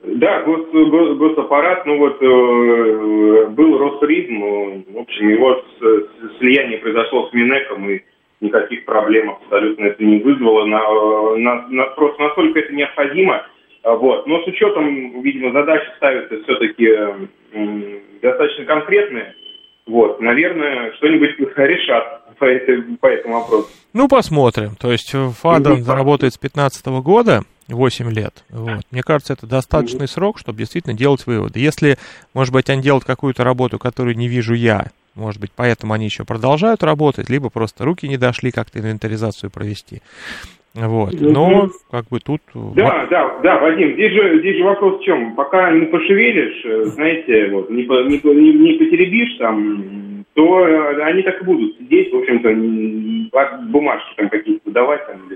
Да, 0.05 0.41
гос, 0.43 0.67
гос, 0.71 1.17
госаппарат, 1.17 1.85
ну 1.85 1.97
вот 1.97 2.21
э, 2.21 3.45
был 3.49 3.77
Ростуризм, 3.77 4.83
в 4.93 4.97
общем, 4.97 5.29
его 5.29 5.63
слияние 6.39 6.79
произошло 6.79 7.29
с 7.29 7.33
Минеком, 7.33 7.89
и 7.89 8.01
никаких 8.41 8.85
проблем 8.85 9.29
абсолютно 9.29 9.85
это 9.85 10.03
не 10.03 10.19
вызвало. 10.19 10.65
На, 10.65 11.37
на, 11.37 11.67
на, 11.69 11.83
просто 11.95 12.21
настолько 12.21 12.59
это 12.59 12.73
необходимо, 12.73 13.45
вот. 13.83 14.27
Но 14.27 14.41
с 14.43 14.47
учетом, 14.47 15.21
видимо, 15.21 15.51
задачи 15.51 15.85
ставятся 15.97 16.41
все-таки 16.43 16.87
э, 16.87 17.99
достаточно 18.21 18.65
конкретные. 18.65 19.35
Вот, 19.85 20.21
наверное, 20.21 20.93
что-нибудь 20.93 21.37
решат 21.57 22.37
по, 22.37 22.47
по 22.97 23.07
этому 23.07 23.39
вопросу. 23.41 23.69
Ну, 23.93 24.07
посмотрим. 24.07 24.75
То 24.79 24.91
есть 24.91 25.11
ФАДа 25.11 25.75
ну, 25.75 25.85
работает 25.85 26.33
с 26.33 26.39
2015 26.39 26.85
года, 27.03 27.41
8 27.67 28.11
лет. 28.11 28.43
Вот. 28.49 28.81
Мне 28.91 29.03
кажется, 29.03 29.33
это 29.33 29.47
достаточный 29.47 30.07
срок, 30.07 30.39
чтобы 30.39 30.59
действительно 30.59 30.95
делать 30.95 31.25
выводы. 31.27 31.59
Если, 31.59 31.97
может 32.33 32.53
быть, 32.53 32.69
они 32.69 32.81
делают 32.81 33.05
какую-то 33.05 33.43
работу, 33.43 33.79
которую 33.79 34.15
не 34.15 34.27
вижу 34.27 34.53
я, 34.53 34.87
может 35.15 35.39
быть, 35.39 35.51
поэтому 35.55 35.93
они 35.93 36.05
еще 36.05 36.23
продолжают 36.23 36.81
работать, 36.81 37.29
либо 37.29 37.49
просто 37.49 37.85
руки 37.85 38.07
не 38.07 38.17
дошли 38.17 38.51
как-то 38.51 38.79
инвентаризацию 38.79 39.51
провести. 39.51 40.01
Вот. 40.75 41.13
Но 41.19 41.69
как 41.91 42.07
бы 42.09 42.19
тут... 42.19 42.41
Да, 42.53 43.05
да, 43.09 43.39
да, 43.43 43.59
Вадим, 43.59 43.93
здесь 43.93 44.11
же, 44.11 44.39
здесь 44.39 44.57
же 44.57 44.63
вопрос 44.63 44.99
в 44.99 45.03
чем? 45.03 45.35
Пока 45.35 45.71
не 45.71 45.85
пошевелишь, 45.85 46.65
э, 46.65 46.83
знаете, 46.85 47.49
вот, 47.51 47.69
не, 47.69 47.83
не, 47.83 48.53
не, 48.53 48.73
потеребишь 48.79 49.37
там, 49.37 50.25
то 50.33 50.67
э, 50.67 51.03
они 51.03 51.21
так 51.21 51.41
и 51.41 51.45
будут 51.45 51.77
сидеть, 51.77 52.11
в 52.11 52.17
общем-то, 52.17 53.67
бумажки 53.67 54.15
там 54.17 54.29
какие-то 54.29 54.71
давать 54.71 55.05
там, 55.05 55.29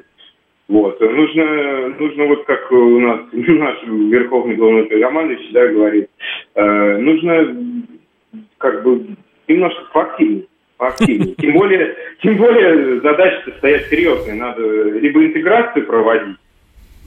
вот. 0.68 1.00
Нужно, 1.00 1.90
нужно 2.00 2.26
вот 2.26 2.44
как 2.46 2.72
у 2.72 3.00
нас 3.00 3.22
наш 3.32 3.84
верховный 3.84 4.56
главный 4.56 4.88
командующий, 4.88 5.52
да, 5.52 5.68
говорит, 5.68 6.10
э, 6.56 6.98
нужно 6.98 7.84
как 8.58 8.84
бы 8.84 9.06
немножко 9.48 9.84
поактивнее 9.94 10.47
активнее. 10.78 11.36
Тем 11.36 11.54
более, 11.54 11.96
тем 12.22 12.38
более 12.38 13.02
задачи 13.02 13.54
стоят 13.58 13.86
серьезные. 13.88 14.36
Надо 14.36 14.62
либо 14.62 15.26
интеграцию 15.26 15.86
проводить, 15.86 16.38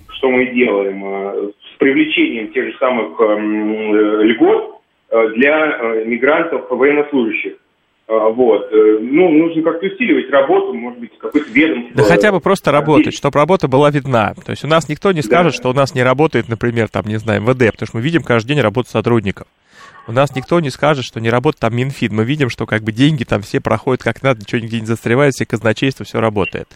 что 0.09 0.31
мы 0.31 0.47
делаем, 0.47 1.03
э, 1.05 1.51
с 1.73 1.79
привлечением 1.79 2.53
тех 2.53 2.73
же 2.73 2.79
самых 2.79 3.21
эм, 3.21 3.95
э, 3.95 4.25
льгот 4.25 4.81
э, 5.11 5.29
для 5.35 6.05
мигрантов 6.05 6.71
военнослужащих. 6.71 7.55
Вот. 8.11 8.73
Ну, 8.73 9.31
нужно 9.31 9.63
как-то 9.63 9.87
усиливать 9.87 10.31
работу, 10.31 10.75
может 10.75 10.99
быть, 10.99 11.17
какой-то 11.17 11.49
ведомство. 11.51 11.97
Да 11.97 12.03
хотя 12.03 12.33
бы 12.33 12.41
просто 12.41 12.73
работать, 12.73 13.15
чтобы 13.15 13.39
работа 13.39 13.69
была 13.69 13.91
видна. 13.91 14.35
То 14.35 14.51
есть 14.51 14.65
у 14.65 14.69
нас 14.69 14.89
никто 14.89 15.13
не 15.13 15.23
скажет, 15.23 15.53
да. 15.53 15.57
что 15.57 15.71
у 15.71 15.73
нас 15.73 15.95
не 15.95 16.03
работает, 16.03 16.49
например, 16.49 16.89
там, 16.89 17.07
не 17.07 17.19
знаю, 17.19 17.43
МВД, 17.43 17.71
потому 17.71 17.87
что 17.87 17.97
мы 17.99 18.03
видим 18.03 18.23
каждый 18.23 18.49
день 18.49 18.61
работу 18.61 18.91
сотрудников. 18.91 19.47
У 20.09 20.13
нас 20.13 20.35
никто 20.35 20.59
не 20.59 20.71
скажет, 20.71 21.05
что 21.05 21.21
не 21.21 21.31
работает 21.31 21.61
там 21.61 21.77
Минфин. 21.77 22.13
Мы 22.13 22.25
видим, 22.25 22.51
что 22.51 22.67
как 22.67 22.83
бы 22.83 22.91
деньги 22.91 23.23
там 23.23 23.43
все 23.43 23.61
проходят 23.61 24.03
как 24.03 24.25
надо, 24.25 24.41
ничего 24.41 24.61
нигде 24.61 24.81
не 24.81 24.87
застревает, 24.87 25.35
все 25.35 25.47
казначейство, 25.47 26.05
все 26.05 26.21
работает. 26.21 26.67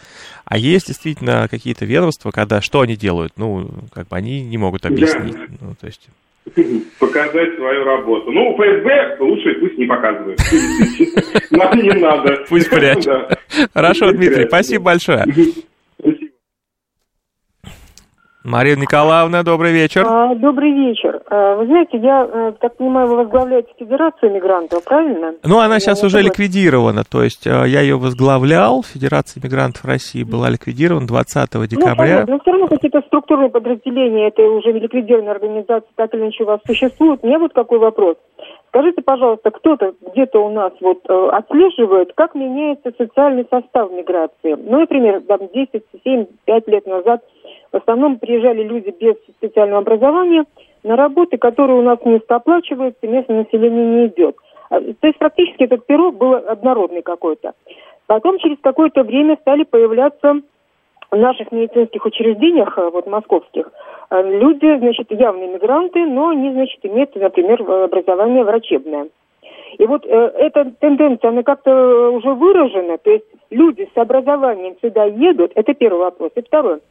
А 0.45 0.57
есть 0.57 0.87
действительно 0.87 1.49
какие-то 1.51 1.85
ведомства, 1.85 2.30
когда 2.30 2.61
что 2.61 2.82
они 2.82 2.95
делают? 2.95 3.32
Ну, 3.37 3.70
как 3.93 4.07
бы 4.07 4.16
они 4.16 4.43
не 4.43 4.57
могут 4.57 4.87
объяснить. 4.87 5.35
Да. 5.35 5.57
Ну, 5.61 5.74
то 5.74 5.87
есть... 5.87 6.09
Показать 6.99 7.57
свою 7.57 7.84
работу. 7.84 8.30
Ну, 8.30 8.55
ФСБ 8.55 9.16
лучше 9.20 9.55
пусть 9.61 9.78
не 9.78 9.86
показывает. 9.86 10.38
Нам 11.51 11.78
не 11.78 11.92
надо. 11.92 12.45
Пусть 12.49 12.70
прячет. 12.70 13.38
Хорошо, 13.72 14.12
Дмитрий, 14.12 14.47
спасибо 14.47 14.84
большое. 14.84 15.24
Марина 18.45 18.82
Николаевна, 18.82 19.42
добрый 19.42 19.72
вечер. 19.72 20.05
А, 20.07 20.34
добрый 20.34 20.70
вечер. 20.70 21.22
А, 21.30 21.57
вы 21.57 21.64
знаете, 21.64 21.97
я 21.97 22.28
а, 22.30 22.53
так 22.53 22.76
понимаю, 22.76 23.09
вы 23.09 23.16
возглавляете 23.16 23.70
Федерацию 23.78 24.34
мигрантов, 24.34 24.84
правильно? 24.84 25.32
Ну, 25.42 25.61
она 25.61 25.74
я 25.76 25.80
сейчас 25.80 26.05
уже 26.05 26.20
ликвидирована, 26.20 27.05
то 27.11 27.22
есть 27.22 27.47
а, 27.47 27.64
я 27.64 27.80
ее 27.80 27.97
возглавлял, 27.97 28.82
Федерация 28.82 29.40
мигрантов 29.42 29.86
России 29.86 30.24
была 30.24 30.51
ликвидирована 30.51 31.07
20 31.07 31.55
ну, 31.55 31.66
декабря. 31.66 32.24
Ну, 32.26 32.34
но 32.34 32.38
все 32.40 32.51
равно 32.51 32.68
какие-то 32.68 33.01
структурные 33.07 33.49
подразделения 33.49 34.28
этой 34.28 34.47
уже 34.47 34.72
ликвидированной 34.72 35.32
организации 35.32 35.88
так 35.97 36.12
или 36.12 36.20
иначе 36.20 36.45
у 36.45 36.47
вас 36.47 36.61
существуют. 36.66 37.22
Мне 37.22 37.38
вот 37.38 37.55
какой 37.55 37.78
вопрос. 37.78 38.16
Скажите, 38.68 39.01
пожалуйста, 39.01 39.53
кто-то 39.53 39.95
где-то 40.12 40.45
у 40.45 40.51
нас 40.51 40.72
вот 40.80 40.99
э, 41.09 41.28
отслеживает, 41.32 42.12
как 42.14 42.34
меняется 42.34 42.92
социальный 42.99 43.47
состав 43.49 43.90
миграции? 43.90 44.55
Ну, 44.59 44.80
например, 44.80 45.22
там 45.22 45.49
10, 45.55 45.70
7, 46.05 46.26
5 46.45 46.68
лет 46.68 46.86
назад 46.86 47.22
в 47.75 47.79
основном 47.79 48.20
приезжали 48.20 48.62
люди 48.62 48.95
без 49.01 49.16
специального 49.37 49.81
образования 49.81 50.45
на 50.85 50.95
работы, 50.95 51.39
которые 51.39 51.77
у 51.77 51.83
нас 51.83 51.99
не 52.05 52.20
оплачиваются, 52.29 53.05
местное 53.07 53.39
население 53.39 53.85
не 53.85 54.07
идет. 54.07 54.37
А, 54.70 54.81
то 54.81 55.07
есть 55.09 55.18
практически 55.18 55.64
этот 55.64 55.85
пирог 55.85 56.16
был 56.16 56.35
однородный 56.35 57.03
какой-то. 57.03 57.53
Потом 58.07 58.39
через 58.39 58.59
какое-то 58.61 59.03
время 59.03 59.37
стали 59.41 59.64
появляться 59.64 60.41
в 61.11 61.16
наших 61.16 61.51
медицинских 61.51 62.05
учреждениях, 62.05 62.79
э, 62.79 62.91
вот 62.91 63.09
московских, 63.09 63.72
э, 64.11 64.39
люди, 64.39 64.79
значит, 64.79 65.11
явные 65.11 65.49
мигранты, 65.49 66.07
но 66.07 66.29
они, 66.29 66.53
значит, 66.53 66.79
имеют, 66.85 67.16
например, 67.16 67.61
образование 67.62 68.45
врачебное. 68.45 69.09
И 69.79 69.87
вот 69.87 70.07
э, 70.07 70.09
эта 70.09 70.70
тенденция, 70.79 71.31
она 71.31 71.43
как-то 71.43 72.11
уже 72.11 72.35
выражена, 72.35 72.99
то 72.99 73.11
есть 73.11 73.27
люди 73.51 73.89
с 73.93 73.99
образованием 73.99 74.77
сюда 74.81 75.07
едут, 75.07 75.51
это 75.57 75.75
первый 75.75 75.99
вопрос. 75.99 76.31
И 76.37 76.43
второй– 76.43 76.79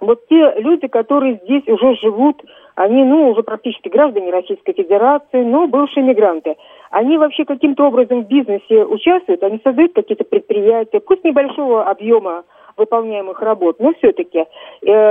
вот 0.00 0.26
те 0.28 0.54
люди, 0.58 0.86
которые 0.88 1.40
здесь 1.44 1.66
уже 1.66 1.94
живут, 1.96 2.42
они, 2.74 3.04
ну, 3.04 3.30
уже 3.30 3.42
практически 3.42 3.88
граждане 3.88 4.30
Российской 4.30 4.74
Федерации, 4.74 5.42
но 5.42 5.66
бывшие 5.66 6.04
мигранты, 6.04 6.56
они 6.90 7.16
вообще 7.16 7.44
каким-то 7.44 7.86
образом 7.86 8.24
в 8.24 8.28
бизнесе 8.28 8.84
участвуют, 8.84 9.42
они 9.42 9.60
создают 9.64 9.94
какие-то 9.94 10.24
предприятия, 10.24 11.00
пусть 11.00 11.24
небольшого 11.24 11.84
объема 11.84 12.44
выполняемых 12.76 13.40
работ, 13.40 13.76
но 13.78 13.92
все-таки, 13.94 14.38
э, 14.38 14.44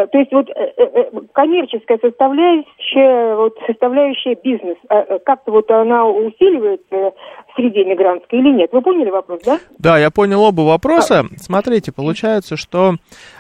то 0.08 0.18
есть 0.18 0.32
вот 0.32 0.50
э, 0.50 0.54
э, 0.54 0.84
э, 0.84 1.12
коммерческая 1.34 1.98
составляющая, 2.02 3.36
вот 3.36 3.58
составляющая 3.66 4.36
бизнес, 4.36 4.78
э, 4.90 4.96
э, 4.96 5.20
как-то 5.20 5.52
вот 5.52 5.70
она 5.72 6.08
усиливается 6.08 7.14
в 7.48 7.56
среде 7.56 7.84
мигрантской 7.86 8.40
или 8.40 8.52
нет? 8.52 8.72
Вы 8.72 8.82
поняли 8.82 9.10
вопрос, 9.10 9.42
да? 9.44 9.60
Да, 9.80 9.98
я 9.98 10.12
понял 10.12 10.44
оба 10.44 10.62
вопроса. 10.62 11.22
А. 11.22 11.38
Смотрите, 11.38 11.92
получается, 11.92 12.56
что 12.56 12.96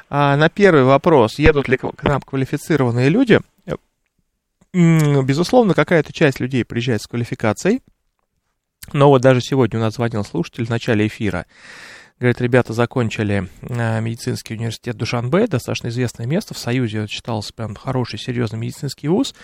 а, 0.09 0.35
на 0.35 0.49
первый 0.49 0.83
вопрос, 0.83 1.37
едут 1.37 1.67
ли 1.67 1.77
к 1.77 2.03
нам 2.03 2.21
квалифицированные 2.21 3.09
люди, 3.09 3.39
безусловно, 4.73 5.73
какая-то 5.73 6.11
часть 6.11 6.39
людей 6.39 6.65
приезжает 6.65 7.01
с 7.01 7.07
квалификацией, 7.07 7.81
но 8.93 9.09
вот 9.09 9.21
даже 9.21 9.41
сегодня 9.41 9.79
у 9.79 9.81
нас 9.81 9.95
звонил 9.95 10.23
слушатель 10.23 10.65
в 10.65 10.69
начале 10.69 11.07
эфира, 11.07 11.45
Говорит, 12.17 12.39
ребята 12.39 12.71
закончили 12.71 13.49
э, 13.61 13.99
медицинский 13.99 14.53
университет 14.53 14.95
Душанбе, 14.95 15.47
достаточно 15.47 15.89
известное 15.89 16.25
место 16.25 16.53
в 16.53 16.57
Союзе, 16.57 17.07
считался 17.07 17.53
прям 17.53 17.75
хороший, 17.75 18.17
серьезный 18.17 18.57
медицинский 18.57 19.09
вуз. 19.09 19.35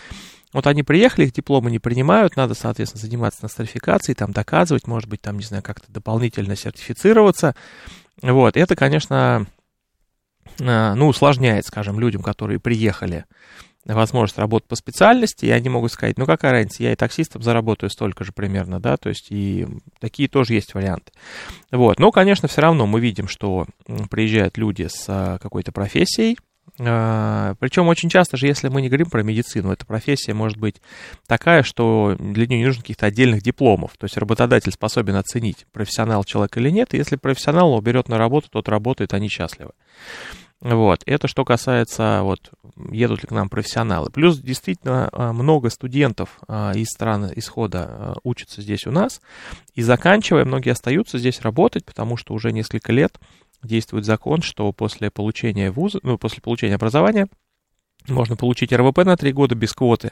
Вот 0.54 0.66
они 0.68 0.82
приехали, 0.82 1.26
их 1.26 1.34
дипломы 1.34 1.70
не 1.70 1.80
принимают, 1.80 2.38
надо, 2.38 2.54
соответственно, 2.54 3.02
заниматься 3.02 3.40
нострификацией, 3.44 4.16
там 4.16 4.32
доказывать, 4.32 4.88
может 4.88 5.10
быть, 5.10 5.22
там, 5.22 5.38
не 5.38 5.44
знаю, 5.44 5.64
как-то 5.64 5.92
дополнительно 5.92 6.56
сертифицироваться. 6.56 7.56
Вот, 8.22 8.56
это, 8.56 8.78
конечно, 8.78 9.48
э, 10.60 10.94
ну, 10.94 11.08
усложняет, 11.10 11.66
скажем, 11.66 12.00
людям, 12.00 12.24
которые 12.24 12.62
приехали 12.62 13.26
возможность 13.86 14.38
работать 14.38 14.68
по 14.68 14.76
специальности, 14.76 15.46
и 15.46 15.50
они 15.52 15.70
могут 15.70 15.92
сказать, 15.92 16.18
ну 16.18 16.26
какая 16.26 16.52
разница, 16.52 16.84
я 16.84 16.94
и 16.94 16.96
таксистом 16.96 17.42
заработаю 17.42 17.90
столько 17.90 18.24
же 18.24 18.32
примерно, 18.32 18.80
да, 18.80 18.98
то 18.98 19.10
есть 19.10 19.28
и 19.32 19.68
такие 20.00 20.30
тоже 20.30 20.54
есть 20.54 20.74
варианты. 20.74 21.12
Вот, 21.72 22.00
но, 22.00 22.12
конечно, 22.12 22.48
все 22.48 22.62
равно 22.62 22.86
мы 22.86 23.00
видим, 23.00 23.28
что 23.28 23.66
приезжают 24.10 24.58
люди 24.58 24.88
с 24.88 25.06
а, 25.08 25.38
какой-то 25.40 25.72
профессией, 25.72 26.38
а, 26.80 27.56
причем 27.60 27.88
очень 27.88 28.10
часто 28.10 28.38
же, 28.38 28.48
если 28.48 28.70
мы 28.70 28.82
не 28.82 28.88
говорим 28.88 29.10
про 29.10 29.24
медицину, 29.24 29.72
эта 29.72 29.86
профессия 29.86 30.34
может 30.34 30.58
быть 30.58 30.82
такая, 31.28 31.64
что 31.64 32.16
для 32.18 32.48
нее 32.48 32.60
не 32.60 32.66
нужно 32.66 32.82
каких-то 32.82 33.06
отдельных 33.06 33.42
дипломов. 33.42 33.92
То 33.98 34.06
есть 34.06 34.18
работодатель 34.18 34.72
способен 34.72 35.16
оценить, 35.16 35.66
профессионал 35.74 36.24
человек 36.24 36.58
или 36.58 36.70
нет. 36.70 36.94
И 36.94 36.98
если 36.98 37.18
профессионал 37.18 37.70
его 37.70 37.82
берет 37.82 38.08
на 38.08 38.18
работу, 38.18 38.50
тот 38.50 38.70
работает, 38.70 39.14
они 39.14 39.28
счастливы. 39.28 39.72
Вот, 40.62 41.02
это 41.08 41.28
что 41.28 41.44
касается, 41.44 42.22
вот, 42.22 42.52
едут 42.92 43.24
ли 43.24 43.28
к 43.28 43.32
нам 43.32 43.50
профессионалы. 43.50 44.12
Плюс 44.12 44.38
действительно 44.38 45.10
а, 45.12 45.34
много 45.34 45.72
студентов 45.72 46.40
а, 46.48 46.72
из 46.76 46.90
стран 46.90 47.32
исхода 47.36 47.86
а, 47.90 48.14
учатся 48.24 48.62
здесь 48.62 48.86
у 48.86 48.92
нас, 48.92 49.22
и 49.74 49.82
заканчивая, 49.82 50.46
многие 50.46 50.70
остаются 50.70 51.18
здесь 51.18 51.42
работать, 51.42 51.84
потому 51.84 52.16
что 52.16 52.36
уже 52.36 52.52
несколько 52.52 52.92
лет 52.94 53.20
действует 53.64 54.06
закон, 54.06 54.44
что 54.44 54.72
после 54.72 55.10
получения 55.10 55.72
вуза, 55.72 56.00
ну, 56.04 56.20
после 56.20 56.44
получения 56.44 56.76
образования 56.76 57.28
можно 58.08 58.36
получить 58.36 58.72
РВП 58.72 59.00
на 59.00 59.18
три 59.18 59.32
года 59.32 59.56
без 59.56 59.74
квоты. 59.74 60.12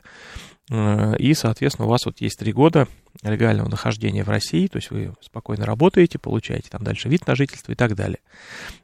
Э, 0.70 1.16
и, 1.18 1.34
соответственно, 1.34 1.88
у 1.88 1.90
вас 1.90 2.06
вот 2.06 2.22
есть 2.22 2.40
три 2.40 2.54
года 2.54 2.88
легального 3.24 3.68
нахождения 3.68 4.24
в 4.24 4.30
России, 4.30 4.68
то 4.68 4.78
есть 4.78 4.92
вы 4.92 5.14
спокойно 5.22 5.66
работаете, 5.66 6.20
получаете 6.20 6.70
там 6.70 6.84
дальше 6.84 7.10
вид 7.10 7.26
на 7.28 7.36
жительство 7.36 7.72
и 7.72 7.76
так 7.76 7.96
далее. 7.96 8.20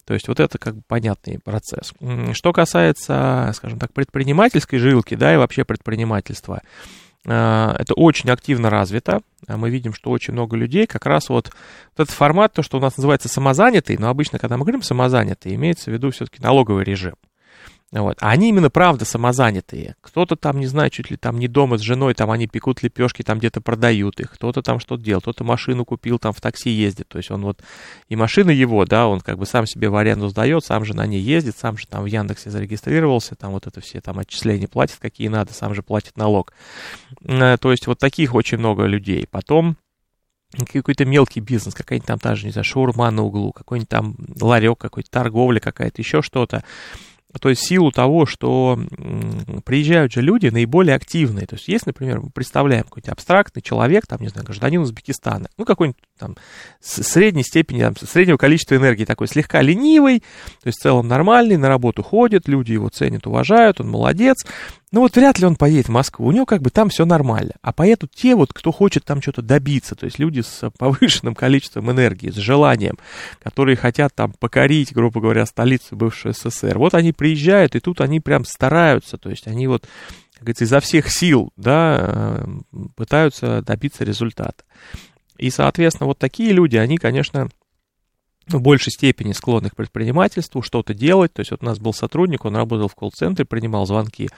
То 0.06 0.14
есть 0.14 0.28
вот 0.28 0.40
это 0.40 0.58
как 0.58 0.76
бы 0.76 0.82
понятный 0.88 1.40
процесс. 1.40 1.94
Что 2.34 2.52
касается, 2.52 3.52
скажем 3.56 3.80
так, 3.80 3.94
предпринимательской 3.94 4.78
жилки, 4.78 5.16
да, 5.16 5.34
и 5.34 5.38
вообще 5.38 5.64
предпринимательства, 5.64 6.62
э, 7.26 7.32
это 7.32 7.94
очень 7.94 8.32
активно 8.32 8.70
развито. 8.70 9.22
Мы 9.48 9.70
видим, 9.70 9.94
что 9.94 10.10
очень 10.10 10.34
много 10.34 10.58
людей 10.58 10.88
как 10.88 11.06
раз 11.06 11.30
вот, 11.30 11.52
вот 11.96 12.04
этот 12.04 12.16
формат, 12.16 12.54
то, 12.54 12.64
что 12.64 12.78
у 12.78 12.82
нас 12.82 12.98
называется 12.98 13.30
самозанятый, 13.30 13.98
но 14.00 14.10
обычно, 14.10 14.40
когда 14.40 14.58
мы 14.58 14.64
говорим 14.64 14.82
самозанятый, 14.82 15.54
имеется 15.54 15.92
в 15.92 15.94
виду 15.94 16.10
все-таки 16.10 16.42
налоговый 16.42 16.84
режим. 16.84 17.14
Вот. 17.92 18.18
А 18.20 18.32
они 18.32 18.50
именно 18.50 18.70
правда 18.70 19.06
самозанятые. 19.06 19.96
Кто-то 20.02 20.36
там, 20.36 20.60
не 20.60 20.66
знаю, 20.66 20.90
чуть 20.90 21.12
ли 21.12 21.18
там 21.18 21.40
не 21.40 21.48
дома 21.48 21.78
с 21.78 21.82
женой, 21.82 22.14
там 22.14 22.32
они 22.32 22.48
пекут 22.48 22.82
лепешки, 22.84 23.22
там 23.22 23.38
где-то 23.38 23.62
продают 23.62 24.20
их. 24.20 24.32
Кто-то 24.32 24.62
там 24.62 24.80
что-то 24.80 25.04
делал, 25.04 25.22
кто-то 25.22 25.44
машину 25.44 25.86
купил, 25.86 26.18
там 26.18 26.34
в 26.34 26.42
такси 26.42 26.72
ездит. 26.72 27.08
То 27.08 27.20
есть 27.20 27.32
он 27.32 27.44
вот, 27.44 27.62
и 28.10 28.16
машина 28.16 28.50
его, 28.50 28.86
да, 28.86 29.08
он 29.08 29.22
как 29.22 29.38
бы 29.38 29.46
сам 29.46 29.66
себе 29.68 29.90
в 29.90 29.96
аренду 29.96 30.28
сдает, 30.30 30.66
сам 30.66 30.84
же 30.84 30.96
на 30.96 31.06
ней 31.06 31.22
ездит, 31.22 31.58
сам 31.58 31.78
же 31.78 31.88
там 31.88 32.04
в 32.04 32.08
Яндексе 32.08 32.50
зарегистрировался, 32.50 33.36
там 33.36 33.52
вот 33.52 33.68
это 33.68 33.80
все 33.82 34.02
там 34.02 34.20
отчисления 34.20 34.68
платит, 34.68 34.98
какие 35.00 35.28
надо, 35.28 35.54
сам 35.54 35.74
же 35.76 35.84
платит 35.84 36.18
налог. 36.18 36.54
Э, 37.24 37.58
то 37.58 37.72
есть 37.72 37.88
вот 37.88 38.00
таких 38.00 38.34
очень 38.34 38.58
много 38.58 38.86
людей. 38.86 39.28
Потом 39.30 39.78
какой-то 40.72 41.06
мелкий 41.06 41.40
бизнес, 41.40 41.74
какая-нибудь 41.74 42.08
там 42.08 42.20
та 42.20 42.36
же, 42.36 42.46
не 42.46 42.52
знаю, 42.52 42.66
шаурма 42.66 43.12
на 43.12 43.24
углу, 43.24 43.52
какой-нибудь 43.52 43.90
там 43.90 44.16
ларек, 44.40 44.80
какой-то 44.80 45.10
торговля 45.10 45.60
какая-то, 45.60 46.02
еще 46.02 46.22
что-то. 46.22 46.64
То 47.40 47.50
есть 47.50 47.62
силу 47.62 47.92
того, 47.92 48.26
что 48.26 48.80
приезжают 49.66 50.12
же 50.14 50.22
люди 50.22 50.48
наиболее 50.48 50.96
активные. 50.96 51.48
То 51.48 51.56
есть 51.56 51.68
есть, 51.68 51.86
например, 51.86 52.22
мы 52.22 52.30
представляем 52.30 52.84
какой-то 52.84 53.12
абстрактный 53.12 53.62
человек, 53.62 54.08
там, 54.08 54.22
не 54.22 54.30
знаю, 54.30 54.46
гражданин 54.46 54.82
Узбекистана, 54.82 55.50
ну, 55.58 55.66
какой-нибудь 55.66 56.02
там 56.18 56.36
средней 56.80 57.44
степени, 57.44 57.82
там, 57.82 57.96
среднего 57.98 58.38
количества 58.38 58.76
энергии, 58.76 59.06
такой 59.06 59.28
слегка 59.28 59.62
ленивый, 59.62 60.20
то 60.20 60.68
есть 60.68 60.80
в 60.80 60.82
целом 60.82 61.08
нормальный, 61.08 61.58
на 61.58 61.68
работу 61.68 62.04
ходит, 62.04 62.48
люди 62.48 62.74
его 62.74 62.90
ценят, 62.90 63.28
уважают, 63.28 63.82
он 63.82 63.90
молодец, 63.90 64.38
ну 64.92 65.02
вот 65.02 65.16
вряд 65.16 65.40
ли 65.40 65.46
он 65.46 65.56
поедет 65.56 65.88
в 65.88 65.92
Москву, 65.92 66.28
у 66.28 66.32
него 66.32 66.46
как 66.46 66.62
бы 66.62 66.70
там 66.70 66.90
все 66.90 67.06
нормально. 67.06 67.54
А 67.62 67.74
поедут 67.74 68.12
те 68.12 68.36
вот, 68.36 68.54
кто 68.54 68.72
хочет 68.72 69.04
там 69.04 69.22
что-то 69.22 69.42
добиться, 69.42 69.96
то 69.96 70.06
есть 70.06 70.20
люди 70.20 70.42
с 70.42 70.70
повышенным 70.78 71.36
количеством 71.36 71.92
энергии, 71.92 72.30
с 72.30 72.36
желанием, 72.36 72.98
которые 73.44 73.76
хотят 73.76 74.14
там 74.16 74.34
покорить, 74.34 74.94
грубо 74.94 75.20
говоря, 75.20 75.46
столицу 75.46 75.96
бывшего 75.96 76.34
СССР. 76.34 76.78
Вот 76.78 76.94
они 76.94 77.12
приезжают, 77.12 77.76
и 77.76 77.80
тут 77.80 78.02
они 78.02 78.20
прям 78.20 78.46
стараются, 78.46 79.18
то 79.18 79.30
есть 79.30 79.48
они 79.48 79.68
вот, 79.68 79.88
как 80.34 80.44
говорится, 80.44 80.64
изо 80.64 80.80
всех 80.80 81.12
сил, 81.12 81.52
да, 81.58 81.98
э, 82.00 82.46
пытаются 82.96 83.62
добиться 83.62 84.04
результата. 84.04 84.64
И, 85.38 85.50
соответственно, 85.50 86.08
вот 86.08 86.20
такие 86.20 86.54
люди, 86.54 86.78
они, 86.78 86.98
конечно, 86.98 87.50
в 88.48 88.62
большей 88.62 88.92
степени 88.92 89.32
склонны 89.34 89.70
к 89.70 89.76
предпринимательству, 89.76 90.62
что-то 90.62 90.94
делать. 90.94 91.34
То 91.34 91.42
есть 91.42 91.52
вот 91.52 91.64
у 91.64 91.66
нас 91.66 91.80
был 91.80 91.94
сотрудник, 91.94 92.46
он 92.46 92.56
работал 92.56 92.88
в 92.88 92.96
колл-центре, 92.96 93.46
принимал 93.46 93.86
звонки. 93.86 94.30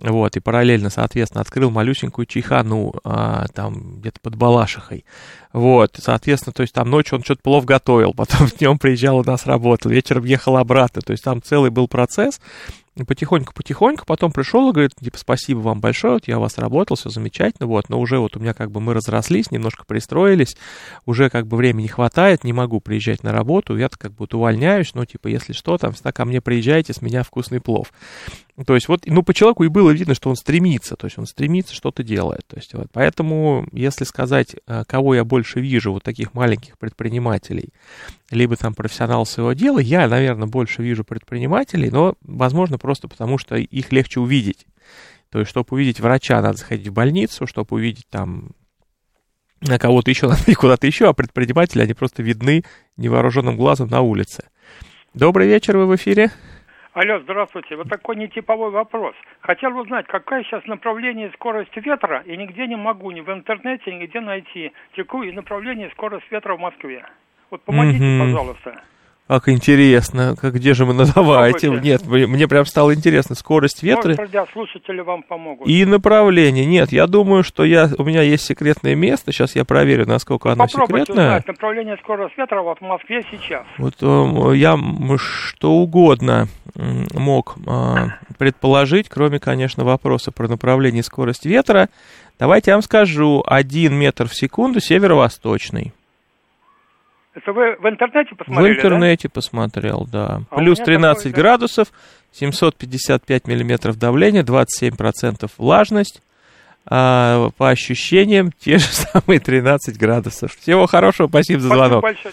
Вот, 0.00 0.34
и 0.34 0.40
параллельно, 0.40 0.88
соответственно, 0.88 1.42
открыл 1.42 1.70
малюсенькую 1.70 2.24
чайхану 2.24 2.94
а, 3.04 3.46
там 3.54 4.00
где-то 4.00 4.18
под 4.22 4.34
Балашихой. 4.34 5.04
Вот, 5.52 5.96
соответственно, 5.98 6.54
то 6.54 6.62
есть 6.62 6.72
там 6.72 6.88
ночью 6.88 7.18
он 7.18 7.24
что-то 7.24 7.42
плов 7.42 7.66
готовил, 7.66 8.14
потом 8.16 8.48
днем 8.58 8.78
приезжал 8.78 9.18
у 9.18 9.24
нас 9.24 9.44
работал, 9.44 9.90
вечером 9.90 10.24
ехал 10.24 10.56
обратно. 10.56 11.02
То 11.02 11.12
есть 11.12 11.22
там 11.22 11.42
целый 11.42 11.70
был 11.70 11.86
процесс, 11.86 12.40
потихоньку-потихоньку, 13.04 14.04
потом 14.06 14.32
пришел 14.32 14.70
и 14.70 14.72
говорит, 14.72 14.92
типа, 15.00 15.18
спасибо 15.18 15.58
вам 15.58 15.80
большое, 15.80 16.14
вот 16.14 16.28
я 16.28 16.38
у 16.38 16.40
вас 16.40 16.58
работал, 16.58 16.96
все 16.96 17.10
замечательно, 17.10 17.66
вот, 17.66 17.88
но 17.88 18.00
уже 18.00 18.18
вот 18.18 18.36
у 18.36 18.40
меня 18.40 18.54
как 18.54 18.70
бы 18.70 18.80
мы 18.80 18.94
разрослись, 18.94 19.50
немножко 19.50 19.84
пристроились, 19.84 20.56
уже 21.06 21.30
как 21.30 21.46
бы 21.46 21.56
времени 21.56 21.86
хватает, 21.86 22.44
не 22.44 22.52
могу 22.52 22.80
приезжать 22.80 23.22
на 23.22 23.32
работу, 23.32 23.76
я-то 23.76 23.98
как 23.98 24.12
бы 24.12 24.26
увольняюсь, 24.30 24.94
но 24.94 25.04
типа, 25.04 25.28
если 25.28 25.52
что, 25.52 25.78
там 25.78 25.92
всегда 25.92 26.12
ко 26.12 26.24
мне 26.24 26.40
приезжайте, 26.40 26.92
с 26.92 27.02
меня 27.02 27.22
вкусный 27.22 27.60
плов. 27.60 27.92
То 28.66 28.74
есть 28.74 28.88
вот, 28.88 29.06
ну, 29.06 29.22
по 29.22 29.32
человеку 29.32 29.64
и 29.64 29.68
было 29.68 29.90
видно, 29.90 30.14
что 30.14 30.28
он 30.28 30.36
стремится, 30.36 30.96
то 30.96 31.06
есть 31.06 31.18
он 31.18 31.26
стремится, 31.26 31.74
что-то 31.74 32.02
делает. 32.02 32.46
То 32.46 32.56
есть 32.56 32.74
вот, 32.74 32.88
поэтому, 32.92 33.66
если 33.72 34.04
сказать, 34.04 34.56
э, 34.66 34.84
кого 34.86 35.14
я 35.14 35.24
больше 35.24 35.60
вижу, 35.60 35.92
вот 35.92 36.02
таких 36.02 36.34
маленьких 36.34 36.78
предпринимателей, 36.78 37.72
либо 38.30 38.56
там 38.56 38.74
профессионал 38.74 39.24
своего 39.24 39.52
дела, 39.54 39.78
я, 39.78 40.06
наверное, 40.08 40.46
больше 40.48 40.82
вижу 40.82 41.04
предпринимателей, 41.04 41.90
но, 41.90 42.14
возможно, 42.22 42.76
просто 42.76 43.08
потому, 43.08 43.38
что 43.38 43.56
их 43.56 43.92
легче 43.92 44.20
увидеть. 44.20 44.66
То 45.30 45.38
есть, 45.38 45.50
чтобы 45.50 45.68
увидеть 45.70 46.00
врача, 46.00 46.40
надо 46.42 46.58
заходить 46.58 46.88
в 46.88 46.92
больницу, 46.92 47.46
чтобы 47.46 47.76
увидеть 47.76 48.08
там 48.10 48.50
на 49.60 49.78
кого-то 49.78 50.10
еще, 50.10 50.28
надо 50.28 50.54
куда-то 50.54 50.86
еще, 50.86 51.08
а 51.08 51.12
предприниматели, 51.14 51.82
они 51.82 51.94
просто 51.94 52.22
видны 52.22 52.64
невооруженным 52.96 53.56
глазом 53.56 53.88
на 53.88 54.02
улице. 54.02 54.44
Добрый 55.14 55.48
вечер, 55.48 55.76
вы 55.76 55.86
в 55.86 55.96
эфире. 55.96 56.30
Алло, 57.00 57.18
здравствуйте. 57.20 57.76
Вот 57.76 57.88
такой 57.88 58.14
нетиповой 58.16 58.70
вопрос. 58.70 59.14
Хотел 59.40 59.74
узнать, 59.78 60.06
какая 60.06 60.44
сейчас 60.44 60.66
направление 60.66 61.28
и 61.28 61.32
скорость 61.32 61.74
ветра, 61.74 62.22
и 62.26 62.36
нигде 62.36 62.66
не 62.66 62.76
могу 62.76 63.10
ни 63.10 63.22
в 63.22 63.30
интернете, 63.30 63.90
нигде 63.90 64.20
найти 64.20 64.72
текущее 64.94 65.32
направление 65.32 65.88
и 65.88 65.92
скорость 65.92 66.30
ветра 66.30 66.56
в 66.56 66.60
Москве. 66.60 67.06
Вот 67.50 67.62
помогите, 67.62 68.04
mm-hmm. 68.04 68.20
пожалуйста. 68.20 68.82
Как 69.30 69.48
интересно, 69.48 70.34
как 70.34 70.54
где 70.54 70.74
же 70.74 70.84
мы 70.84 70.92
называете? 70.92 71.70
Нет, 71.70 72.04
мне 72.04 72.48
прям 72.48 72.66
стало 72.66 72.92
интересно. 72.92 73.36
Скорость 73.36 73.80
ветра. 73.80 74.16
Может, 74.18 74.50
слушатели 74.52 75.02
вам 75.02 75.22
помогут. 75.22 75.68
И 75.68 75.84
направление. 75.84 76.66
Нет, 76.66 76.90
я 76.90 77.06
думаю, 77.06 77.44
что 77.44 77.64
я, 77.64 77.88
у 77.96 78.02
меня 78.02 78.22
есть 78.22 78.44
секретное 78.44 78.96
место. 78.96 79.30
Сейчас 79.30 79.54
я 79.54 79.64
проверю, 79.64 80.04
насколько 80.08 80.48
ну, 80.48 80.54
оно 80.54 80.64
Попробуйте 80.66 81.02
секретное. 81.02 81.26
узнать 81.26 81.46
направление 81.46 81.96
скорость 82.02 82.36
ветра 82.36 82.60
вот 82.60 82.78
в 82.78 82.82
Москве 82.82 83.22
сейчас. 83.30 83.64
Вот 83.78 83.94
э, 84.00 84.56
я 84.56 84.76
что 85.16 85.74
угодно 85.74 86.48
мог 86.74 87.54
а, 87.68 88.16
предположить, 88.36 89.08
кроме, 89.08 89.38
конечно, 89.38 89.84
вопроса 89.84 90.32
про 90.32 90.48
направление 90.48 91.04
скорость 91.04 91.46
ветра. 91.46 91.88
Давайте 92.40 92.72
я 92.72 92.74
вам 92.74 92.82
скажу. 92.82 93.44
один 93.46 93.94
метр 93.94 94.26
в 94.26 94.34
секунду 94.34 94.80
северо-восточный. 94.80 95.92
Это 97.34 97.52
вы 97.52 97.76
в 97.76 97.88
интернете 97.88 98.34
посмотрели, 98.34 98.74
В 98.74 98.76
интернете 98.78 99.28
да? 99.28 99.32
посмотрел, 99.32 100.06
да. 100.10 100.42
А 100.50 100.56
Плюс 100.56 100.78
13 100.78 101.24
такой, 101.24 101.40
градусов, 101.40 101.88
755 102.32 103.46
миллиметров 103.46 103.98
давления, 103.98 104.42
27% 104.42 105.50
влажность. 105.56 106.22
А, 106.86 107.50
по 107.56 107.68
ощущениям, 107.68 108.50
те 108.52 108.78
же 108.78 108.86
самые 108.90 109.38
13 109.38 109.96
градусов. 109.98 110.52
Всего 110.56 110.86
хорошего, 110.86 111.28
спасибо 111.28 111.60
за 111.60 111.68
звонок. 111.68 112.04
Спасибо 112.04 112.32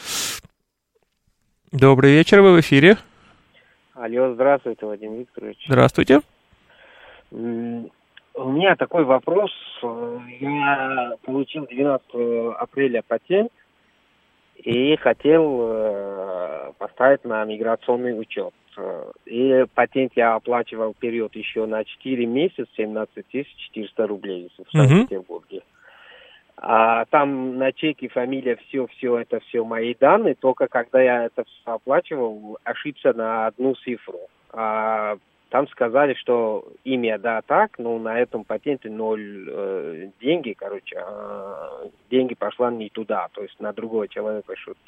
Добрый 1.72 2.14
вечер, 2.14 2.42
вы 2.42 2.54
в 2.56 2.60
эфире. 2.62 2.98
Алло, 3.94 4.34
здравствуйте, 4.34 4.86
Вадим 4.86 5.16
Викторович. 5.20 5.58
Здравствуйте. 5.68 6.22
У 7.32 7.36
меня 7.36 8.76
такой 8.78 9.04
вопрос. 9.04 9.52
Я 10.40 11.14
получил 11.24 11.68
12 11.68 12.06
апреля 12.58 13.04
патент 13.08 13.52
и 14.58 14.96
хотел 14.98 15.60
э, 15.62 16.72
поставить 16.78 17.24
на 17.24 17.46
миграционный 17.46 18.20
учет. 18.20 18.54
И 19.26 19.66
патент 19.74 20.14
я 20.16 20.36
оплачивал 20.36 20.94
период 20.94 21.36
еще 21.36 21.66
на 21.66 21.84
4 21.84 22.26
месяца, 22.26 22.68
17 22.78 23.26
400 23.72 24.08
рублей 24.08 24.52
в 24.56 24.72
Санкт-Петербурге. 24.72 25.64
А 26.58 27.06
там 27.06 27.58
на 27.58 27.72
чеке 27.72 28.08
фамилия, 28.08 28.56
все, 28.68 28.88
все, 28.88 29.20
это 29.20 29.40
все 29.42 29.64
мои 29.64 29.94
данные. 29.94 30.36
Только 30.36 30.68
когда 30.68 31.02
я 31.02 31.26
это 31.26 31.44
все 31.44 31.74
оплачивал, 31.74 32.58
ошибся 32.64 33.14
на 33.14 33.48
одну 33.48 33.76
цифру. 33.76 34.20
А 34.52 35.18
там 35.50 35.68
сказали, 35.70 36.14
что 36.16 36.66
имя, 36.84 37.18
да, 37.18 37.42
так, 37.42 37.80
но 37.80 37.98
на 38.00 38.20
этом 38.20 38.44
патенте 38.44 38.90
ноль 38.90 39.48
э, 39.50 40.10
деньги, 40.22 40.54
короче, 40.54 40.98
а 41.00 41.88
деньги 42.10 42.34
пошла 42.34 42.70
не 42.72 42.90
туда, 42.90 43.28
то 43.34 43.42
есть 43.42 43.60
на 43.60 43.72
другого 43.72 44.08
человека 44.08 44.54
что-то 44.58 44.80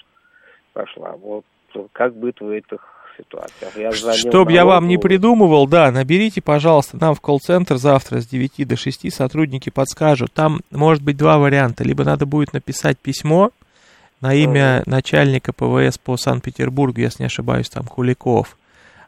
пошла. 0.73 1.15
Вот 1.15 1.45
как 1.93 2.13
быть 2.15 2.39
в 2.41 2.49
этих 2.49 2.81
ситуациях? 3.17 3.77
Я 3.77 3.91
Чтоб 4.13 4.49
я 4.49 4.65
вам 4.65 4.87
не 4.87 4.97
придумывал, 4.97 5.67
да, 5.67 5.91
наберите, 5.91 6.41
пожалуйста, 6.41 6.97
нам 6.99 7.15
в 7.15 7.21
колл-центр 7.21 7.77
завтра 7.77 8.19
с 8.19 8.27
9 8.27 8.67
до 8.67 8.75
6 8.75 9.13
сотрудники 9.13 9.69
подскажут. 9.69 10.33
Там 10.33 10.59
может 10.71 11.03
быть 11.03 11.17
два 11.17 11.37
варианта. 11.37 11.83
Либо 11.83 12.03
надо 12.03 12.25
будет 12.25 12.53
написать 12.53 12.97
письмо 12.97 13.51
на 14.19 14.33
имя 14.33 14.83
начальника 14.85 15.53
ПВС 15.53 15.97
по 15.97 16.17
Санкт-Петербургу, 16.17 16.99
если 16.99 17.23
не 17.23 17.27
ошибаюсь, 17.27 17.69
там 17.69 17.85
Куликов 17.85 18.57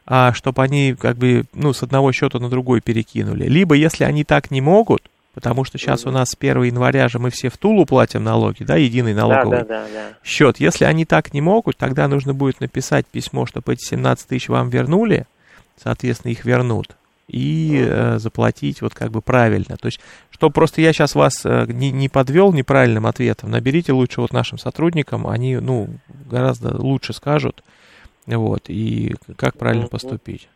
а 0.06 0.32
чтобы 0.32 0.62
они 0.62 0.94
как 0.98 1.16
бы, 1.16 1.44
ну, 1.54 1.72
с 1.72 1.82
одного 1.82 2.12
счета 2.12 2.38
на 2.38 2.48
другой 2.48 2.80
перекинули. 2.80 3.46
Либо, 3.46 3.74
если 3.74 4.04
они 4.04 4.24
так 4.24 4.50
не 4.50 4.60
могут, 4.60 5.02
потому 5.34 5.64
что 5.64 5.78
сейчас 5.78 6.06
у 6.06 6.10
нас 6.10 6.30
с 6.30 6.36
1 6.38 6.62
января 6.64 7.08
же 7.08 7.18
мы 7.18 7.30
все 7.30 7.48
в 7.48 7.56
Тулу 7.56 7.86
платим 7.86 8.24
налоги, 8.24 8.64
да, 8.64 8.76
единый 8.76 9.14
налоговый 9.14 9.58
да, 9.58 9.64
да, 9.64 9.84
да, 9.84 9.88
да. 9.92 10.08
счет. 10.24 10.58
Если 10.58 10.84
они 10.84 11.04
так 11.04 11.32
не 11.32 11.40
могут, 11.40 11.76
тогда 11.76 12.08
нужно 12.08 12.34
будет 12.34 12.60
написать 12.60 13.06
письмо, 13.06 13.46
чтобы 13.46 13.72
эти 13.74 13.84
17 13.84 14.28
тысяч 14.28 14.48
вам 14.48 14.70
вернули, 14.70 15.26
соответственно, 15.82 16.32
их 16.32 16.44
вернут, 16.44 16.96
и 17.28 17.82
э, 17.86 18.18
заплатить 18.18 18.82
вот 18.82 18.94
как 18.94 19.10
бы 19.10 19.22
правильно. 19.22 19.76
То 19.76 19.86
есть, 19.86 20.00
что 20.30 20.50
просто 20.50 20.80
я 20.82 20.92
сейчас 20.92 21.14
вас 21.14 21.42
э, 21.44 21.66
не, 21.68 21.90
не 21.90 22.08
подвел 22.08 22.52
неправильным 22.52 23.06
ответом, 23.06 23.50
наберите 23.50 23.92
лучше 23.92 24.20
вот 24.20 24.32
нашим 24.32 24.58
сотрудникам, 24.58 25.26
они, 25.26 25.56
ну, 25.56 25.88
гораздо 26.28 26.76
лучше 26.76 27.12
скажут, 27.12 27.62
вот, 28.26 28.68
и 28.68 29.14
как 29.36 29.58
правильно 29.58 29.88
поступить? 29.88 30.48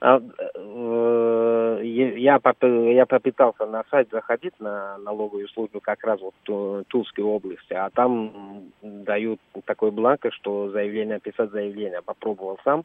А, 0.00 0.20
э, 0.56 1.80
я, 1.84 2.38
я 2.38 3.06
попытался 3.06 3.66
на 3.66 3.84
сайт 3.90 4.08
заходить 4.10 4.54
на 4.58 4.98
налоговую 4.98 5.48
службу 5.48 5.80
как 5.80 6.02
раз 6.02 6.20
вот 6.20 6.34
в 6.46 6.84
Тульской 6.88 7.22
области, 7.22 7.72
а 7.72 7.88
там 7.90 8.72
дают 8.82 9.40
такой 9.64 9.92
бланк, 9.92 10.26
что 10.32 10.70
заявление, 10.70 11.20
писать 11.20 11.50
заявление. 11.50 12.02
Попробовал 12.02 12.58
сам. 12.64 12.84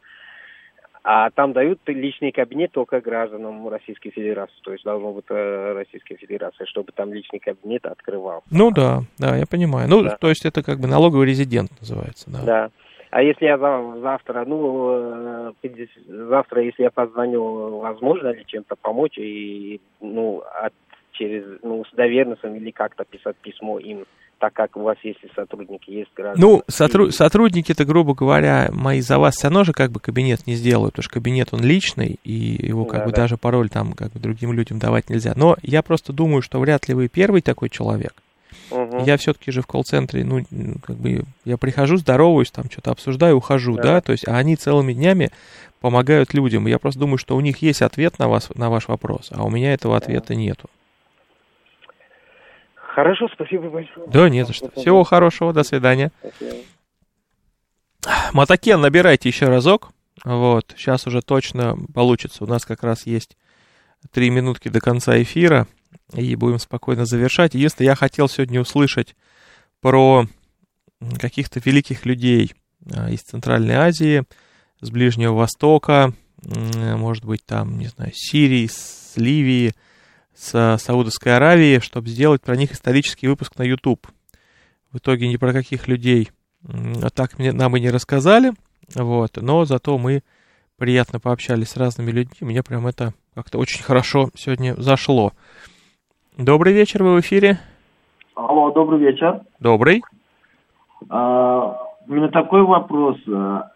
А 1.03 1.29
там 1.29 1.53
дают 1.53 1.79
личный 1.87 2.31
кабинет 2.31 2.71
только 2.73 2.99
гражданам 2.99 3.67
Российской 3.69 4.09
Федерации. 4.09 4.59
То 4.61 4.73
есть 4.73 4.83
должно 4.83 5.13
быть 5.13 5.25
э, 5.29 5.73
Российская 5.73 6.17
Федерация, 6.17 6.67
чтобы 6.67 6.91
там 6.91 7.13
личный 7.13 7.39
кабинет 7.39 7.85
открывал. 7.85 8.43
Ну 8.51 8.71
да, 8.71 9.03
да, 9.17 9.37
я 9.37 9.45
понимаю. 9.47 9.89
Ну, 9.89 10.03
да. 10.03 10.17
то 10.17 10.27
есть 10.27 10.45
это 10.45 10.61
как 10.61 10.79
бы 10.79 10.87
налоговый 10.87 11.25
резидент 11.25 11.71
называется, 11.79 12.29
да. 12.29 12.41
Да. 12.43 12.71
А 13.09 13.21
если 13.21 13.45
я 13.45 13.57
завтра, 13.57 14.45
ну, 14.45 15.53
50, 15.61 15.89
э, 15.97 16.25
завтра, 16.29 16.63
если 16.63 16.83
я 16.83 16.91
позвоню, 16.91 17.79
возможно 17.79 18.29
ли 18.29 18.43
чем-то 18.45 18.75
помочь 18.75 19.17
и, 19.17 19.79
ну, 20.01 20.43
от, 20.61 20.73
через, 21.13 21.45
ну, 21.63 21.85
с 21.85 21.95
доверенностью 21.95 22.55
или 22.55 22.71
как-то 22.71 23.05
писать 23.05 23.37
письмо 23.37 23.79
им, 23.79 24.05
так 24.39 24.53
как 24.53 24.77
у 24.77 24.81
вас 24.81 24.97
есть 25.03 25.19
сотрудники, 25.35 25.89
есть 25.89 26.11
граждане. 26.15 26.45
Ну, 26.45 26.61
сотру- 26.69 27.11
сотрудники-то, 27.11 27.85
грубо 27.85 28.13
говоря, 28.13 28.69
мои 28.71 29.01
за 29.01 29.17
вас 29.17 29.35
все 29.35 29.47
равно 29.47 29.63
же 29.63 29.73
как 29.73 29.91
бы 29.91 29.99
кабинет 29.99 30.45
не 30.45 30.53
сделают, 30.53 30.93
потому 30.93 31.03
что 31.03 31.13
кабинет 31.13 31.49
он 31.53 31.61
личный, 31.61 32.19
и 32.23 32.67
его 32.67 32.85
как 32.85 32.99
да, 32.99 33.05
бы 33.05 33.11
да. 33.11 33.21
даже 33.23 33.37
пароль 33.37 33.69
там 33.69 33.93
как 33.93 34.11
бы 34.11 34.19
другим 34.19 34.53
людям 34.53 34.79
давать 34.79 35.09
нельзя. 35.09 35.33
Но 35.35 35.55
я 35.61 35.81
просто 35.81 36.13
думаю, 36.13 36.41
что 36.41 36.59
вряд 36.59 36.87
ли 36.87 36.93
вы 36.93 37.07
первый 37.07 37.41
такой 37.41 37.69
человек, 37.69 38.13
Угу. 38.69 39.03
Я 39.05 39.17
все-таки 39.17 39.51
же 39.51 39.61
в 39.61 39.67
колл-центре, 39.67 40.23
ну, 40.23 40.43
как 40.83 40.97
бы, 40.97 41.23
я 41.45 41.57
прихожу, 41.57 41.97
здороваюсь, 41.97 42.51
там 42.51 42.69
что-то 42.69 42.91
обсуждаю, 42.91 43.37
ухожу, 43.37 43.75
да. 43.75 43.83
да, 43.83 44.01
то 44.01 44.11
есть, 44.11 44.27
а 44.27 44.37
они 44.37 44.55
целыми 44.55 44.93
днями 44.93 45.31
помогают 45.79 46.33
людям. 46.33 46.67
Я 46.67 46.79
просто 46.79 46.99
думаю, 46.99 47.17
что 47.17 47.35
у 47.35 47.41
них 47.41 47.61
есть 47.61 47.81
ответ 47.81 48.19
на, 48.19 48.27
вас, 48.27 48.49
на 48.55 48.69
ваш 48.69 48.87
вопрос, 48.87 49.29
а 49.31 49.43
у 49.45 49.49
меня 49.49 49.73
этого 49.73 49.95
ответа 49.95 50.35
нету. 50.35 50.69
Хорошо, 52.75 53.27
спасибо 53.33 53.69
большое. 53.69 54.07
Да, 54.07 54.27
не 54.27 54.43
за 54.43 54.53
что. 54.53 54.71
Всего 54.71 55.03
хорошего, 55.03 55.53
до 55.53 55.63
свидания. 55.63 56.11
Спасибо. 56.19 56.57
Матакен, 58.33 58.81
набирайте 58.81 59.29
еще 59.29 59.47
разок. 59.47 59.89
Вот, 60.25 60.73
сейчас 60.75 61.05
уже 61.05 61.21
точно 61.21 61.77
получится. 61.93 62.43
У 62.43 62.47
нас 62.47 62.65
как 62.65 62.83
раз 62.83 63.05
есть 63.05 63.37
три 64.11 64.29
минутки 64.29 64.69
до 64.69 64.79
конца 64.79 65.21
эфира 65.21 65.67
и 66.13 66.35
будем 66.35 66.59
спокойно 66.59 67.05
завершать. 67.05 67.53
Если 67.53 67.83
я 67.83 67.95
хотел 67.95 68.29
сегодня 68.29 68.61
услышать 68.61 69.15
про 69.81 70.27
каких-то 71.19 71.59
великих 71.59 72.05
людей 72.05 72.53
а, 72.93 73.09
из 73.09 73.21
Центральной 73.21 73.75
Азии, 73.75 74.23
с 74.79 74.89
Ближнего 74.89 75.33
Востока, 75.33 76.13
может 76.43 77.25
быть, 77.25 77.45
там, 77.45 77.79
не 77.79 77.87
знаю, 77.87 78.11
Сирии, 78.13 78.67
с 78.67 79.13
Ливии, 79.15 79.73
с 80.35 80.77
Саудовской 80.79 81.35
Аравии, 81.35 81.79
чтобы 81.79 82.09
сделать 82.09 82.41
про 82.43 82.55
них 82.55 82.71
исторический 82.71 83.27
выпуск 83.27 83.57
на 83.57 83.63
YouTube. 83.63 84.07
В 84.91 84.99
итоге 84.99 85.27
ни 85.27 85.37
про 85.37 85.51
каких 85.51 85.87
людей 85.87 86.31
так 87.13 87.37
нам 87.39 87.75
и 87.75 87.79
не 87.79 87.89
рассказали, 87.89 88.53
вот, 88.93 89.37
но 89.37 89.65
зато 89.65 89.97
мы 89.97 90.23
приятно 90.77 91.19
пообщались 91.19 91.69
с 91.69 91.77
разными 91.77 92.11
людьми, 92.11 92.37
мне 92.41 92.63
прям 92.63 92.87
это 92.87 93.13
как-то 93.33 93.57
очень 93.57 93.83
хорошо 93.83 94.29
сегодня 94.35 94.75
зашло. 94.77 95.33
Добрый 96.37 96.71
вечер, 96.71 97.01
вы 97.01 97.15
в 97.15 97.21
эфире. 97.21 97.57
Алло, 98.35 98.69
добрый 98.69 98.99
вечер. 98.99 99.41
Добрый. 99.59 100.03
А, 101.09 101.75
у 102.07 102.13
меня 102.13 102.27
такой 102.27 102.61
вопрос. 102.61 103.17
А, 103.27 103.71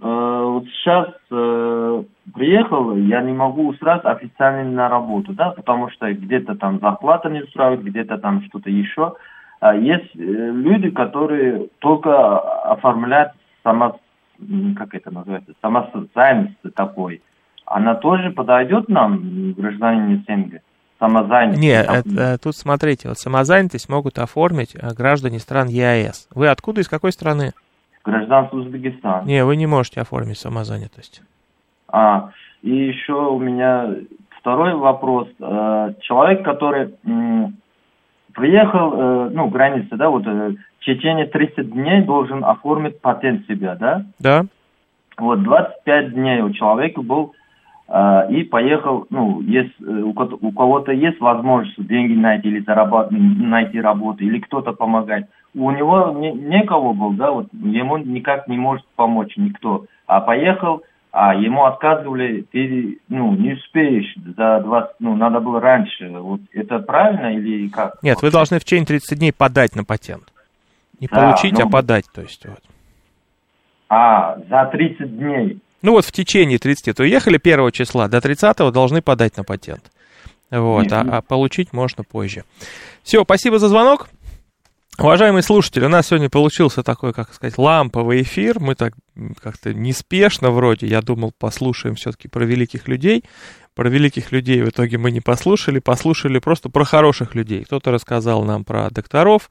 а, 0.00 0.44
вот 0.44 0.64
сейчас 0.68 1.08
а, 1.30 2.04
приехал, 2.32 2.96
я 2.96 3.20
не 3.20 3.34
могу 3.34 3.74
сразу 3.74 4.08
официально 4.08 4.64
на 4.64 4.88
работу, 4.88 5.34
да, 5.34 5.50
потому 5.50 5.90
что 5.90 6.10
где-то 6.10 6.54
там 6.54 6.80
зарплата 6.80 7.28
не 7.28 7.42
устраивает, 7.42 7.84
где-то 7.84 8.16
там 8.16 8.42
что-то 8.44 8.70
еще. 8.70 9.16
А 9.60 9.74
есть 9.74 10.16
э, 10.16 10.18
люди, 10.18 10.88
которые 10.88 11.68
только 11.80 12.38
оформляют 12.38 13.32
само, 13.62 14.00
как 14.74 14.94
это 14.94 15.10
называется, 15.10 15.52
самозаймость 15.60 16.56
такой. 16.74 17.20
Она 17.66 17.94
тоже 17.94 18.30
подойдет 18.30 18.88
нам, 18.88 19.52
гражданин 19.52 20.24
СНГ? 20.26 20.62
Самозанятость. 20.98 21.60
Нет, 21.60 21.86
это, 21.88 22.38
тут 22.38 22.56
смотрите, 22.56 23.08
вот 23.08 23.18
самозанятость 23.18 23.88
могут 23.88 24.18
оформить 24.18 24.74
э, 24.74 24.94
граждане 24.94 25.38
стран 25.38 25.68
ЕАЭС. 25.68 26.28
Вы 26.34 26.48
откуда, 26.48 26.80
из 26.80 26.88
какой 26.88 27.12
страны? 27.12 27.52
Гражданство 28.04 28.58
Узбекистана. 28.58 29.24
Не, 29.24 29.44
вы 29.44 29.56
не 29.56 29.66
можете 29.66 30.00
оформить 30.00 30.38
самозанятость. 30.38 31.22
А, 31.88 32.30
и 32.62 32.70
еще 32.70 33.14
у 33.14 33.38
меня 33.38 33.94
второй 34.40 34.74
вопрос. 34.74 35.28
Э, 35.40 35.94
человек, 36.00 36.44
который 36.44 36.94
приехал, 38.32 38.92
э, 38.94 39.30
ну, 39.32 39.48
границы, 39.48 39.96
да, 39.96 40.08
вот 40.08 40.24
в 40.24 40.84
течение 40.84 41.26
30 41.26 41.72
дней 41.72 42.02
должен 42.02 42.44
оформить 42.44 43.00
патент 43.00 43.46
себя, 43.46 43.74
да? 43.74 44.04
Да. 44.18 44.44
Вот 45.18 45.42
25 45.42 46.12
дней 46.12 46.42
у 46.42 46.50
человека 46.50 47.02
был 47.02 47.34
и 47.88 48.42
поехал, 48.42 49.06
ну, 49.10 49.40
есть, 49.42 49.74
э, 49.80 49.84
у 49.84 50.52
кого-то 50.52 50.90
есть 50.90 51.20
возможность 51.20 51.86
деньги 51.86 52.14
найти 52.14 52.48
или 52.48 52.60
зарабатывать, 52.60 53.22
найти 53.38 53.80
работу, 53.80 54.24
или 54.24 54.40
кто-то 54.40 54.72
помогает. 54.72 55.28
У 55.54 55.70
него 55.70 56.12
не, 56.16 56.32
некого 56.32 56.92
был, 56.92 57.12
да, 57.12 57.30
вот 57.30 57.46
ему 57.52 57.96
никак 57.98 58.48
не 58.48 58.58
может 58.58 58.84
помочь 58.96 59.36
никто. 59.36 59.86
А 60.06 60.20
поехал, 60.20 60.82
а 61.12 61.34
ему 61.34 61.64
отказывали, 61.64 62.44
ты, 62.52 62.98
ну, 63.08 63.34
не 63.34 63.54
успеешь 63.54 64.12
за 64.36 64.60
20, 64.60 64.96
ну, 64.98 65.16
надо 65.16 65.40
было 65.40 65.60
раньше. 65.60 66.10
Вот 66.10 66.40
это 66.52 66.80
правильно 66.80 67.34
или 67.36 67.68
как? 67.68 68.02
Нет, 68.02 68.20
вы 68.20 68.30
должны 68.30 68.58
в 68.58 68.64
течение 68.64 68.86
30 68.86 69.18
дней 69.18 69.32
подать 69.32 69.76
на 69.76 69.84
патент. 69.84 70.24
Не 71.00 71.06
да, 71.06 71.20
получить, 71.20 71.52
ну, 71.58 71.66
а 71.66 71.70
подать, 71.70 72.04
то 72.12 72.20
есть. 72.20 72.44
Вот. 72.46 72.60
А, 73.88 74.36
за 74.50 74.66
30 74.66 75.18
дней. 75.18 75.60
Ну 75.82 75.92
вот 75.92 76.04
в 76.04 76.12
течение 76.12 76.58
30, 76.58 76.96
то 76.96 77.02
уехали 77.02 77.40
1 77.42 77.70
числа, 77.72 78.08
до 78.08 78.20
30 78.20 78.56
должны 78.72 79.02
подать 79.02 79.36
на 79.36 79.44
патент. 79.44 79.90
Вот, 80.50 80.92
а, 80.92 81.00
а 81.00 81.22
получить 81.22 81.72
можно 81.72 82.04
позже. 82.04 82.44
Все, 83.02 83.22
спасибо 83.24 83.58
за 83.58 83.68
звонок. 83.68 84.08
Уважаемые 84.98 85.42
слушатели, 85.42 85.84
у 85.84 85.90
нас 85.90 86.06
сегодня 86.06 86.30
получился 86.30 86.82
такой, 86.82 87.12
как 87.12 87.34
сказать, 87.34 87.58
ламповый 87.58 88.22
эфир. 88.22 88.60
Мы 88.60 88.74
так 88.74 88.94
как-то 89.42 89.74
неспешно 89.74 90.50
вроде, 90.50 90.86
я 90.86 91.02
думал, 91.02 91.32
послушаем 91.38 91.96
все-таки 91.96 92.28
про 92.28 92.46
великих 92.46 92.88
людей. 92.88 93.22
Про 93.74 93.90
великих 93.90 94.32
людей 94.32 94.62
в 94.62 94.70
итоге 94.70 94.96
мы 94.96 95.10
не 95.10 95.20
послушали, 95.20 95.80
послушали 95.80 96.38
просто 96.38 96.70
про 96.70 96.84
хороших 96.84 97.34
людей. 97.34 97.64
Кто-то 97.64 97.90
рассказал 97.90 98.42
нам 98.44 98.64
про 98.64 98.88
докторов, 98.88 99.50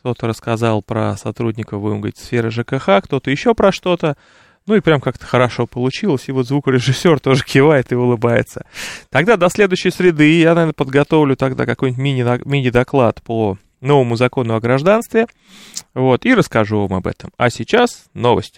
кто-то 0.00 0.26
рассказал 0.26 0.82
про 0.82 1.16
сотрудников, 1.16 1.80
будем 1.80 2.00
говорить, 2.02 2.18
сферы 2.18 2.50
ЖКХ, 2.50 3.02
кто-то 3.02 3.30
еще 3.30 3.54
про 3.54 3.72
что-то. 3.72 4.18
Ну 4.66 4.76
и 4.76 4.80
прям 4.80 5.00
как-то 5.00 5.26
хорошо 5.26 5.66
получилось. 5.66 6.24
И 6.28 6.32
вот 6.32 6.46
звукорежиссер 6.46 7.20
тоже 7.20 7.44
кивает 7.44 7.92
и 7.92 7.96
улыбается. 7.96 8.66
Тогда 9.10 9.36
до 9.36 9.48
следующей 9.48 9.90
среды 9.90 10.38
я, 10.38 10.54
наверное, 10.54 10.72
подготовлю 10.72 11.36
тогда 11.36 11.66
какой-нибудь 11.66 12.02
мини- 12.02 12.42
мини-доклад 12.44 13.22
по 13.22 13.58
новому 13.80 14.16
закону 14.16 14.54
о 14.54 14.60
гражданстве. 14.60 15.26
Вот, 15.94 16.24
и 16.24 16.34
расскажу 16.34 16.80
вам 16.80 16.94
об 16.94 17.06
этом. 17.06 17.30
А 17.36 17.50
сейчас 17.50 18.04
новости. 18.14 18.50